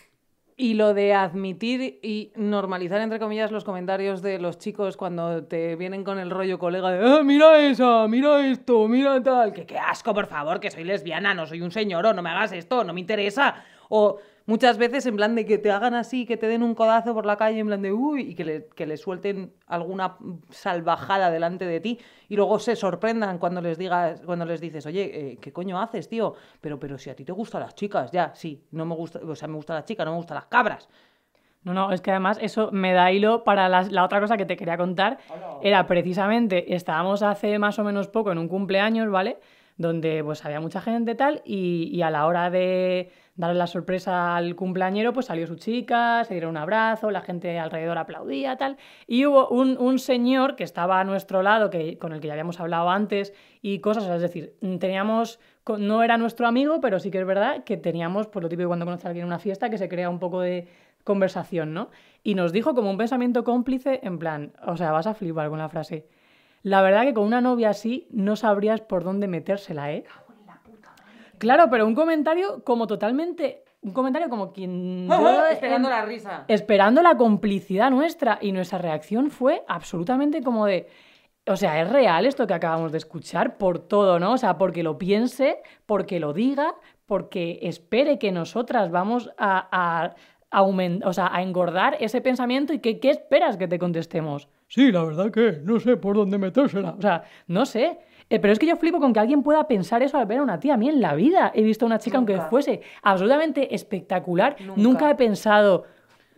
Y 0.58 0.76
lo 0.76 0.94
de 0.94 1.13
admitir 1.13 2.00
y 2.02 2.32
normalizar, 2.36 3.02
entre 3.02 3.20
comillas, 3.20 3.52
los 3.52 3.65
comentarios 3.65 4.22
de 4.22 4.39
los 4.39 4.58
chicos 4.58 4.96
cuando 4.96 5.44
te 5.44 5.76
vienen 5.76 6.06
con 6.06 6.18
el 6.18 6.30
rollo 6.30 6.58
colega 6.60 6.91
de 6.91 7.06
"Ah, 7.06 7.24
mira 7.24 7.60
esa, 7.60 8.08
mira 8.08 8.48
esto, 8.48 8.88
mira 8.88 9.22
tal, 9.22 9.52
que 9.52 9.65
qué 9.65 9.78
asco, 9.78 10.13
por 10.13 10.28
favor, 10.28 10.62
que 10.62 10.72
soy 10.72 10.86
lesbiana, 10.86 11.34
no 11.34 11.46
soy 11.46 11.62
un 11.62 11.72
señor, 11.72 12.06
o 12.06 12.13
no 12.13 12.22
me 12.22 12.30
hagas 12.30 12.54
esto, 12.54 12.86
no 12.86 12.94
me 12.94 13.02
interesa. 13.02 13.56
O 13.89 14.18
muchas 14.45 14.77
veces 14.77 15.05
en 15.05 15.15
plan 15.15 15.36
de 15.36 15.45
que 15.45 15.58
te 15.58 15.71
hagan 15.71 15.93
así, 15.93 16.25
que 16.25 16.38
te 16.38 16.47
den 16.47 16.63
un 16.63 16.75
codazo 16.75 17.13
por 17.13 17.25
la 17.25 17.38
calle, 17.38 17.60
en 17.60 17.67
plan 17.67 17.81
de 17.81 17.91
uy, 17.93 18.21
y 18.31 18.36
que 18.36 18.45
le, 18.45 18.67
que 18.67 18.86
le 18.86 18.97
suelten 18.97 19.53
alguna 19.67 20.17
salvajada 20.49 21.31
delante 21.31 21.65
de 21.65 21.79
ti, 21.79 21.99
y 22.29 22.36
luego 22.36 22.60
se 22.60 22.75
sorprendan 22.75 23.38
cuando 23.39 23.62
les 23.62 23.77
digas, 23.77 24.21
cuando 24.25 24.45
les 24.45 24.62
dices, 24.62 24.86
oye, 24.86 25.31
eh, 25.34 25.38
¿qué 25.41 25.51
coño 25.53 25.79
haces, 25.81 26.08
tío? 26.10 26.36
Pero, 26.62 26.79
pero 26.79 26.97
si 26.97 27.10
a 27.10 27.15
ti 27.15 27.25
te 27.25 27.31
gustan 27.31 27.62
las 27.62 27.75
chicas, 27.75 28.12
ya, 28.12 28.34
sí, 28.36 28.63
no 28.71 28.86
me 28.86 28.95
gusta, 28.95 29.19
o 29.25 29.36
sea, 29.36 29.47
me 29.47 29.55
gustan 29.55 29.75
las 29.77 29.86
chicas, 29.86 30.05
no 30.05 30.12
me 30.12 30.17
gustan 30.17 30.36
las 30.36 30.45
cabras. 30.45 30.88
No, 31.63 31.73
no, 31.73 31.91
es 31.91 32.01
que 32.01 32.12
además 32.12 32.38
eso 32.41 32.69
me 32.71 32.93
da 32.93 33.12
hilo 33.12 33.43
para 33.43 33.67
las- 33.69 33.91
la 33.91 34.03
otra 34.03 34.19
cosa 34.21 34.38
que 34.38 34.45
te 34.45 34.55
quería 34.55 34.77
contar. 34.77 35.17
Era 35.60 35.88
precisamente, 35.88 36.75
estábamos 36.75 37.23
hace 37.23 37.58
más 37.60 37.79
o 37.79 37.84
menos 37.84 38.08
poco 38.08 38.31
en 38.31 38.38
un 38.38 38.47
cumpleaños, 38.47 39.10
¿vale? 39.10 39.39
Donde 39.77 40.23
pues 40.23 40.45
había 40.45 40.59
mucha 40.59 40.81
gente 40.81 41.15
tal 41.15 41.41
y, 41.45 42.01
a 42.01 42.09
la 42.09 42.25
hora 42.25 42.49
de 42.49 43.11
darle 43.35 43.57
la 43.57 43.67
sorpresa 43.67 44.38
al 44.38 44.55
cumpleañero, 44.55 45.11
pues 45.11 45.25
salió 45.25 45.45
su 45.45 45.55
chica, 45.55 46.23
se 46.23 46.33
dieron 46.33 46.51
un 46.51 46.57
abrazo, 46.57 47.11
la 47.11 47.21
gente 47.21 47.59
alrededor 47.59 47.97
aplaudía, 47.97 48.55
tal. 48.55 48.77
Y 49.07 49.25
hubo 49.25 49.49
un, 49.49 49.77
un 49.77 49.99
señor 49.99 50.55
que 50.55 50.63
estaba 50.63 51.01
a 51.01 51.03
nuestro 51.03 51.41
lado, 51.41 51.69
que, 51.69 51.97
con 51.97 52.13
el 52.13 52.21
que 52.21 52.27
ya 52.27 52.33
habíamos 52.33 52.61
hablado 52.61 52.89
antes, 52.89 53.33
y 53.61 53.79
cosas, 53.79 54.07
es 54.07 54.21
decir, 54.21 54.55
teníamos, 54.79 55.39
no 55.77 56.03
era 56.03 56.17
nuestro 56.17 56.47
amigo, 56.47 56.79
pero 56.79 56.99
sí 56.99 57.11
que 57.11 57.19
es 57.19 57.25
verdad 57.25 57.65
que 57.65 57.75
teníamos, 57.75 58.27
pues 58.27 58.43
lo 58.43 58.47
típico 58.47 58.69
cuando 58.69 58.85
conoces 58.85 59.05
a 59.05 59.09
alguien 59.09 59.23
en 59.23 59.27
una 59.27 59.39
fiesta, 59.39 59.69
que 59.69 59.77
se 59.77 59.89
crea 59.89 60.09
un 60.09 60.19
poco 60.19 60.39
de 60.39 60.69
conversación, 61.03 61.73
¿no? 61.73 61.89
Y 62.23 62.35
nos 62.35 62.53
dijo 62.53 62.73
como 62.73 62.89
un 62.89 62.97
pensamiento 62.97 63.43
cómplice, 63.43 63.99
en 64.03 64.17
plan, 64.17 64.53
o 64.65 64.77
sea, 64.77 64.91
vas 64.91 65.07
a 65.07 65.13
flipar 65.13 65.49
con 65.49 65.59
la 65.59 65.69
frase. 65.69 66.07
La 66.65 66.82
verdad 66.82 67.04
que 67.04 67.13
con 67.13 67.25
una 67.25 67.41
novia 67.41 67.69
así 67.69 68.08
no 68.10 68.36
sabrías 68.36 68.82
por 68.82 69.04
dónde 69.04 69.28
metérsela, 69.28 69.91
¿eh? 69.91 70.04
Claro, 71.38 71.69
pero 71.69 71.86
un 71.86 71.93
comentario 71.93 72.63
como 72.63 72.88
totalmente. 72.88 73.63
Un 73.84 73.91
comentario 73.93 74.30
como 74.30 74.51
quien. 74.51 75.08
Esperando 75.51 75.89
en- 75.89 75.93
la 75.93 76.06
risa. 76.06 76.45
esperando 76.47 77.01
la 77.04 77.17
complicidad 77.17 77.91
nuestra. 77.91 78.39
Y 78.41 78.51
nuestra 78.51 78.80
reacción 78.80 79.30
fue 79.30 79.63
absolutamente 79.67 80.41
como 80.41 80.65
de. 80.65 80.88
O 81.47 81.56
sea, 81.56 81.80
es 81.84 81.88
real 81.91 82.25
esto 82.25 82.47
que 82.47 82.56
acabamos 82.56 82.91
de 82.91 82.97
escuchar 82.97 83.58
por 83.60 83.78
todo, 83.78 84.17
¿no? 84.17 84.32
O 84.32 84.38
sea, 84.39 84.58
porque 84.58 84.82
lo 84.82 84.97
piense, 84.97 85.62
porque 85.86 86.19
lo 86.19 86.34
diga, 86.34 86.73
porque 87.06 87.60
espere 87.62 88.17
que 88.17 88.32
nosotras 88.32 88.89
vamos 88.89 89.30
a, 89.38 90.15
o 90.51 91.13
sea, 91.13 91.30
a 91.32 91.43
engordar 91.43 91.97
ese 91.99 92.21
pensamiento 92.21 92.73
y 92.73 92.80
que, 92.80 92.99
¿qué 92.99 93.12
esperas 93.12 93.58
que 93.58 93.67
te 93.67 93.78
contestemos? 93.78 94.49
Sí, 94.67 94.91
la 94.91 95.04
verdad 95.04 95.32
que 95.32 95.60
no 95.63 95.80
sé 95.80 95.95
por 95.97 96.15
dónde 96.15 96.38
metérsela. 96.38 96.95
O 96.97 97.01
sea, 97.01 97.23
no 97.47 97.65
sé. 97.65 97.99
Eh, 98.30 98.39
pero 98.39 98.51
es 98.51 98.58
que 98.60 98.65
yo 98.65 98.75
flipo 98.75 98.99
con 98.99 99.13
que 99.13 99.19
alguien 99.19 99.43
pueda 99.43 99.67
pensar 99.67 100.01
eso 100.01 100.17
al 100.17 100.25
ver 100.25 100.39
a 100.39 100.43
una 100.43 100.60
tía. 100.60 100.73
A 100.73 100.78
mí 100.78 100.89
en 100.89 100.99
la 100.99 101.13
vida 101.13 101.51
he 101.54 101.62
visto 101.62 101.86
a 101.86 101.88
una 101.88 101.99
chica, 101.99 102.17
aunque 102.17 102.39
fuese 102.49 102.82
absolutamente 103.04 103.75
espectacular, 103.75 104.56
Nunca. 104.60 104.82
nunca, 104.82 105.10
he 105.12 105.15
pensado, 105.15 105.84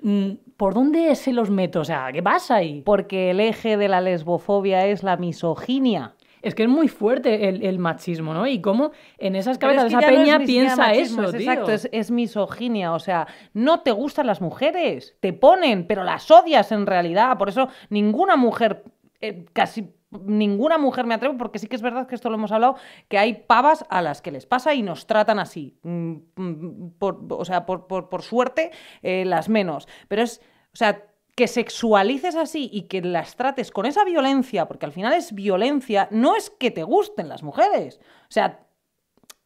mm, 0.02 0.32
¿por 0.58 0.74
dónde 0.74 1.16
se 1.16 1.32
los 1.32 1.50
meto? 1.50 1.80
O 1.80 1.86
sea, 1.86 2.10
¿qué 2.12 2.22
pasa 2.22 2.56
ahí? 2.56 2.82
Porque 2.82 3.30
el 3.32 3.40
eje 3.40 3.78
de 3.78 3.88
la 3.88 4.02
lesbofobia 4.02 4.86
es 4.88 5.02
la 5.04 5.16
misoginia. 5.16 6.14
Es 6.48 6.56
que 6.56 6.64
es 6.64 6.70
muy 6.70 6.88
fuerte 6.88 7.50
el, 7.50 7.64
el 7.64 7.78
machismo, 7.80 8.34
¿no? 8.34 8.48
Y 8.48 8.62
cómo 8.62 8.92
en 9.18 9.36
esas 9.36 9.58
cabezas 9.58 9.86
es 9.86 9.92
que 9.94 9.98
esa 10.00 10.08
ya 10.08 10.12
no 10.18 10.22
es 10.24 10.30
peña 10.30 10.46
piensa 10.46 10.76
machismo, 10.78 11.24
eso, 11.24 11.32
es 11.32 11.38
tío. 11.38 11.52
Exacto, 11.52 11.72
es, 11.72 11.90
es 11.92 12.12
misoginia. 12.12 12.94
O 12.94 13.00
sea, 13.00 13.28
no 13.54 13.82
te 13.82 13.92
gustan 13.92 14.26
las 14.28 14.42
mujeres, 14.42 15.16
te 15.20 15.34
ponen, 15.34 15.86
pero 15.88 16.04
las 16.04 16.30
odias 16.32 16.72
en 16.72 16.86
realidad. 16.86 17.38
Por 17.38 17.50
eso 17.50 17.68
ninguna 17.90 18.36
mujer, 18.36 18.84
eh, 19.22 19.46
casi 19.54 19.94
ninguna 20.10 20.78
mujer 20.78 21.06
me 21.06 21.16
atrevo, 21.16 21.36
porque 21.38 21.60
sí 21.60 21.68
que 21.68 21.76
es 21.76 21.82
verdad 21.82 22.08
que 22.08 22.16
esto 22.16 22.30
lo 22.30 22.36
hemos 22.36 22.54
hablado, 22.54 22.78
que 23.10 23.18
hay 23.18 23.34
pavas 23.34 23.86
a 23.90 24.02
las 24.02 24.22
que 24.22 24.32
les 24.32 24.46
pasa 24.46 24.74
y 24.74 24.82
nos 24.82 25.06
tratan 25.06 25.38
así. 25.38 25.78
Mm, 25.84 26.14
mm, 26.36 26.90
por- 26.98 27.20
o 27.30 27.44
sea, 27.44 27.66
por, 27.66 27.88
por- 27.88 28.08
por 28.08 28.22
suerte, 28.22 28.72
eh, 29.02 29.26
las 29.26 29.50
menos. 29.50 29.86
Pero 30.08 30.22
es, 30.24 30.42
o 30.74 30.78
sea, 30.78 31.04
que 31.38 31.48
sexualices 31.48 32.36
así 32.36 32.68
y 32.74 32.88
que 32.88 33.00
las 33.00 33.36
trates 33.36 33.70
con 33.70 33.86
esa 33.86 34.04
violencia, 34.04 34.68
porque 34.68 34.88
al 34.88 34.92
final 34.92 35.14
es 35.14 35.34
violencia, 35.34 36.08
no 36.10 36.36
es 36.36 36.50
que 36.50 36.72
te 36.72 36.82
gusten 36.82 37.30
las 37.30 37.44
mujeres. 37.44 38.00
O 38.24 38.32
sea, 38.32 38.62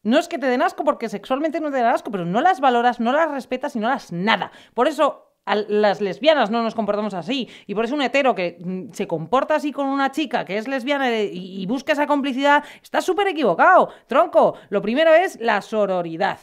no 0.02 0.18
es 0.18 0.26
que 0.26 0.38
te 0.38 0.46
den 0.46 0.62
asco 0.62 0.84
porque 0.84 1.10
sexualmente 1.10 1.60
no 1.60 1.70
te 1.70 1.76
dan 1.76 1.94
asco, 1.94 2.10
pero 2.10 2.24
no 2.24 2.40
las 2.40 2.60
valoras, 2.60 2.98
no 2.98 3.12
las 3.12 3.30
respetas 3.30 3.76
y 3.76 3.78
no 3.78 3.90
las 3.90 4.10
nada. 4.10 4.52
Por 4.72 4.88
eso 4.88 5.34
las 5.44 6.00
lesbianas 6.00 6.50
no 6.50 6.62
nos 6.62 6.74
comportamos 6.74 7.12
así. 7.12 7.50
Y 7.66 7.74
por 7.74 7.84
eso 7.84 7.94
un 7.94 8.00
hetero 8.00 8.34
que 8.34 8.56
mm, 8.58 8.92
se 8.92 9.06
comporta 9.06 9.56
así 9.56 9.70
con 9.70 9.86
una 9.86 10.12
chica 10.12 10.46
que 10.46 10.56
es 10.56 10.68
lesbiana 10.68 11.14
y, 11.14 11.60
y 11.60 11.66
busca 11.66 11.92
esa 11.92 12.06
complicidad, 12.06 12.64
está 12.82 13.02
súper 13.02 13.28
equivocado. 13.28 13.90
Tronco, 14.06 14.54
lo 14.70 14.80
primero 14.80 15.12
es 15.12 15.38
la 15.42 15.60
sororidad. 15.60 16.38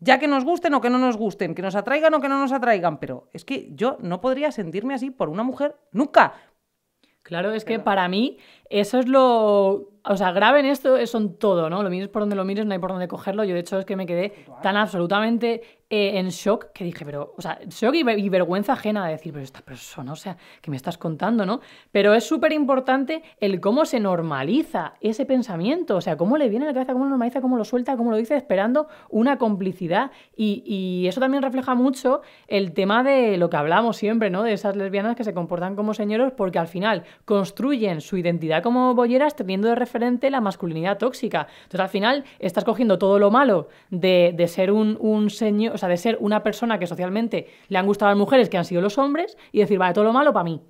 Ya 0.00 0.18
que 0.18 0.28
nos 0.28 0.44
gusten 0.44 0.74
o 0.74 0.80
que 0.80 0.90
no 0.90 0.98
nos 0.98 1.16
gusten, 1.16 1.54
que 1.54 1.62
nos 1.62 1.76
atraigan 1.76 2.14
o 2.14 2.20
que 2.20 2.28
no 2.28 2.40
nos 2.40 2.52
atraigan. 2.52 2.98
Pero 2.98 3.28
es 3.32 3.44
que 3.44 3.68
yo 3.72 3.98
no 4.00 4.20
podría 4.20 4.50
sentirme 4.50 4.94
así 4.94 5.10
por 5.10 5.28
una 5.28 5.42
mujer 5.42 5.76
nunca. 5.92 6.34
Claro, 7.22 7.52
es 7.52 7.64
que 7.66 7.78
para 7.78 8.08
mí 8.08 8.38
eso 8.70 8.98
es 8.98 9.06
lo... 9.08 9.90
O 10.02 10.16
sea, 10.16 10.32
grave 10.32 10.60
en 10.60 10.66
esto 10.66 10.96
es- 10.96 11.10
son 11.10 11.34
todo, 11.36 11.68
¿no? 11.68 11.82
Lo 11.82 11.90
mires 11.90 12.08
por 12.08 12.22
donde 12.22 12.34
lo 12.34 12.46
mires, 12.46 12.64
no 12.64 12.72
hay 12.72 12.78
por 12.78 12.90
dónde 12.90 13.06
cogerlo. 13.06 13.44
Yo, 13.44 13.52
de 13.52 13.60
hecho, 13.60 13.78
es 13.78 13.84
que 13.84 13.96
me 13.96 14.06
quedé 14.06 14.32
tan 14.62 14.78
absolutamente 14.78 15.60
eh, 15.90 16.18
en 16.18 16.30
shock 16.30 16.72
que 16.72 16.84
dije, 16.84 17.04
pero... 17.04 17.34
O 17.36 17.42
sea, 17.42 17.58
shock 17.68 17.94
y 17.94 18.28
vergüenza 18.30 18.72
ajena 18.72 19.04
de 19.04 19.12
decir, 19.12 19.30
pero 19.34 19.44
esta 19.44 19.60
persona, 19.60 20.12
o 20.12 20.16
sea, 20.16 20.38
que 20.62 20.70
me 20.70 20.78
estás 20.78 20.96
contando, 20.96 21.44
¿no? 21.44 21.60
Pero 21.92 22.14
es 22.14 22.24
súper 22.24 22.52
importante 22.52 23.22
el 23.40 23.60
cómo 23.60 23.84
se 23.84 24.00
normaliza 24.00 24.94
ese 25.02 25.26
pensamiento. 25.26 25.96
O 25.96 26.00
sea, 26.00 26.16
cómo 26.16 26.38
le 26.38 26.48
viene 26.48 26.64
a 26.64 26.68
la 26.68 26.72
cabeza, 26.74 26.94
cómo 26.94 27.04
lo 27.04 27.10
normaliza, 27.10 27.42
cómo 27.42 27.58
lo 27.58 27.64
suelta, 27.66 27.94
cómo 27.98 28.10
lo 28.10 28.16
dice, 28.16 28.36
esperando 28.36 28.88
una 29.10 29.36
complicidad. 29.36 30.12
Y, 30.34 30.62
y 30.64 31.08
eso 31.08 31.20
también 31.20 31.42
refleja 31.42 31.74
mucho 31.74 32.22
el 32.48 32.72
tema 32.72 33.02
de 33.02 33.36
lo 33.36 33.50
que 33.50 33.58
hablamos 33.58 33.98
siempre, 33.98 34.30
¿no? 34.30 34.44
De 34.44 34.54
esas 34.54 34.76
lesbianas 34.76 35.14
que 35.14 35.24
se 35.24 35.34
comportan 35.34 35.76
como 35.76 35.92
señoros 35.92 36.32
porque 36.34 36.58
al 36.58 36.68
final 36.68 37.04
construyen 37.26 38.00
su 38.00 38.16
identidad 38.16 38.59
como 38.62 38.94
bolleras 38.94 39.36
teniendo 39.36 39.68
de 39.68 39.74
referente 39.74 40.30
la 40.30 40.40
masculinidad 40.40 40.98
tóxica. 40.98 41.46
Entonces 41.62 41.80
al 41.80 41.88
final 41.88 42.24
estás 42.38 42.64
cogiendo 42.64 42.98
todo 42.98 43.18
lo 43.18 43.30
malo 43.30 43.68
de, 43.90 44.32
de 44.36 44.48
ser 44.48 44.72
un, 44.72 44.96
un 45.00 45.30
señor, 45.30 45.74
o 45.74 45.78
sea, 45.78 45.88
de 45.88 45.96
ser 45.96 46.18
una 46.20 46.42
persona 46.42 46.78
que 46.78 46.86
socialmente 46.86 47.46
le 47.68 47.78
han 47.78 47.86
gustado 47.86 48.08
a 48.08 48.12
las 48.12 48.18
mujeres 48.18 48.48
que 48.48 48.58
han 48.58 48.64
sido 48.64 48.80
los 48.82 48.98
hombres 48.98 49.36
y 49.52 49.60
decir, 49.60 49.78
vale, 49.78 49.94
todo 49.94 50.04
lo 50.04 50.12
malo 50.12 50.32
para 50.32 50.44
mí. 50.44 50.60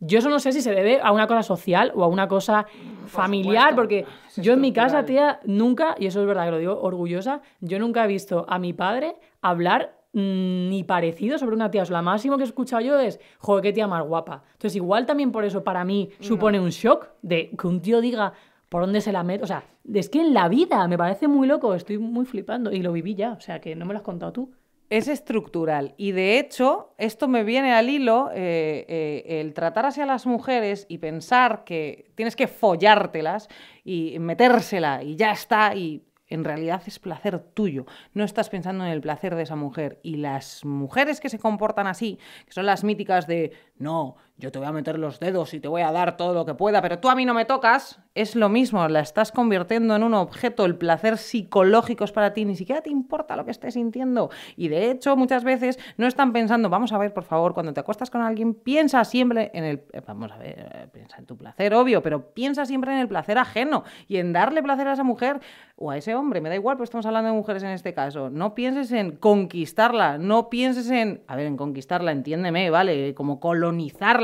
Yo 0.00 0.18
eso 0.18 0.28
no 0.28 0.38
sé 0.38 0.52
si 0.52 0.60
se 0.60 0.72
debe 0.72 1.00
a 1.02 1.12
una 1.12 1.26
cosa 1.26 1.42
social 1.42 1.92
o 1.94 2.04
a 2.04 2.08
una 2.08 2.28
cosa 2.28 2.66
familiar, 3.06 3.74
porque 3.74 4.04
es 4.26 4.36
yo 4.36 4.52
en 4.52 4.60
mi 4.60 4.72
casa, 4.72 5.04
tía, 5.04 5.40
nunca, 5.44 5.94
y 5.98 6.06
eso 6.06 6.20
es 6.20 6.26
verdad 6.26 6.44
que 6.44 6.50
lo 6.50 6.58
digo 6.58 6.78
orgullosa, 6.80 7.40
yo 7.60 7.78
nunca 7.78 8.04
he 8.04 8.06
visto 8.06 8.44
a 8.48 8.58
mi 8.58 8.74
padre 8.74 9.16
hablar 9.40 9.96
ni 10.14 10.84
parecido 10.84 11.38
sobre 11.38 11.56
una 11.56 11.70
tía. 11.70 11.82
O 11.82 11.86
sea, 11.86 11.98
lo 11.98 12.02
máximo 12.02 12.36
que 12.36 12.44
he 12.44 12.46
escuchado 12.46 12.80
yo 12.80 12.98
es, 12.98 13.20
joder, 13.38 13.62
qué 13.62 13.72
tía 13.72 13.86
más 13.86 14.06
guapa. 14.06 14.44
Entonces, 14.52 14.76
igual 14.76 15.06
también 15.06 15.32
por 15.32 15.44
eso 15.44 15.64
para 15.64 15.84
mí 15.84 16.10
supone 16.20 16.60
un 16.60 16.70
shock 16.70 17.08
de 17.22 17.50
que 17.50 17.66
un 17.66 17.82
tío 17.82 18.00
diga 18.00 18.32
por 18.68 18.82
dónde 18.82 19.00
se 19.00 19.12
la 19.12 19.22
mete. 19.22 19.44
O 19.44 19.46
sea, 19.46 19.64
es 19.92 20.08
que 20.08 20.20
en 20.20 20.34
la 20.34 20.48
vida 20.48 20.86
me 20.88 20.96
parece 20.96 21.28
muy 21.28 21.46
loco, 21.46 21.74
estoy 21.74 21.98
muy 21.98 22.24
flipando 22.24 22.72
y 22.72 22.82
lo 22.82 22.92
viví 22.92 23.14
ya, 23.14 23.32
o 23.32 23.40
sea, 23.40 23.60
que 23.60 23.76
no 23.76 23.84
me 23.86 23.92
lo 23.92 23.98
has 23.98 24.04
contado 24.04 24.32
tú. 24.32 24.52
Es 24.90 25.08
estructural 25.08 25.94
y 25.96 26.12
de 26.12 26.38
hecho 26.38 26.92
esto 26.98 27.26
me 27.26 27.42
viene 27.42 27.72
al 27.72 27.88
hilo 27.88 28.30
eh, 28.32 28.84
eh, 28.86 29.40
el 29.40 29.54
tratar 29.54 29.86
hacia 29.86 30.04
las 30.06 30.26
mujeres 30.26 30.86
y 30.88 30.98
pensar 30.98 31.64
que 31.64 32.10
tienes 32.14 32.36
que 32.36 32.46
follártelas 32.46 33.48
y 33.82 34.18
metérsela 34.18 35.02
y 35.02 35.16
ya 35.16 35.32
está 35.32 35.74
y 35.74 36.02
en 36.28 36.44
realidad 36.44 36.82
es 36.86 36.98
placer 36.98 37.38
tuyo. 37.38 37.86
No 38.12 38.24
estás 38.24 38.48
pensando 38.50 38.84
en 38.84 38.90
el 38.90 39.00
placer 39.00 39.34
de 39.34 39.42
esa 39.42 39.56
mujer. 39.56 40.00
Y 40.02 40.16
las 40.16 40.64
mujeres 40.64 41.20
que 41.20 41.28
se 41.28 41.38
comportan 41.38 41.86
así, 41.86 42.18
que 42.46 42.52
son 42.52 42.66
las 42.66 42.84
míticas 42.84 43.26
de 43.26 43.52
no, 43.76 44.16
yo 44.36 44.50
te 44.50 44.58
voy 44.58 44.66
a 44.66 44.72
meter 44.72 44.98
los 44.98 45.20
dedos 45.20 45.54
y 45.54 45.60
te 45.60 45.68
voy 45.68 45.82
a 45.82 45.92
dar 45.92 46.16
todo 46.16 46.34
lo 46.34 46.44
que 46.44 46.54
pueda, 46.54 46.82
pero 46.82 46.98
tú 46.98 47.08
a 47.08 47.14
mí 47.14 47.24
no 47.24 47.34
me 47.34 47.44
tocas, 47.44 48.00
es 48.14 48.34
lo 48.34 48.48
mismo, 48.48 48.86
la 48.88 49.00
estás 49.00 49.30
convirtiendo 49.30 49.94
en 49.94 50.02
un 50.02 50.12
objeto, 50.14 50.64
el 50.64 50.76
placer 50.76 51.18
psicológico 51.18 52.02
es 52.04 52.10
para 52.10 52.32
ti, 52.32 52.44
ni 52.44 52.56
siquiera 52.56 52.80
te 52.80 52.90
importa 52.90 53.36
lo 53.36 53.44
que 53.44 53.52
estés 53.52 53.74
sintiendo. 53.74 54.30
Y 54.56 54.68
de 54.68 54.90
hecho, 54.90 55.16
muchas 55.16 55.44
veces 55.44 55.78
no 55.98 56.08
están 56.08 56.32
pensando, 56.32 56.68
vamos 56.68 56.92
a 56.92 56.98
ver, 56.98 57.14
por 57.14 57.22
favor, 57.22 57.54
cuando 57.54 57.72
te 57.72 57.80
acuestas 57.80 58.10
con 58.10 58.22
alguien, 58.22 58.54
piensa 58.54 59.04
siempre 59.04 59.52
en 59.54 59.64
el, 59.64 59.84
eh, 59.92 60.02
vamos 60.04 60.32
a 60.32 60.36
ver, 60.38 60.54
eh, 60.58 60.88
piensa 60.92 61.18
en 61.18 61.26
tu 61.26 61.36
placer, 61.36 61.72
obvio, 61.74 62.02
pero 62.02 62.34
piensa 62.34 62.66
siempre 62.66 62.92
en 62.92 62.98
el 62.98 63.08
placer 63.08 63.38
ajeno 63.38 63.84
y 64.08 64.16
en 64.16 64.32
darle 64.32 64.64
placer 64.64 64.88
a 64.88 64.94
esa 64.94 65.04
mujer 65.04 65.40
o 65.76 65.92
a 65.92 65.96
ese 65.96 66.14
hombre, 66.14 66.40
me 66.40 66.48
da 66.48 66.56
igual, 66.56 66.76
pero 66.76 66.84
estamos 66.84 67.06
hablando 67.06 67.30
de 67.30 67.36
mujeres 67.36 67.62
en 67.62 67.70
este 67.70 67.94
caso. 67.94 68.30
No 68.30 68.54
pienses 68.54 68.90
en 68.92 69.16
conquistarla, 69.16 70.18
no 70.18 70.50
pienses 70.50 70.90
en, 70.90 71.22
a 71.28 71.36
ver, 71.36 71.46
en 71.46 71.56
conquistarla, 71.56 72.12
entiéndeme, 72.12 72.70
¿vale? 72.70 73.14
Como 73.14 73.38
colonizarla. 73.38 74.23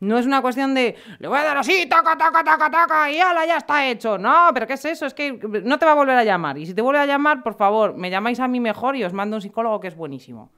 No 0.00 0.18
es 0.18 0.26
una 0.26 0.40
cuestión 0.40 0.74
de, 0.74 0.96
le 1.18 1.28
voy 1.28 1.38
a 1.38 1.42
dar 1.42 1.58
así, 1.58 1.86
taca, 1.88 2.16
taca, 2.16 2.42
taca, 2.42 2.70
taca, 2.70 3.10
y 3.10 3.18
ala, 3.18 3.46
ya 3.46 3.56
está 3.56 3.86
hecho. 3.86 4.18
No, 4.18 4.48
pero 4.54 4.66
¿qué 4.66 4.74
es 4.74 4.84
eso? 4.84 5.06
Es 5.06 5.14
que 5.14 5.32
no 5.64 5.78
te 5.78 5.86
va 5.86 5.92
a 5.92 5.94
volver 5.94 6.16
a 6.16 6.24
llamar. 6.24 6.58
Y 6.58 6.66
si 6.66 6.74
te 6.74 6.82
vuelve 6.82 7.00
a 7.00 7.06
llamar, 7.06 7.42
por 7.42 7.54
favor, 7.54 7.94
me 7.94 8.10
llamáis 8.10 8.40
a 8.40 8.48
mí 8.48 8.60
mejor 8.60 8.96
y 8.96 9.04
os 9.04 9.12
mando 9.12 9.36
un 9.36 9.42
psicólogo 9.42 9.80
que 9.80 9.88
es 9.88 9.96
buenísimo. 9.96 10.50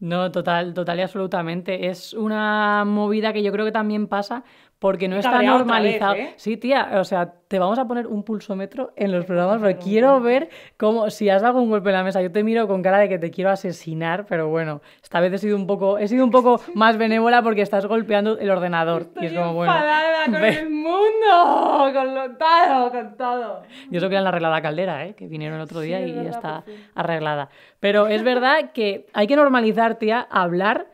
No, 0.00 0.32
total, 0.32 0.72
total 0.72 0.98
y 0.98 1.02
absolutamente. 1.02 1.88
Es 1.88 2.14
una 2.14 2.84
movida 2.86 3.34
que 3.34 3.42
yo 3.42 3.52
creo 3.52 3.66
que 3.66 3.72
también 3.72 4.08
pasa 4.08 4.44
porque 4.80 5.06
no 5.08 5.16
está 5.18 5.42
normalizado. 5.42 6.14
vez, 6.14 6.28
¿eh? 6.30 6.34
Sí, 6.36 6.56
tía, 6.56 6.88
o 6.94 7.04
sea, 7.04 7.34
te 7.48 7.58
vamos 7.58 7.78
a 7.78 7.86
poner 7.86 8.06
un 8.06 8.22
pulsómetro 8.24 8.92
en 8.96 9.12
los 9.12 9.26
programas, 9.26 9.58
porque 9.58 9.76
quiero 9.76 10.20
ver 10.20 10.48
cómo, 10.78 11.10
si 11.10 11.28
has 11.28 11.42
dado 11.42 11.60
un 11.60 11.68
golpe 11.68 11.90
en 11.90 11.96
la 11.96 12.02
mesa, 12.02 12.22
yo 12.22 12.32
te 12.32 12.42
miro 12.42 12.66
con 12.66 12.82
cara 12.82 12.98
de 12.98 13.08
que 13.08 13.18
te 13.18 13.30
quiero 13.30 13.50
asesinar, 13.50 14.24
pero 14.26 14.48
bueno, 14.48 14.80
esta 15.02 15.20
vez 15.20 15.34
he 15.34 15.38
sido 15.38 15.56
un 15.56 15.66
poco, 15.66 15.98
he 15.98 16.08
sido 16.08 16.24
un 16.24 16.30
poco 16.30 16.60
más 16.74 16.96
benévola 16.96 17.42
porque 17.42 17.60
estás 17.60 17.84
golpeando 17.86 18.38
el 18.38 18.50
ordenador. 18.50 19.08
y 19.20 19.26
es 19.26 19.32
como, 19.34 19.52
bueno. 19.52 19.72
ve- 20.40 20.66
mundo, 20.68 21.90
con 21.92 22.14
lo 22.14 22.30
todo, 22.36 22.90
con 22.90 23.16
todo. 23.16 23.62
Y 23.90 23.96
eso 23.98 24.08
que 24.08 24.18
la 24.18 24.30
arreglada 24.30 24.62
caldera, 24.62 25.06
¿eh? 25.06 25.14
que 25.14 25.26
vinieron 25.28 25.56
el 25.56 25.62
otro 25.62 25.80
día 25.80 26.00
y 26.00 26.14
ya 26.14 26.30
está 26.30 26.62
fin. 26.62 26.74
arreglada. 26.94 27.50
Pero 27.80 28.06
es 28.06 28.22
verdad 28.22 28.72
que 28.72 29.06
hay 29.12 29.26
que 29.26 29.36
normalizar, 29.36 29.96
tía, 29.96 30.26
hablar 30.30 30.86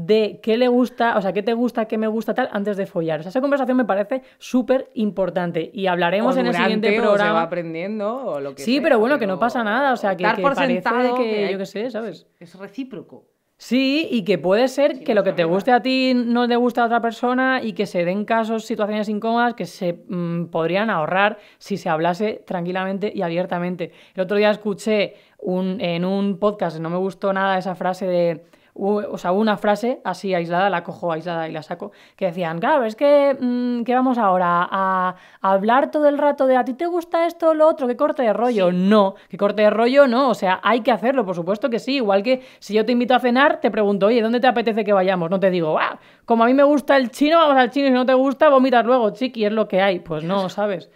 de 0.00 0.38
qué 0.42 0.56
le 0.56 0.68
gusta, 0.68 1.16
o 1.16 1.20
sea, 1.22 1.32
qué 1.32 1.42
te 1.42 1.54
gusta, 1.54 1.86
qué 1.86 1.98
me 1.98 2.06
gusta 2.06 2.32
tal, 2.32 2.48
antes 2.52 2.76
de 2.76 2.86
follar. 2.86 3.18
O 3.18 3.22
sea, 3.24 3.30
esa 3.30 3.40
conversación 3.40 3.76
me 3.76 3.84
parece 3.84 4.22
súper 4.38 4.90
importante 4.94 5.70
y 5.74 5.86
hablaremos 5.88 6.36
O 6.36 6.38
en 6.40 6.46
el 6.46 6.54
siguiente 6.54 6.96
o 7.00 7.02
programa. 7.02 7.28
se 7.30 7.34
va 7.34 7.42
aprendiendo 7.42 8.16
o 8.24 8.40
lo 8.40 8.54
que 8.54 8.62
Sí, 8.62 8.74
sea, 8.74 8.82
pero 8.82 9.00
bueno, 9.00 9.18
que 9.18 9.26
no 9.26 9.40
pasa 9.40 9.64
nada, 9.64 9.92
o 9.92 9.96
sea, 9.96 10.16
que- 10.16 10.22
dar 10.22 10.36
que 10.36 10.42
por 10.42 10.54
parece 10.54 10.74
sentado 10.74 11.16
que- 11.16 11.46
hay- 11.46 11.52
yo 11.52 11.58
qué 11.58 11.66
sé, 11.66 11.90
¿sabes? 11.90 12.26
Es, 12.38 12.54
es 12.54 12.60
recíproco. 12.60 13.24
Sí, 13.60 14.06
y 14.12 14.22
que 14.22 14.38
puede 14.38 14.68
ser 14.68 15.02
que 15.02 15.16
lo 15.16 15.24
que 15.24 15.32
te 15.32 15.42
guste 15.42 15.72
a 15.72 15.82
ti 15.82 16.12
no 16.14 16.46
le 16.46 16.54
guste 16.54 16.80
a 16.80 16.84
otra 16.84 17.00
persona 17.00 17.60
y 17.60 17.72
que 17.72 17.86
se 17.86 18.04
den 18.04 18.24
casos, 18.24 18.64
situaciones 18.66 19.08
incómodas 19.08 19.54
que 19.54 19.66
se 19.66 20.04
mm, 20.08 20.44
podrían 20.44 20.90
ahorrar 20.90 21.38
si 21.58 21.76
se 21.76 21.88
hablase 21.88 22.44
tranquilamente 22.46 23.10
y 23.12 23.22
abiertamente. 23.22 23.90
El 24.14 24.22
otro 24.22 24.36
día 24.36 24.50
escuché 24.52 25.14
un, 25.40 25.80
en 25.80 26.04
un 26.04 26.38
podcast, 26.38 26.78
no 26.78 26.88
me 26.88 26.98
gustó 26.98 27.32
nada 27.32 27.58
esa 27.58 27.74
frase 27.74 28.06
de... 28.06 28.44
O 28.80 29.18
sea, 29.18 29.32
una 29.32 29.56
frase 29.56 30.00
así 30.04 30.34
aislada, 30.34 30.70
la 30.70 30.84
cojo 30.84 31.10
aislada 31.12 31.48
y 31.48 31.52
la 31.52 31.62
saco, 31.62 31.90
que 32.16 32.26
decían, 32.26 32.60
claro, 32.60 32.84
es 32.84 32.94
que, 32.94 33.36
mm, 33.38 33.82
que 33.82 33.94
vamos 33.94 34.18
ahora 34.18 34.68
a, 34.70 35.16
a 35.42 35.52
hablar 35.52 35.90
todo 35.90 36.06
el 36.08 36.16
rato 36.16 36.46
de 36.46 36.56
a 36.56 36.64
ti 36.64 36.74
te 36.74 36.86
gusta 36.86 37.26
esto 37.26 37.50
o 37.50 37.54
lo 37.54 37.66
otro, 37.66 37.88
que 37.88 37.96
corte 37.96 38.22
de 38.22 38.32
rollo. 38.32 38.70
No, 38.72 39.16
que 39.28 39.36
corte 39.36 39.62
de 39.62 39.70
rollo 39.70 40.06
no, 40.06 40.28
o 40.30 40.34
sea, 40.34 40.60
hay 40.62 40.80
que 40.82 40.92
hacerlo, 40.92 41.24
por 41.26 41.34
supuesto 41.34 41.68
que 41.70 41.78
sí. 41.80 41.96
Igual 41.96 42.22
que 42.22 42.42
si 42.60 42.74
yo 42.74 42.84
te 42.86 42.92
invito 42.92 43.14
a 43.14 43.20
cenar, 43.20 43.60
te 43.60 43.70
pregunto, 43.70 44.06
oye, 44.06 44.22
¿dónde 44.22 44.38
te 44.40 44.46
apetece 44.46 44.84
que 44.84 44.92
vayamos? 44.92 45.28
No 45.30 45.40
te 45.40 45.50
digo, 45.50 45.78
"Ah, 45.78 45.98
como 46.24 46.44
a 46.44 46.46
mí 46.46 46.54
me 46.54 46.62
gusta 46.62 46.96
el 46.96 47.10
chino, 47.10 47.38
vamos 47.38 47.56
al 47.56 47.70
chino, 47.70 47.86
y 47.86 47.90
si 47.90 47.94
no 47.94 48.06
te 48.06 48.14
gusta, 48.14 48.48
vomitas 48.48 48.84
luego, 48.84 49.10
chiqui, 49.10 49.44
es 49.44 49.52
lo 49.52 49.66
que 49.66 49.80
hay. 49.82 49.98
Pues 50.00 50.22
no, 50.24 50.48
¿sabes? 50.48 50.90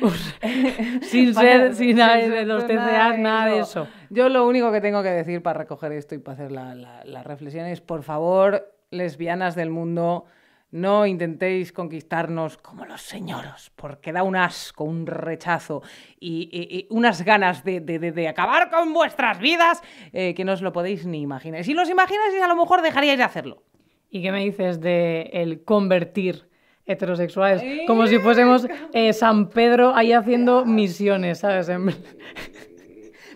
sin 1.02 1.34
ser, 1.34 1.74
sin 1.74 1.96
nada 1.96 2.16
de 2.16 2.44
los 2.44 2.66
TCAs, 2.66 3.18
nada 3.18 3.46
de 3.46 3.58
eso. 3.60 3.88
Yo 4.10 4.28
lo 4.28 4.46
único 4.46 4.70
que 4.72 4.80
tengo 4.80 5.02
que 5.02 5.10
decir 5.10 5.42
para 5.42 5.60
recoger 5.60 5.92
esto 5.92 6.14
y 6.14 6.18
para 6.18 6.34
hacer 6.34 6.52
la, 6.52 6.74
la- 6.74 7.04
la 7.04 7.22
reflexión 7.22 7.66
es, 7.66 7.80
por 7.80 8.02
favor, 8.02 8.72
lesbianas 8.90 9.54
del 9.54 9.70
mundo, 9.70 10.24
no 10.70 11.06
intentéis 11.06 11.72
conquistarnos 11.72 12.56
como 12.58 12.84
los 12.84 13.00
señoros, 13.02 13.70
porque 13.76 14.12
da 14.12 14.22
un 14.24 14.34
asco, 14.36 14.84
un 14.84 15.06
rechazo 15.06 15.82
y, 16.18 16.48
y- 16.52 16.78
y 16.78 16.86
unas 16.90 17.22
ganas 17.24 17.62
de, 17.64 17.80
de- 17.80 17.98
de- 17.98 18.12
de 18.12 18.28
acabar 18.28 18.70
con 18.70 18.92
vuestras 18.92 19.38
vidas 19.38 19.82
eh, 20.12 20.34
que 20.34 20.44
no 20.44 20.52
os 20.52 20.62
lo 20.62 20.72
podéis 20.72 21.06
ni 21.06 21.20
imaginar. 21.20 21.62
Si 21.64 21.74
los 21.74 21.88
imagináis, 21.88 22.34
a 22.42 22.48
lo 22.48 22.56
mejor 22.56 22.82
dejaríais 22.82 23.18
de 23.18 23.24
hacerlo. 23.24 23.62
¿Y 24.10 24.22
qué 24.22 24.30
me 24.32 24.44
dices 24.44 24.80
de 24.80 25.30
el 25.32 25.64
convertir 25.64 26.48
heterosexuales? 26.86 27.62
Como 27.86 28.06
si 28.06 28.18
fuésemos 28.18 28.66
eh, 28.92 29.12
San 29.12 29.48
Pedro 29.48 29.94
ahí 29.94 30.12
haciendo 30.12 30.64
misiones, 30.64 31.38
¿sabes? 31.40 31.68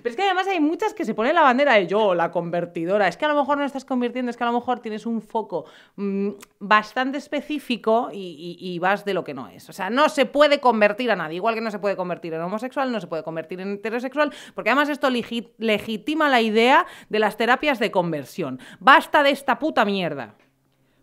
Pero 0.00 0.10
es 0.12 0.16
que 0.16 0.22
además 0.22 0.46
hay 0.46 0.60
muchas 0.60 0.94
que 0.94 1.04
se 1.04 1.12
ponen 1.12 1.34
la 1.34 1.42
bandera 1.42 1.74
de 1.74 1.88
yo, 1.88 2.14
la 2.14 2.30
convertidora. 2.30 3.08
Es 3.08 3.16
que 3.16 3.24
a 3.24 3.28
lo 3.28 3.34
mejor 3.34 3.58
no 3.58 3.64
estás 3.64 3.84
convirtiendo, 3.84 4.30
es 4.30 4.36
que 4.36 4.44
a 4.44 4.46
lo 4.46 4.52
mejor 4.52 4.78
tienes 4.78 5.06
un 5.06 5.20
foco 5.20 5.64
mm, 5.96 6.28
bastante 6.60 7.18
específico 7.18 8.08
y, 8.12 8.56
y- 8.60 8.74
y 8.74 8.78
vas 8.78 9.04
de 9.04 9.12
lo 9.12 9.24
que 9.24 9.34
no 9.34 9.48
es. 9.48 9.68
O 9.68 9.72
sea, 9.72 9.90
no 9.90 10.08
se 10.08 10.24
puede 10.24 10.60
convertir 10.60 11.10
a 11.10 11.16
nadie. 11.16 11.36
Igual 11.36 11.56
que 11.56 11.60
no 11.60 11.72
se 11.72 11.80
puede 11.80 11.96
convertir 11.96 12.32
en 12.32 12.40
homosexual, 12.42 12.92
no 12.92 13.00
se 13.00 13.08
puede 13.08 13.24
convertir 13.24 13.60
en 13.60 13.72
heterosexual, 13.72 14.32
porque 14.54 14.70
además 14.70 14.88
esto 14.88 15.10
legi- 15.10 15.50
legitima 15.58 16.28
la 16.28 16.42
idea 16.42 16.86
de 17.08 17.18
las 17.18 17.36
terapias 17.36 17.80
de 17.80 17.90
conversión. 17.90 18.60
Basta 18.78 19.24
de 19.24 19.30
esta 19.30 19.58
puta 19.58 19.84
mierda. 19.84 20.36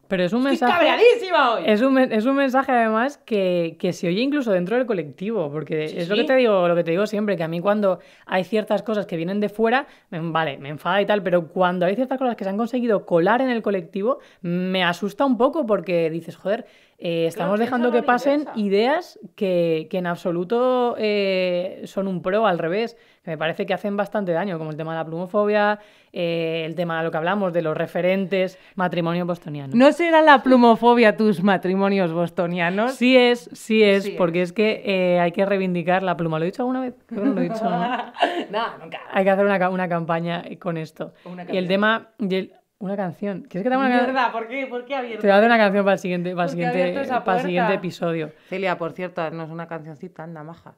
Pero 0.08 0.24
es 0.24 0.34
un 0.34 0.44
mensaje... 0.44 0.72
cabreadísima 0.72 1.54
hoy. 1.56 1.64
Es 1.66 1.82
un, 1.82 1.94
men- 1.94 2.12
es 2.12 2.26
un 2.26 2.36
mensaje 2.36 2.72
además 2.72 3.18
que, 3.18 3.76
que 3.80 3.92
se 3.94 4.08
oye 4.08 4.22
incluso 4.22 4.52
dentro 4.52 4.76
del 4.78 4.86
colectivo, 4.86 5.52
porque 5.52 5.88
Sí, 5.88 5.98
es 5.98 6.10
lo 6.10 6.16
que 6.16 6.24
te 6.26 6.36
digo, 6.36 6.68
lo 6.68 6.76
que 6.76 6.84
te 6.84 6.92
digo 6.92 7.08
siempre, 7.08 7.36
que 7.38 7.44
a 7.44 7.48
mí 7.48 7.60
cuando 7.60 8.00
hay 8.26 8.44
ciertas 8.44 8.84
cosas 8.84 9.06
que 9.08 9.18
vienen 9.18 9.40
de 9.40 9.50
fuera, 9.50 9.88
me- 10.12 10.20
vale, 10.22 10.58
me 10.58 10.70
enfada 10.70 11.02
y 11.02 11.06
tal, 11.06 11.24
pero 11.24 11.48
cuando 11.48 11.86
hay 11.86 11.96
ciertas 11.96 12.18
cosas 12.20 12.36
que 12.36 12.44
se 12.44 12.50
han 12.50 12.58
conseguido 12.58 13.06
colar 13.06 13.42
en 13.42 13.50
el 13.50 13.62
colectivo, 13.62 14.20
me 14.42 14.84
asusta 14.84 15.26
un 15.26 15.38
poco 15.38 15.66
porque 15.66 16.10
dices, 16.10 16.36
joder, 16.36 16.66
eh, 16.98 17.26
estamos 17.28 17.60
dejando 17.60 17.92
que 17.92 18.04
pasen 18.04 18.46
ideas 18.56 19.20
que, 19.36 19.88
que 19.90 19.98
en 19.98 20.08
absoluto 20.08 20.96
eh, 20.98 21.82
son 21.86 22.08
un 22.08 22.22
pro 22.22 22.48
al 22.48 22.58
revés, 22.58 22.96
que 23.24 23.32
me 23.32 23.38
parece 23.38 23.66
que 23.66 23.74
hacen 23.74 23.98
bastante 23.98 24.32
daño, 24.32 24.58
como 24.58 24.70
el 24.72 24.78
tema 24.78 24.94
de 24.94 25.00
la 25.00 25.06
plumofobia, 25.06 25.80
eh, 26.14 26.64
el 26.66 26.76
tema 26.76 27.00
de 27.00 27.04
lo 27.04 27.12
que 27.12 27.18
hablamos 27.18 27.52
de 27.52 27.62
los 27.62 27.76
referentes, 27.76 28.58
matrimonio 28.76 29.26
bostoniano. 29.26 29.74
¿No 29.76 29.92
será 29.92 30.22
la 30.22 30.42
plumofobia 30.44 31.18
tus 31.18 31.44
matrimonios 31.44 32.14
bostonianos? 32.14 32.94
Sí 32.94 33.18
es, 33.18 33.50
sí 33.54 33.84
es, 33.84 34.04
Sí 34.06 34.16
porque 34.18 34.42
es 34.42 34.54
que 34.54 35.20
hay 35.22 35.32
que 35.34 35.46
reivindicar 35.46 36.02
la 36.04 36.16
pluma. 36.16 36.40
¿Lo 36.40 36.46
he 36.46 36.48
dicho 36.48 36.62
alguna 36.62 36.82
vez? 36.82 36.94
Creo 37.08 37.24
que 37.24 37.28
no 37.30 37.34
lo 37.36 37.42
he 37.42 37.50
dicho. 37.50 37.64
¿no? 37.64 37.80
no, 38.52 38.78
nunca. 38.82 39.02
Hay 39.12 39.24
que 39.26 39.30
hacer 39.32 39.46
una, 39.46 39.70
una 39.70 39.90
campaña 39.90 40.44
con 40.60 40.78
esto. 40.78 41.14
Una 41.26 41.44
y 41.52 41.58
el 41.58 41.68
tema... 41.68 42.10
y 42.20 42.36
el- 42.36 42.54
una 42.86 42.96
canción. 42.98 43.42
¿Quieres 43.42 43.64
que 43.64 43.70
te 43.70 43.76
haga 43.76 43.86
una 43.86 43.98
canción? 44.06 44.32
¿por 44.32 44.48
qué? 44.48 44.68
¿Por 44.68 44.86
qué 44.86 44.96
abierto? 44.96 45.22
Te 45.22 45.28
voy 45.28 45.32
a 45.34 45.36
hacer 45.38 45.48
una 45.50 45.58
canción 45.58 45.84
para 45.86 45.94
el 45.94 46.00
siguiente, 46.00 46.36
para 46.36 46.44
el 46.46 46.50
¿Por 46.50 46.58
qué 46.58 46.66
ha 46.66 46.70
abierto 46.70 47.00
siguiente, 47.04 47.26
para 47.26 47.38
el 47.40 47.46
siguiente 47.46 47.74
episodio. 47.74 48.32
Celia, 48.50 48.78
por 48.78 48.92
cierto, 48.94 49.22
haznos 49.22 49.50
una 49.50 49.68
cancioncita, 49.68 50.24
anda, 50.24 50.44
maja. 50.44 50.76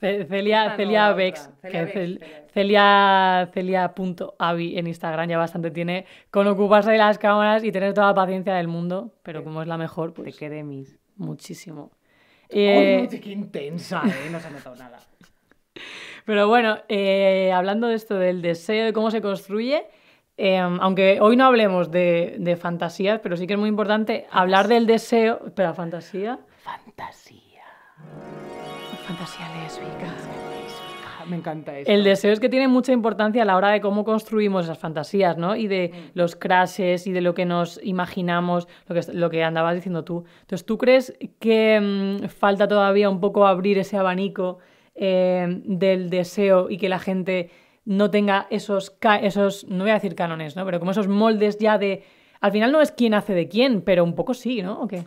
Ce- 0.00 0.24
Celia, 0.26 0.74
Celia 0.76 1.10
no, 1.10 1.16
Bex, 1.16 1.50
que 1.62 1.70
Celia 1.70 1.82
es 1.82 2.20
Celia, 2.52 3.50
Celia.avi 3.54 4.78
en 4.78 4.86
Instagram 4.86 5.28
ya 5.28 5.38
bastante 5.38 5.70
tiene 5.70 6.04
con 6.30 6.46
ocuparse 6.46 6.90
de 6.90 6.98
las 6.98 7.18
cámaras 7.18 7.64
y 7.64 7.72
tener 7.72 7.94
toda 7.94 8.08
la 8.08 8.14
paciencia 8.14 8.54
del 8.54 8.68
mundo, 8.68 9.14
pero 9.22 9.42
como 9.44 9.62
es 9.62 9.68
la 9.68 9.78
mejor, 9.78 10.12
Te 10.12 10.22
pues 10.22 10.36
queremos. 10.36 10.86
muchísimo. 11.16 11.92
Eh, 12.50 13.08
qué 13.22 13.30
intensa, 13.30 14.02
¿eh? 14.04 14.28
No 14.30 14.38
se 14.40 14.48
ha 14.48 14.50
notado 14.50 14.76
nada. 14.76 14.98
Pero 16.26 16.48
bueno, 16.48 16.78
eh, 16.88 17.52
hablando 17.52 17.86
de 17.88 17.96
esto 17.96 18.16
del 18.18 18.40
deseo, 18.42 18.84
de 18.86 18.92
cómo 18.92 19.10
se 19.10 19.20
construye, 19.20 19.84
eh, 20.36 20.58
aunque 20.58 21.18
hoy 21.20 21.36
no 21.36 21.44
hablemos 21.44 21.90
de, 21.90 22.36
de 22.38 22.56
fantasías, 22.56 23.20
pero 23.20 23.36
sí 23.36 23.46
que 23.46 23.54
es 23.54 23.58
muy 23.58 23.68
importante 23.68 24.26
hablar 24.30 24.68
del 24.68 24.86
deseo. 24.86 25.40
Espera, 25.46 25.74
fantasía. 25.74 26.40
Fantasía. 26.62 27.62
Fantasía 29.06 29.46
lésbica. 29.62 30.12
Me 31.28 31.36
encanta 31.36 31.78
eso. 31.78 31.90
El 31.90 32.04
deseo 32.04 32.32
es 32.32 32.40
que 32.40 32.48
tiene 32.48 32.68
mucha 32.68 32.92
importancia 32.92 33.42
a 33.42 33.44
la 33.44 33.56
hora 33.56 33.70
de 33.70 33.80
cómo 33.80 34.04
construimos 34.04 34.64
esas 34.64 34.78
fantasías, 34.78 35.38
¿no? 35.38 35.56
Y 35.56 35.68
de 35.68 36.10
los 36.14 36.36
crashes 36.36 37.06
y 37.06 37.12
de 37.12 37.20
lo 37.20 37.34
que 37.34 37.46
nos 37.46 37.80
imaginamos, 37.82 38.68
lo 38.86 38.94
que, 38.94 39.12
lo 39.12 39.30
que 39.30 39.42
andabas 39.42 39.74
diciendo 39.74 40.04
tú. 40.04 40.24
Entonces, 40.42 40.66
¿tú 40.66 40.76
crees 40.76 41.16
que 41.38 41.80
mm, 41.80 42.28
falta 42.28 42.68
todavía 42.68 43.08
un 43.08 43.20
poco 43.20 43.46
abrir 43.46 43.78
ese 43.78 43.96
abanico 43.96 44.58
eh, 44.94 45.46
del 45.64 46.10
deseo 46.10 46.70
y 46.70 46.76
que 46.76 46.88
la 46.88 46.98
gente 46.98 47.50
no 47.84 48.10
tenga 48.10 48.46
esos, 48.50 48.96
esos, 49.22 49.66
no 49.68 49.84
voy 49.84 49.90
a 49.90 49.94
decir 49.94 50.14
cánones, 50.14 50.56
¿no? 50.56 50.64
Pero 50.64 50.78
como 50.78 50.90
esos 50.90 51.08
moldes 51.08 51.58
ya 51.58 51.78
de... 51.78 52.04
Al 52.40 52.52
final 52.52 52.72
no 52.72 52.80
es 52.80 52.92
quién 52.92 53.14
hace 53.14 53.34
de 53.34 53.48
quién, 53.48 53.82
pero 53.82 54.04
un 54.04 54.14
poco 54.14 54.34
sí, 54.34 54.62
¿no? 54.62 54.80
¿O 54.80 54.88
qué? 54.88 55.06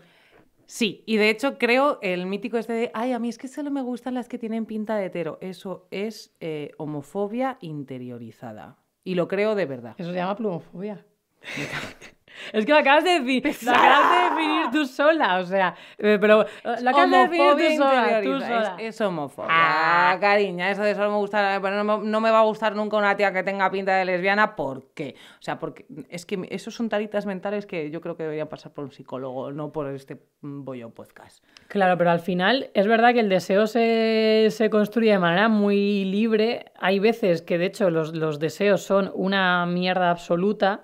Sí, 0.66 1.04
y 1.06 1.16
de 1.18 1.30
hecho 1.30 1.58
creo 1.58 1.98
el 2.02 2.26
mítico 2.26 2.58
este 2.58 2.74
de, 2.74 2.92
ay, 2.94 3.14
a 3.14 3.20
mí 3.20 3.30
es 3.30 3.38
que 3.38 3.48
solo 3.48 3.72
me 3.72 3.82
gustan 3.82 4.16
las 4.16 4.28
que 4.28 4.38
tienen 4.38 4.66
pinta 4.66 4.98
de 4.98 5.06
hetero. 5.06 5.38
Eso 5.40 5.88
es 5.92 6.36
eh, 6.40 6.72
homofobia 6.78 7.58
interiorizada. 7.62 8.78
Y 9.04 9.16
lo 9.16 9.28
creo 9.28 9.56
de 9.56 9.66
verdad. 9.66 9.96
Eso 9.98 10.12
se 10.12 10.18
llama 10.18 10.36
plumofobia. 10.36 11.06
es 12.54 12.66
que 12.66 12.72
lo 12.72 12.78
acabas 12.78 13.04
de 13.04 13.20
decir, 13.20 13.44
lo 13.66 13.72
acabas 13.72 14.12
de 14.12 14.36
definir 14.36 14.72
tú 14.72 14.86
sola, 14.86 15.38
o 15.38 15.46
sea, 15.46 15.76
eh, 15.98 16.18
pero 16.20 16.46
lo 16.64 16.90
acabas 16.90 17.12
de 17.12 17.18
definir 17.18 17.52
tú 17.52 17.84
sola, 17.84 18.04
tú 18.04 18.08
interiorizada, 18.08 18.66
sola. 18.66 18.76
Es, 18.80 18.96
es 18.96 19.02
homofobia. 19.02 19.50
Ah. 19.50 20.18
cariña, 20.20 20.72
eso 20.72 20.84
de 20.84 20.96
solo 20.96 21.12
me 21.12 21.18
gusta, 21.18 21.60
bueno, 21.60 21.84
no, 21.84 21.98
me, 21.98 22.10
no 22.10 22.22
me 22.22 22.32
va 22.32 22.40
a 22.40 22.44
gustar 22.44 22.76
nunca 22.76 22.98
una 22.98 23.16
tía 23.16 23.34
que 23.34 23.44
tenga 23.44 23.70
pinta 23.72 23.96
de 23.96 24.06
lesbiana. 24.06 24.56
¿Por 24.56 24.94
qué? 24.94 25.16
O 25.40 25.42
sea, 25.42 25.60
porque 25.60 25.86
es 26.10 26.26
que 26.26 26.48
esos 26.50 26.74
son 26.74 26.90
taritas 26.90 27.26
mentales 27.26 27.66
que 27.66 27.90
yo 27.92 28.02
creo 28.02 28.16
que 28.16 28.24
deberían 28.24 28.48
pasar 28.48 28.74
por 28.74 28.84
un 28.84 28.92
psicólogo, 28.92 29.52
no 29.52 29.72
por 29.72 29.88
este 29.94 30.18
bollo 30.42 30.90
podcast. 30.90 31.44
Claro, 31.68 31.98
pero 31.98 32.12
al 32.12 32.20
final 32.20 32.70
es 32.74 32.88
verdad 32.88 33.14
que 33.14 33.20
el 33.20 33.30
deseo 33.30 33.68
se, 33.68 34.48
se 34.52 34.70
construye 34.70 35.12
de 35.12 35.20
manera 35.20 35.50
muy 35.50 36.06
libre. 36.06 36.72
Hay 36.80 37.00
veces 37.00 37.42
que, 37.42 37.58
de 37.58 37.66
hecho, 37.66 37.90
los, 37.90 38.14
los 38.14 38.40
deseos 38.40 38.84
son 38.84 39.12
una 39.14 39.66
mierda 39.66 40.10
absoluta, 40.10 40.84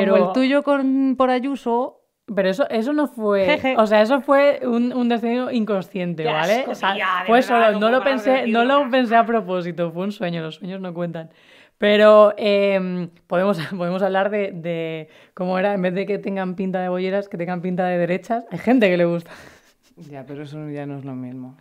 pero... 0.00 0.12
Como 0.14 0.26
el 0.26 0.32
tuyo 0.32 0.62
con, 0.62 1.14
por 1.16 1.30
Ayuso, 1.30 2.02
Pero 2.34 2.48
eso, 2.48 2.68
eso 2.70 2.92
no 2.92 3.06
fue. 3.06 3.44
Jeje. 3.44 3.76
O 3.78 3.86
sea, 3.86 4.02
eso 4.02 4.20
fue 4.20 4.60
un, 4.64 4.92
un 4.92 5.08
deseo 5.08 5.50
inconsciente, 5.50 6.24
Qué 6.24 6.32
¿vale? 6.32 6.60
asco, 6.60 6.70
O 6.72 6.74
sea, 6.74 6.96
fue 7.26 7.40
verdad, 7.40 7.66
solo, 7.72 7.80
no 7.80 7.90
lo 7.90 8.02
pensé, 8.02 8.46
no 8.48 8.64
lo 8.64 8.90
pensé 8.90 9.16
a 9.16 9.24
propósito, 9.24 9.92
fue 9.92 10.04
un 10.04 10.12
sueño, 10.12 10.42
los 10.42 10.56
sueños 10.56 10.80
no 10.80 10.92
cuentan. 10.92 11.30
Pero 11.78 12.34
em, 12.36 13.10
podemos, 13.26 13.58
podemos 13.76 14.02
hablar 14.02 14.30
de, 14.30 14.52
de 14.52 15.08
cómo 15.34 15.58
era, 15.58 15.74
en 15.74 15.82
vez 15.82 15.94
de 15.94 16.06
que 16.06 16.18
tengan 16.18 16.56
pinta 16.56 16.80
de 16.80 16.88
bolleras, 16.88 17.28
que 17.28 17.36
tengan 17.36 17.60
pinta 17.62 17.86
de 17.86 17.98
derechas. 17.98 18.44
Hay 18.50 18.58
gente 18.58 18.88
que 18.88 18.96
le 18.96 19.04
gusta. 19.04 19.30
ya, 19.96 20.24
pero 20.26 20.42
eso 20.42 20.68
ya 20.70 20.86
no 20.86 20.98
es 20.98 21.04
lo 21.04 21.14
mismo. 21.14 21.56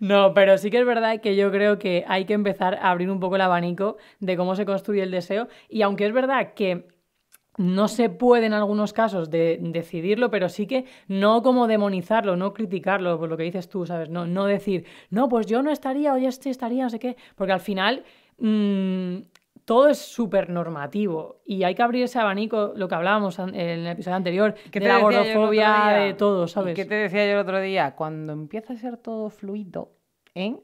No, 0.00 0.32
pero 0.32 0.58
sí 0.58 0.70
que 0.70 0.78
es 0.78 0.86
verdad 0.86 1.20
que 1.20 1.34
yo 1.34 1.50
creo 1.50 1.78
que 1.78 2.04
hay 2.06 2.24
que 2.24 2.34
empezar 2.34 2.76
a 2.76 2.90
abrir 2.90 3.10
un 3.10 3.20
poco 3.20 3.36
el 3.36 3.42
abanico 3.42 3.96
de 4.20 4.36
cómo 4.36 4.54
se 4.54 4.64
construye 4.64 5.02
el 5.02 5.10
deseo. 5.10 5.48
Y 5.68 5.82
aunque 5.82 6.06
es 6.06 6.12
verdad 6.12 6.52
que 6.54 6.86
no 7.58 7.88
se 7.88 8.08
puede 8.08 8.46
en 8.46 8.54
algunos 8.54 8.92
casos 8.92 9.30
de 9.30 9.58
decidirlo, 9.60 10.30
pero 10.30 10.48
sí 10.48 10.66
que 10.66 10.86
no 11.08 11.42
como 11.42 11.66
demonizarlo, 11.66 12.36
no 12.36 12.54
criticarlo, 12.54 13.18
por 13.18 13.28
lo 13.28 13.36
que 13.36 13.42
dices 13.42 13.68
tú, 13.68 13.84
¿sabes? 13.84 14.08
No, 14.08 14.26
no 14.26 14.46
decir, 14.46 14.86
no, 15.10 15.28
pues 15.28 15.46
yo 15.46 15.62
no 15.62 15.70
estaría, 15.70 16.14
o 16.14 16.18
yo 16.18 16.28
este 16.28 16.50
estaría, 16.50 16.84
no 16.84 16.90
sé 16.90 16.98
qué, 16.98 17.16
porque 17.34 17.52
al 17.52 17.60
final 17.60 18.04
mm, 18.38 19.18
todo 19.64 19.88
es 19.88 19.98
súper 19.98 20.48
normativo 20.48 21.42
y 21.44 21.64
hay 21.64 21.74
que 21.74 21.82
abrir 21.82 22.04
ese 22.04 22.18
abanico, 22.18 22.72
lo 22.74 22.88
que 22.88 22.94
hablábamos 22.94 23.38
en 23.38 23.54
el 23.54 23.86
episodio 23.88 24.16
anterior, 24.16 24.54
¿Qué 24.70 24.80
de 24.80 24.86
te 24.86 24.92
la 24.92 24.98
gordofobia, 24.98 25.88
de 25.88 26.14
todo, 26.14 26.44
¿Y 26.44 26.48
¿sabes? 26.48 26.74
¿Qué 26.74 26.84
te 26.84 26.94
decía 26.94 27.26
yo 27.26 27.32
el 27.32 27.38
otro 27.38 27.60
día? 27.60 27.94
Cuando 27.94 28.32
empieza 28.32 28.72
a 28.72 28.76
ser 28.76 28.96
todo 28.96 29.28
fluido, 29.30 29.90
¿eh? 30.34 30.56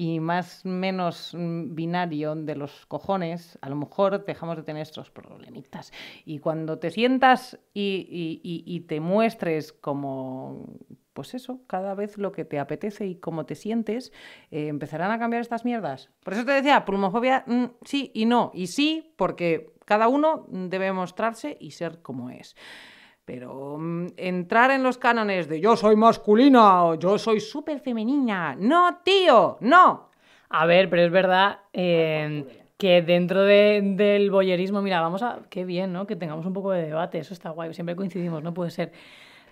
Y 0.00 0.18
más 0.20 0.64
menos 0.64 1.34
mm, 1.36 1.74
binario 1.74 2.34
de 2.34 2.54
los 2.56 2.86
cojones, 2.86 3.58
a 3.60 3.68
lo 3.68 3.76
mejor 3.76 4.24
dejamos 4.24 4.56
de 4.56 4.62
tener 4.62 4.80
estos 4.82 5.10
problemitas. 5.10 5.92
Y 6.24 6.38
cuando 6.38 6.78
te 6.78 6.90
sientas 6.90 7.58
y, 7.74 8.40
y- 8.42 8.80
te 8.80 8.98
muestres 9.00 9.72
como, 9.74 10.64
pues 11.12 11.34
eso, 11.34 11.60
cada 11.66 11.94
vez 11.94 12.16
lo 12.16 12.32
que 12.32 12.46
te 12.46 12.58
apetece 12.58 13.06
y 13.06 13.16
cómo 13.16 13.44
te 13.44 13.54
sientes, 13.54 14.10
eh, 14.50 14.68
empezarán 14.68 15.10
a 15.10 15.18
cambiar 15.18 15.42
estas 15.42 15.64
mierdas. 15.66 16.08
Por 16.24 16.32
eso 16.32 16.44
te 16.46 16.52
decía, 16.52 16.84
plumofobia, 16.86 17.44
mm, 17.46 17.64
sí 17.84 18.10
y 18.14 18.24
no. 18.24 18.52
Y 18.54 18.68
sí, 18.68 19.12
porque 19.16 19.74
cada 19.84 20.08
uno 20.08 20.46
debe 20.48 20.92
mostrarse 20.92 21.58
y 21.60 21.72
ser 21.72 22.00
como 22.00 22.30
es. 22.30 22.56
Pero 23.32 23.76
mm, 23.78 24.06
entrar 24.16 24.72
en 24.72 24.82
los 24.82 24.98
cánones 24.98 25.48
de 25.48 25.60
yo 25.60 25.76
soy 25.76 25.94
masculina 25.94 26.84
o 26.84 26.94
yo 26.96 27.16
soy 27.16 27.38
súper 27.38 27.78
femenina. 27.78 28.56
No, 28.58 28.98
tío, 29.04 29.56
no. 29.60 30.10
A 30.48 30.66
ver, 30.66 30.90
pero 30.90 31.02
es 31.02 31.12
verdad 31.12 31.60
eh, 31.72 32.44
que 32.76 33.02
dentro 33.02 33.42
de- 33.42 33.82
del 33.94 34.32
boyerismo, 34.32 34.82
mira, 34.82 35.00
vamos 35.00 35.22
a. 35.22 35.38
Qué 35.48 35.64
bien, 35.64 35.92
¿no? 35.92 36.08
Que 36.08 36.16
tengamos 36.16 36.44
un 36.44 36.52
poco 36.52 36.72
de 36.72 36.82
debate, 36.86 37.18
eso 37.20 37.32
está 37.32 37.50
guay, 37.50 37.72
siempre 37.72 37.94
coincidimos, 37.94 38.42
no 38.42 38.52
puede 38.52 38.72
ser. 38.72 38.90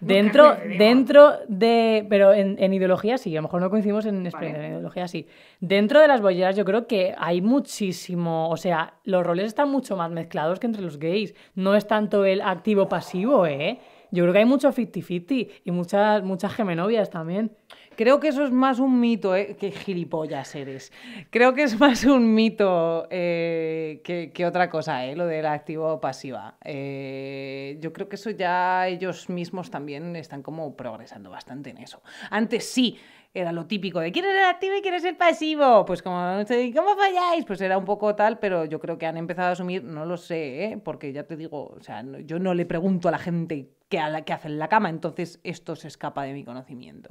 Dentro, 0.01 0.57
dentro 0.79 1.35
de. 1.49 2.07
Pero 2.09 2.33
en, 2.33 2.57
en 2.59 2.73
ideología 2.73 3.19
sí, 3.19 3.37
a 3.37 3.41
lo 3.41 3.49
mejor 3.49 3.61
no 3.61 3.71
coincidimos 3.71 4.07
en 4.07 4.27
experiencia, 4.27 4.65
en 4.65 4.73
ideología 4.73 5.09
sí. 5.09 5.27
Dentro 5.61 6.01
de 6.01 6.09
las 6.09 6.21
bolleras 6.21 6.57
yo 6.57 6.65
creo 6.65 6.87
que 6.87 7.15
hay 7.17 7.41
muchísimo. 7.41 8.49
O 8.51 8.57
sea, 8.57 8.95
los 9.05 9.25
roles 9.25 9.47
están 9.47 9.71
mucho 9.71 9.97
más 9.97 10.11
mezclados 10.11 10.61
que 10.61 10.67
entre 10.67 10.83
los 10.83 10.99
gays. 10.99 11.35
No 11.55 11.75
es 11.75 11.87
tanto 11.87 12.25
el 12.25 12.41
activo-pasivo, 12.41 13.47
¿eh? 13.47 13.81
Yo 14.11 14.25
creo 14.25 14.33
que 14.33 14.39
hay 14.39 14.45
mucho 14.47 14.73
50-50 14.73 15.49
y 15.65 15.71
muchas, 15.71 16.23
muchas 16.23 16.55
gemenovias 16.55 17.11
también. 17.11 17.53
Creo 17.99 18.21
que 18.21 18.29
eso 18.29 18.45
es 18.45 18.53
más 18.53 18.79
un 18.79 19.01
mito, 19.01 19.35
¿eh? 19.35 19.57
Qué 19.59 19.73
gilipollas 19.73 20.55
eres. 20.55 20.93
Creo 21.31 21.53
que 21.55 21.65
es 21.65 21.81
más 21.81 22.05
un 22.05 22.33
mito 22.33 23.09
eh, 23.11 24.01
que, 24.05 24.31
que 24.33 24.47
otra 24.47 24.71
cosa, 24.71 25.05
¿eh? 25.05 25.17
Lo 25.17 25.27
del 25.27 25.45
activo 25.47 26.01
pasiva. 26.01 26.59
Eh, 26.65 27.77
yo 27.81 27.93
creo 27.93 28.09
que 28.09 28.15
eso 28.15 28.31
ya 28.31 28.87
ellos 28.87 29.29
mismos 29.29 29.73
también 29.73 30.15
están 30.15 30.45
como 30.45 30.77
progresando 30.77 31.29
bastante 31.31 31.71
en 31.71 31.79
eso. 31.79 32.01
Antes 32.31 32.71
sí, 32.71 32.97
era 33.35 33.51
lo 33.51 33.67
típico 33.67 33.99
de 33.99 34.13
¿quieres 34.13 34.31
ser 34.33 34.45
activo 34.45 34.77
y 34.77 34.81
quieres 34.81 35.03
ser 35.03 35.17
pasivo? 35.19 35.85
Pues 35.85 36.01
como, 36.01 36.21
no 36.21 36.47
sé, 36.47 36.73
¿cómo 36.73 36.95
falláis? 36.95 37.45
Pues 37.47 37.61
era 37.61 37.77
un 37.77 37.85
poco 37.85 38.15
tal, 38.15 38.39
pero 38.39 38.65
yo 38.65 38.79
creo 38.79 38.97
que 38.97 39.07
han 39.07 39.17
empezado 39.17 39.49
a 39.49 39.53
asumir, 39.53 39.83
no 39.83 40.07
lo 40.07 40.17
sé, 40.17 40.67
¿eh? 40.67 40.79
porque 40.85 41.13
ya 41.13 41.25
te 41.25 41.37
digo, 41.37 41.75
o 41.77 41.81
sea, 41.83 42.05
no- 42.05 42.21
yo 42.21 42.39
no 42.39 42.55
le 42.55 42.65
pregunto 42.65 43.09
a 43.09 43.11
la 43.11 43.19
gente 43.19 43.71
qué, 43.89 44.01
qué 44.25 44.33
hace 44.33 44.47
en 44.49 44.59
la 44.61 44.69
cama, 44.69 44.89
entonces 44.89 45.41
esto 45.43 45.75
se 45.75 45.89
escapa 45.89 46.23
de 46.23 46.33
mi 46.33 46.45
conocimiento. 46.45 47.11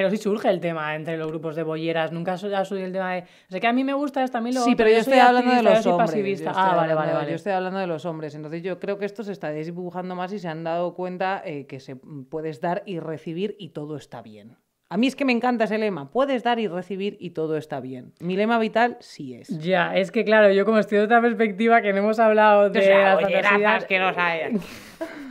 Pero 0.00 0.08
sí 0.08 0.16
surge 0.16 0.48
el 0.48 0.60
tema 0.60 0.94
entre 0.96 1.18
los 1.18 1.28
grupos 1.28 1.54
de 1.56 1.62
bolleras. 1.62 2.10
Nunca 2.10 2.32
ha 2.32 2.38
surgido 2.38 2.86
el 2.86 2.92
tema 2.94 3.12
de. 3.12 3.20
O 3.20 3.50
sea, 3.50 3.60
que 3.60 3.66
a 3.66 3.72
mí 3.74 3.84
me 3.84 3.92
gusta 3.92 4.24
esto, 4.24 4.38
a 4.38 4.40
mí 4.40 4.50
lo 4.50 4.62
Sí, 4.62 4.74
pero 4.74 4.88
yo 4.88 4.96
estoy 4.96 5.18
hablando 5.18 5.50
de 5.52 5.62
los 5.62 5.84
hombres. 5.86 6.08
pasivista. 6.10 6.44
yo 6.46 6.50
estoy 6.52 6.62
Ah, 6.64 6.68
vale, 6.68 6.92
hablando- 6.92 6.96
vale, 6.96 7.12
vale. 7.12 7.28
Yo 7.28 7.36
estoy 7.36 7.52
hablando 7.52 7.78
de 7.80 7.86
los 7.86 8.06
hombres. 8.06 8.34
Entonces 8.34 8.62
yo 8.62 8.80
creo 8.80 8.96
que 8.98 9.04
esto 9.04 9.22
se 9.24 9.32
está 9.32 9.50
dibujando 9.50 10.14
más 10.14 10.32
y 10.32 10.38
se 10.38 10.48
han 10.48 10.64
dado 10.64 10.94
cuenta 10.94 11.42
eh, 11.44 11.66
que 11.66 11.80
se 11.80 11.96
puedes 11.96 12.62
dar 12.62 12.82
y 12.86 12.98
recibir 12.98 13.56
y 13.58 13.68
todo 13.74 13.98
está 13.98 14.22
bien. 14.22 14.56
A 14.88 14.96
mí 14.96 15.06
es 15.06 15.14
que 15.16 15.26
me 15.26 15.32
encanta 15.32 15.64
ese 15.64 15.76
lema. 15.76 16.10
Puedes 16.10 16.42
dar 16.44 16.58
y 16.58 16.66
recibir 16.66 17.18
y 17.20 17.30
todo 17.32 17.58
está 17.58 17.80
bien. 17.80 18.14
Mi 18.20 18.36
lema 18.36 18.58
vital 18.58 18.96
sí 19.00 19.34
es. 19.34 19.48
Ya, 19.60 19.94
es 19.94 20.10
que 20.10 20.24
claro, 20.24 20.50
yo 20.50 20.64
como 20.64 20.78
estoy 20.78 20.96
de 20.96 21.04
otra 21.04 21.20
perspectiva 21.20 21.82
que 21.82 21.92
no 21.92 21.98
hemos 21.98 22.18
hablado 22.18 22.70
de 22.70 22.88
las 22.88 23.20
fantasías, 23.20 23.86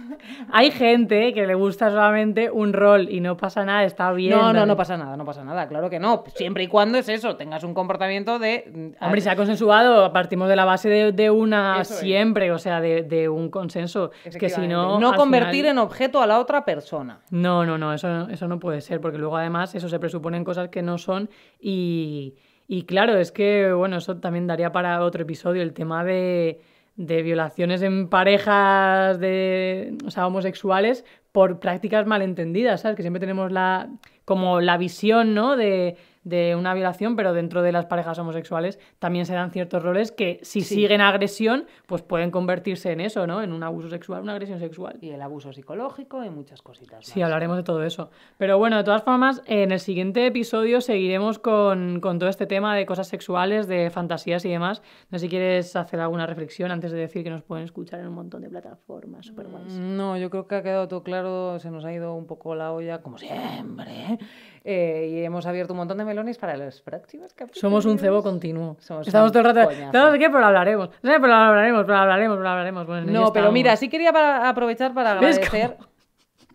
hay 0.52 0.72
gente 0.72 1.34
que 1.34 1.46
le 1.48 1.54
gusta 1.56 1.90
solamente 1.90 2.50
un 2.52 2.74
rol 2.74 3.08
y 3.10 3.20
no 3.22 3.38
pasa 3.38 3.66
nada, 3.66 3.84
está 3.84 4.12
bien. 4.12 4.32
No, 4.38 4.54
no, 4.54 4.66
no 4.66 4.76
pasa 4.76 4.98
nada, 4.98 5.16
no 5.18 5.26
pasa 5.26 5.44
nada. 5.44 5.68
Claro 5.68 5.90
que 5.90 6.00
no. 6.00 6.24
Siempre 6.36 6.64
y 6.64 6.68
cuando 6.68 6.98
es 6.98 7.10
eso, 7.10 7.36
tengas 7.36 7.64
un 7.64 7.74
comportamiento 7.74 8.40
de... 8.40 8.94
mm, 9.00 9.04
Hombre, 9.04 9.22
se 9.22 9.30
ha 9.30 9.36
consensuado, 9.36 10.12
partimos 10.14 10.50
de 10.50 10.56
la 10.56 10.66
base 10.66 10.90
de, 10.90 11.12
de 11.12 11.30
una 11.32 11.82
Eso 11.82 11.94
es. 11.96 12.00
siempre, 12.00 12.52
o 12.52 12.58
sea, 12.60 12.82
de, 12.82 13.04
de 13.04 13.30
un 13.30 13.50
consenso. 13.50 14.12
Es 14.24 14.38
que 14.38 14.50
si 14.50 14.68
no. 14.68 15.00
No 15.00 15.14
convertir 15.16 15.66
final- 15.66 15.72
en 15.72 15.78
objeto 15.80 16.22
a 16.22 16.28
la 16.28 16.40
otra 16.40 16.66
persona. 16.66 17.20
No, 17.32 17.66
no, 17.66 17.78
no, 17.78 17.94
eso, 17.94 18.08
no- 18.08 18.30
eso 18.30 18.48
no 18.48 18.60
puede 18.60 18.82
ser, 18.82 19.02
porque 19.02 19.18
luego 19.18 19.38
además 19.38 19.76
eso 19.76 19.90
se 19.90 20.00
presuponen 20.00 20.44
cosas 20.44 20.70
que 20.70 20.82
no 20.82 20.98
son 20.98 21.30
y, 21.60 22.36
y 22.68 22.84
claro, 22.84 23.18
es 23.18 23.32
que, 23.32 23.72
bueno, 23.74 23.98
eso 23.98 24.18
también 24.18 24.48
daría 24.48 24.72
para 24.72 25.02
otro 25.04 25.22
episodio, 25.24 25.62
el 25.62 25.74
tema 25.74 26.04
de, 26.04 26.62
de 27.00 27.24
violaciones 27.24 27.82
en 27.82 28.10
parejas 28.10 29.22
de, 29.22 29.98
o 30.06 30.12
sea, 30.12 30.28
homosexuales 30.28 31.06
por 31.32 31.62
prácticas 31.62 32.06
malentendidas, 32.06 32.82
¿sabes? 32.82 32.98
Que 32.98 33.04
siempre 33.04 33.22
tenemos 33.22 33.54
la, 33.54 33.90
como 34.26 34.60
la 34.60 34.78
visión, 34.78 35.34
¿no? 35.34 35.56
De, 35.56 35.96
de 36.30 36.56
una 36.56 36.74
violación, 36.74 37.16
pero 37.16 37.34
dentro 37.34 37.62
de 37.62 37.72
las 37.72 37.86
parejas 37.86 38.18
homosexuales 38.20 38.80
también 39.00 39.26
se 39.26 39.34
dan 39.34 39.52
ciertos 39.52 39.84
roles 39.84 40.12
que 40.12 40.40
si 40.44 40.62
siguen 40.62 41.02
agresión, 41.02 41.66
pues 41.88 42.02
pueden 42.02 42.32
convertirse 42.32 42.92
en 42.92 43.02
eso, 43.02 43.28
¿no? 43.28 43.42
En 43.42 43.52
un 43.52 43.64
abuso 43.64 43.90
sexual, 43.90 44.22
una 44.22 44.34
agresión 44.34 44.60
sexual. 44.60 44.98
Y 45.02 45.10
el 45.10 45.22
abuso 45.22 45.52
psicológico 45.52 46.24
y 46.24 46.30
muchas 46.30 46.62
cositas. 46.62 47.06
Sí, 47.06 47.22
hablaremos 47.22 47.58
de 47.58 47.64
todo 47.64 47.84
eso. 47.84 48.12
Pero 48.38 48.58
bueno, 48.58 48.78
de 48.78 48.84
todas 48.84 49.04
formas, 49.04 49.42
en 49.46 49.72
el 49.72 49.80
siguiente 49.80 50.26
episodio 50.26 50.82
seguiremos 50.82 51.40
con, 51.40 52.00
con 52.00 52.20
todo 52.20 52.30
este 52.30 52.46
tema 52.46 52.76
de 52.76 52.86
cosas 52.86 53.08
sexuales, 53.08 53.68
de 53.68 53.90
fantasías 53.90 54.46
y 54.46 54.50
demás. 54.50 54.82
No 55.10 55.18
sé 55.18 55.26
si 55.26 55.30
quieres 55.30 55.76
hacer 55.76 56.00
alguna 56.00 56.26
reflexión 56.26 56.72
antes 56.72 56.92
de 56.92 57.00
decir 57.00 57.24
que 57.24 57.30
nos 57.30 57.44
pueden 57.44 57.66
escuchar 57.66 58.00
en 58.00 58.08
un 58.08 58.14
montón 58.14 58.42
de 58.42 58.50
plataformas 58.50 59.26
super 59.26 59.48
guays. 59.48 59.74
No, 59.74 60.18
yo 60.18 60.30
creo 60.30 60.48
que 60.48 60.56
ha 60.56 60.64
quedado 60.64 60.88
todo 60.88 61.04
claro, 61.04 61.60
se 61.60 61.72
nos 61.72 61.86
ha 61.86 61.94
ido 61.94 62.14
un 62.14 62.26
poco 62.26 62.56
la 62.56 62.72
olla, 62.72 63.02
como 63.02 63.18
siempre. 63.18 64.18
Eh, 64.64 65.10
y 65.12 65.24
hemos 65.24 65.46
abierto 65.46 65.74
un 65.74 65.78
montón 65.78 65.98
de 65.98 66.06
melones 66.06 66.38
para 66.38 66.56
los 66.58 66.82
próximos 66.82 67.34
capítulos. 67.34 67.60
Somos 67.62 67.86
un 67.86 67.98
cebo 68.00 68.22
continuo. 68.24 68.78
Somos 68.80 69.08
Estamos 69.08 69.32
todo 69.32 69.48
el 69.48 69.56
rato. 69.56 69.72
No 69.94 70.12
sé 70.12 70.20
qué, 70.20 70.30
pero 70.30 70.46
hablaremos. 70.46 70.90
No 71.02 71.12
sé, 71.12 71.20
pero 71.20 71.34
hablaremos, 71.34 71.86
pero 71.86 71.98
hablaremos, 71.98 72.38
pero 72.38 72.50
hablaremos. 72.50 72.88
Bueno, 72.88 73.12
No, 73.12 73.34
pero 73.34 73.52
mira, 73.52 73.76
sí 73.78 73.90
quería 73.90 74.12
para- 74.14 74.50
aprovechar 74.50 74.94
para 74.94 75.16
¿Ves 75.16 75.38
agradecer. 75.38 75.78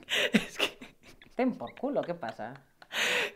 Ten 1.35 1.53
por 1.55 1.75
culo, 1.75 2.03
¿qué 2.03 2.15
pasa? 2.15 2.55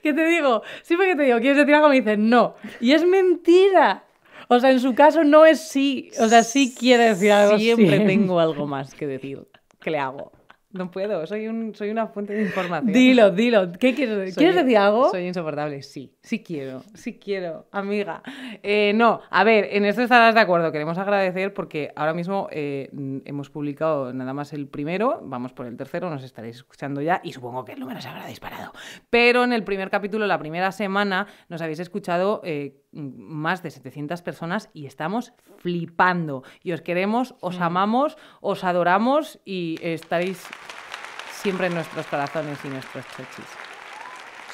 ¿Qué 0.03 0.13
te 0.15 0.25
digo? 0.27 0.63
Siempre 0.83 1.09
que 1.09 1.17
te 1.17 1.23
digo, 1.25 1.39
¿quieres 1.41 1.57
decir 1.59 1.75
algo? 1.75 1.89
Me 1.89 1.97
dices 1.97 2.19
no. 2.19 2.55
Y 2.81 2.93
es 2.93 3.05
mentira. 3.05 4.05
O 4.47 4.61
sea, 4.61 4.71
en 4.71 4.79
su 4.81 4.95
caso 4.95 5.25
no 5.25 5.45
es 5.45 5.61
sí. 5.69 6.11
O 6.21 6.29
sea, 6.29 6.43
sí 6.45 6.75
quiere 6.79 7.09
decir 7.09 7.33
algo. 7.33 7.59
Siempre 7.59 7.99
tengo 8.01 8.39
algo 8.39 8.67
más 8.67 8.95
que 8.95 9.07
decir. 9.07 9.47
¿Qué 9.81 9.91
le 9.91 9.99
hago? 9.99 10.31
No 10.71 10.91
puedo, 10.91 11.27
soy, 11.27 11.49
un, 11.49 11.75
soy 11.75 11.89
una 11.89 12.09
fuente 12.09 12.35
de 12.35 12.43
información. 12.43 12.93
Dilo, 12.93 13.31
dilo. 13.31 13.73
¿Qué 13.73 13.95
quieres 13.95 14.19
decir? 14.19 14.35
¿Quieres 14.35 14.57
decir 14.57 14.77
algo? 14.77 15.11
Soy 15.11 15.27
insoportable, 15.27 15.83
sí. 15.83 16.15
Sí 16.21 16.43
quiero, 16.43 16.83
sí 16.93 17.19
quiero, 17.19 17.67
amiga. 17.73 18.23
Eh, 18.63 18.93
no, 18.95 19.23
a 19.31 19.45
ver, 19.45 19.69
en 19.71 19.87
esto 19.87 20.03
estarás 20.03 20.35
de 20.35 20.41
acuerdo. 20.41 20.71
Queremos 20.71 20.99
agradecer 20.99 21.55
porque 21.55 21.91
ahora 21.97 22.13
mismo 22.13 22.49
eh, 22.51 22.91
hemos 23.25 23.49
publicado 23.49 24.13
nada 24.13 24.35
más 24.35 24.53
el 24.53 24.67
primero, 24.67 25.23
vamos 25.25 25.55
por 25.55 25.65
el 25.65 25.75
tercero, 25.79 26.11
nos 26.11 26.23
estaréis 26.23 26.57
escuchando 26.57 27.01
ya 27.01 27.23
y 27.25 27.33
supongo 27.33 27.65
que 27.65 27.73
el 27.73 27.81
número 27.81 28.03
se 28.03 28.09
habrá 28.09 28.27
disparado. 28.27 28.73
Pero 29.09 29.45
en 29.45 29.55
el 29.55 29.65
primer 29.65 29.89
capítulo, 29.89 30.27
la 30.27 30.39
primera 30.39 30.71
semana, 30.71 31.29
nos 31.49 31.63
habéis 31.63 31.79
escuchado 31.79 32.43
eh, 32.45 32.83
más 32.93 33.63
de 33.63 33.71
700 33.71 34.23
personas 34.23 34.71
y 34.73 34.87
estamos 34.87 35.33
flipando. 35.59 36.43
Y 36.63 36.73
os 36.73 36.81
queremos, 36.81 37.35
os 37.41 37.61
amamos, 37.61 38.17
os 38.41 38.65
adoramos 38.65 39.41
y 39.45 39.79
estaréis 39.83 40.47
siempre 41.33 41.69
en 41.69 41.75
nuestros 41.75 42.07
corazones 42.07 42.59
y 42.65 42.69
nuestros 42.69 43.07
chochis. 43.17 43.47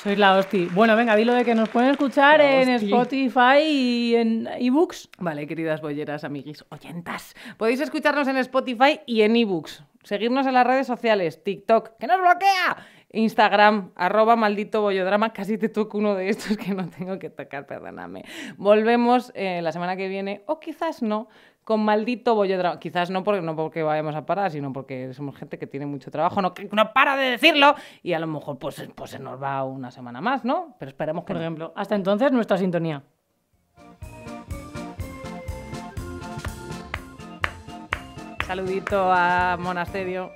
Sois 0.03 0.19
la 0.19 0.37
hosti. 0.37 0.67
Bueno, 0.67 0.97
venga, 0.97 1.17
dilo 1.17 1.33
de 1.33 1.47
que 1.47 1.55
nos 1.55 1.71
pueden 1.71 1.93
escuchar 1.93 2.39
La 2.39 2.61
en 2.61 2.75
hosti. 2.75 2.87
Spotify 2.93 3.63
y 3.63 4.15
en 4.17 4.47
ebooks. 4.59 5.09
Vale, 5.19 5.47
queridas 5.47 5.81
bolleras, 5.81 6.25
amiguis, 6.25 6.63
oyentas. 6.69 7.35
Podéis 7.57 7.81
escucharnos 7.81 8.29
en 8.29 8.37
Spotify 8.37 9.01
y 9.07 9.23
en 9.23 9.35
ebooks. 9.35 9.83
Seguirnos 10.03 10.47
en 10.47 10.53
las 10.53 10.67
redes 10.67 10.87
sociales, 10.87 11.43
TikTok, 11.43 11.97
que 11.99 12.07
nos 12.07 12.21
bloquea. 12.21 12.77
Instagram, 13.15 13.91
arroba 13.95 14.37
maldito 14.37 14.83
bollodrama. 14.83 15.33
Casi 15.33 15.59
te 15.59 15.69
toco 15.69 15.99
uno 15.99 16.15
de 16.15 16.29
estos 16.29 16.57
que 16.57 16.75
no 16.75 16.89
tengo 16.89 17.19
que 17.19 17.31
tocar, 17.31 17.67
perdóname. 17.67 18.25
Volvemos 18.57 19.33
eh, 19.35 19.61
la 19.63 19.73
semana 19.73 19.97
que 19.97 20.09
viene, 20.09 20.43
o 20.47 20.61
quizás 20.61 21.03
no, 21.03 21.29
con 21.65 21.85
maldito 21.85 22.35
bollodrama. 22.35 22.79
Quizás 22.79 23.11
no 23.11 23.25
porque, 23.25 23.43
no 23.43 23.57
porque 23.57 23.83
vayamos 23.83 24.15
a 24.15 24.27
parar, 24.27 24.51
sino 24.51 24.73
porque 24.73 25.13
somos 25.15 25.37
gente 25.37 25.59
que 25.59 25.67
tiene 25.67 25.87
mucho 25.87 26.11
trabajo, 26.11 26.43
no, 26.43 26.55
que 26.55 26.69
no 26.71 26.93
para 26.93 27.17
de 27.17 27.31
decirlo. 27.31 27.75
Y 28.03 28.13
a 28.13 28.19
lo 28.19 28.27
mejor 28.27 28.59
pues, 28.59 28.87
pues 28.95 29.11
se 29.13 29.19
nos 29.19 29.43
va 29.43 29.65
una 29.65 29.91
semana 29.91 30.21
más, 30.21 30.45
¿no? 30.45 30.77
Pero 30.79 30.91
esperemos 30.91 31.25
que 31.25 31.29
Por 31.29 31.37
no. 31.37 31.43
ejemplo. 31.43 31.73
Hasta 31.75 31.95
entonces, 31.95 32.31
nuestra 32.33 32.59
sintonía. 32.59 33.03
Saludito 38.47 39.11
a 39.11 39.57
Monasterio, 39.59 40.31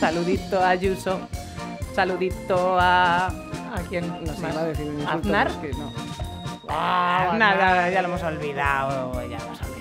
saludito 0.00 0.58
a 0.58 0.70
Ayuso, 0.70 1.20
saludito 1.96 2.78
a... 2.78 3.26
¿A 3.28 3.80
quién? 3.88 4.06
No 4.24 4.32
sé, 4.34 4.46
a 4.46 4.64
decir 4.64 4.92
¿Aznar? 5.08 5.50
que 5.62 5.70
no. 5.72 5.90
Ah, 6.68 7.34
Nada, 7.38 7.88
ya 7.90 8.02
lo 8.02 8.08
hemos 8.08 8.22
olvidado, 8.22 9.12
ya 9.28 9.38
lo 9.38 9.44
hemos 9.46 9.60
olvidado. 9.62 9.75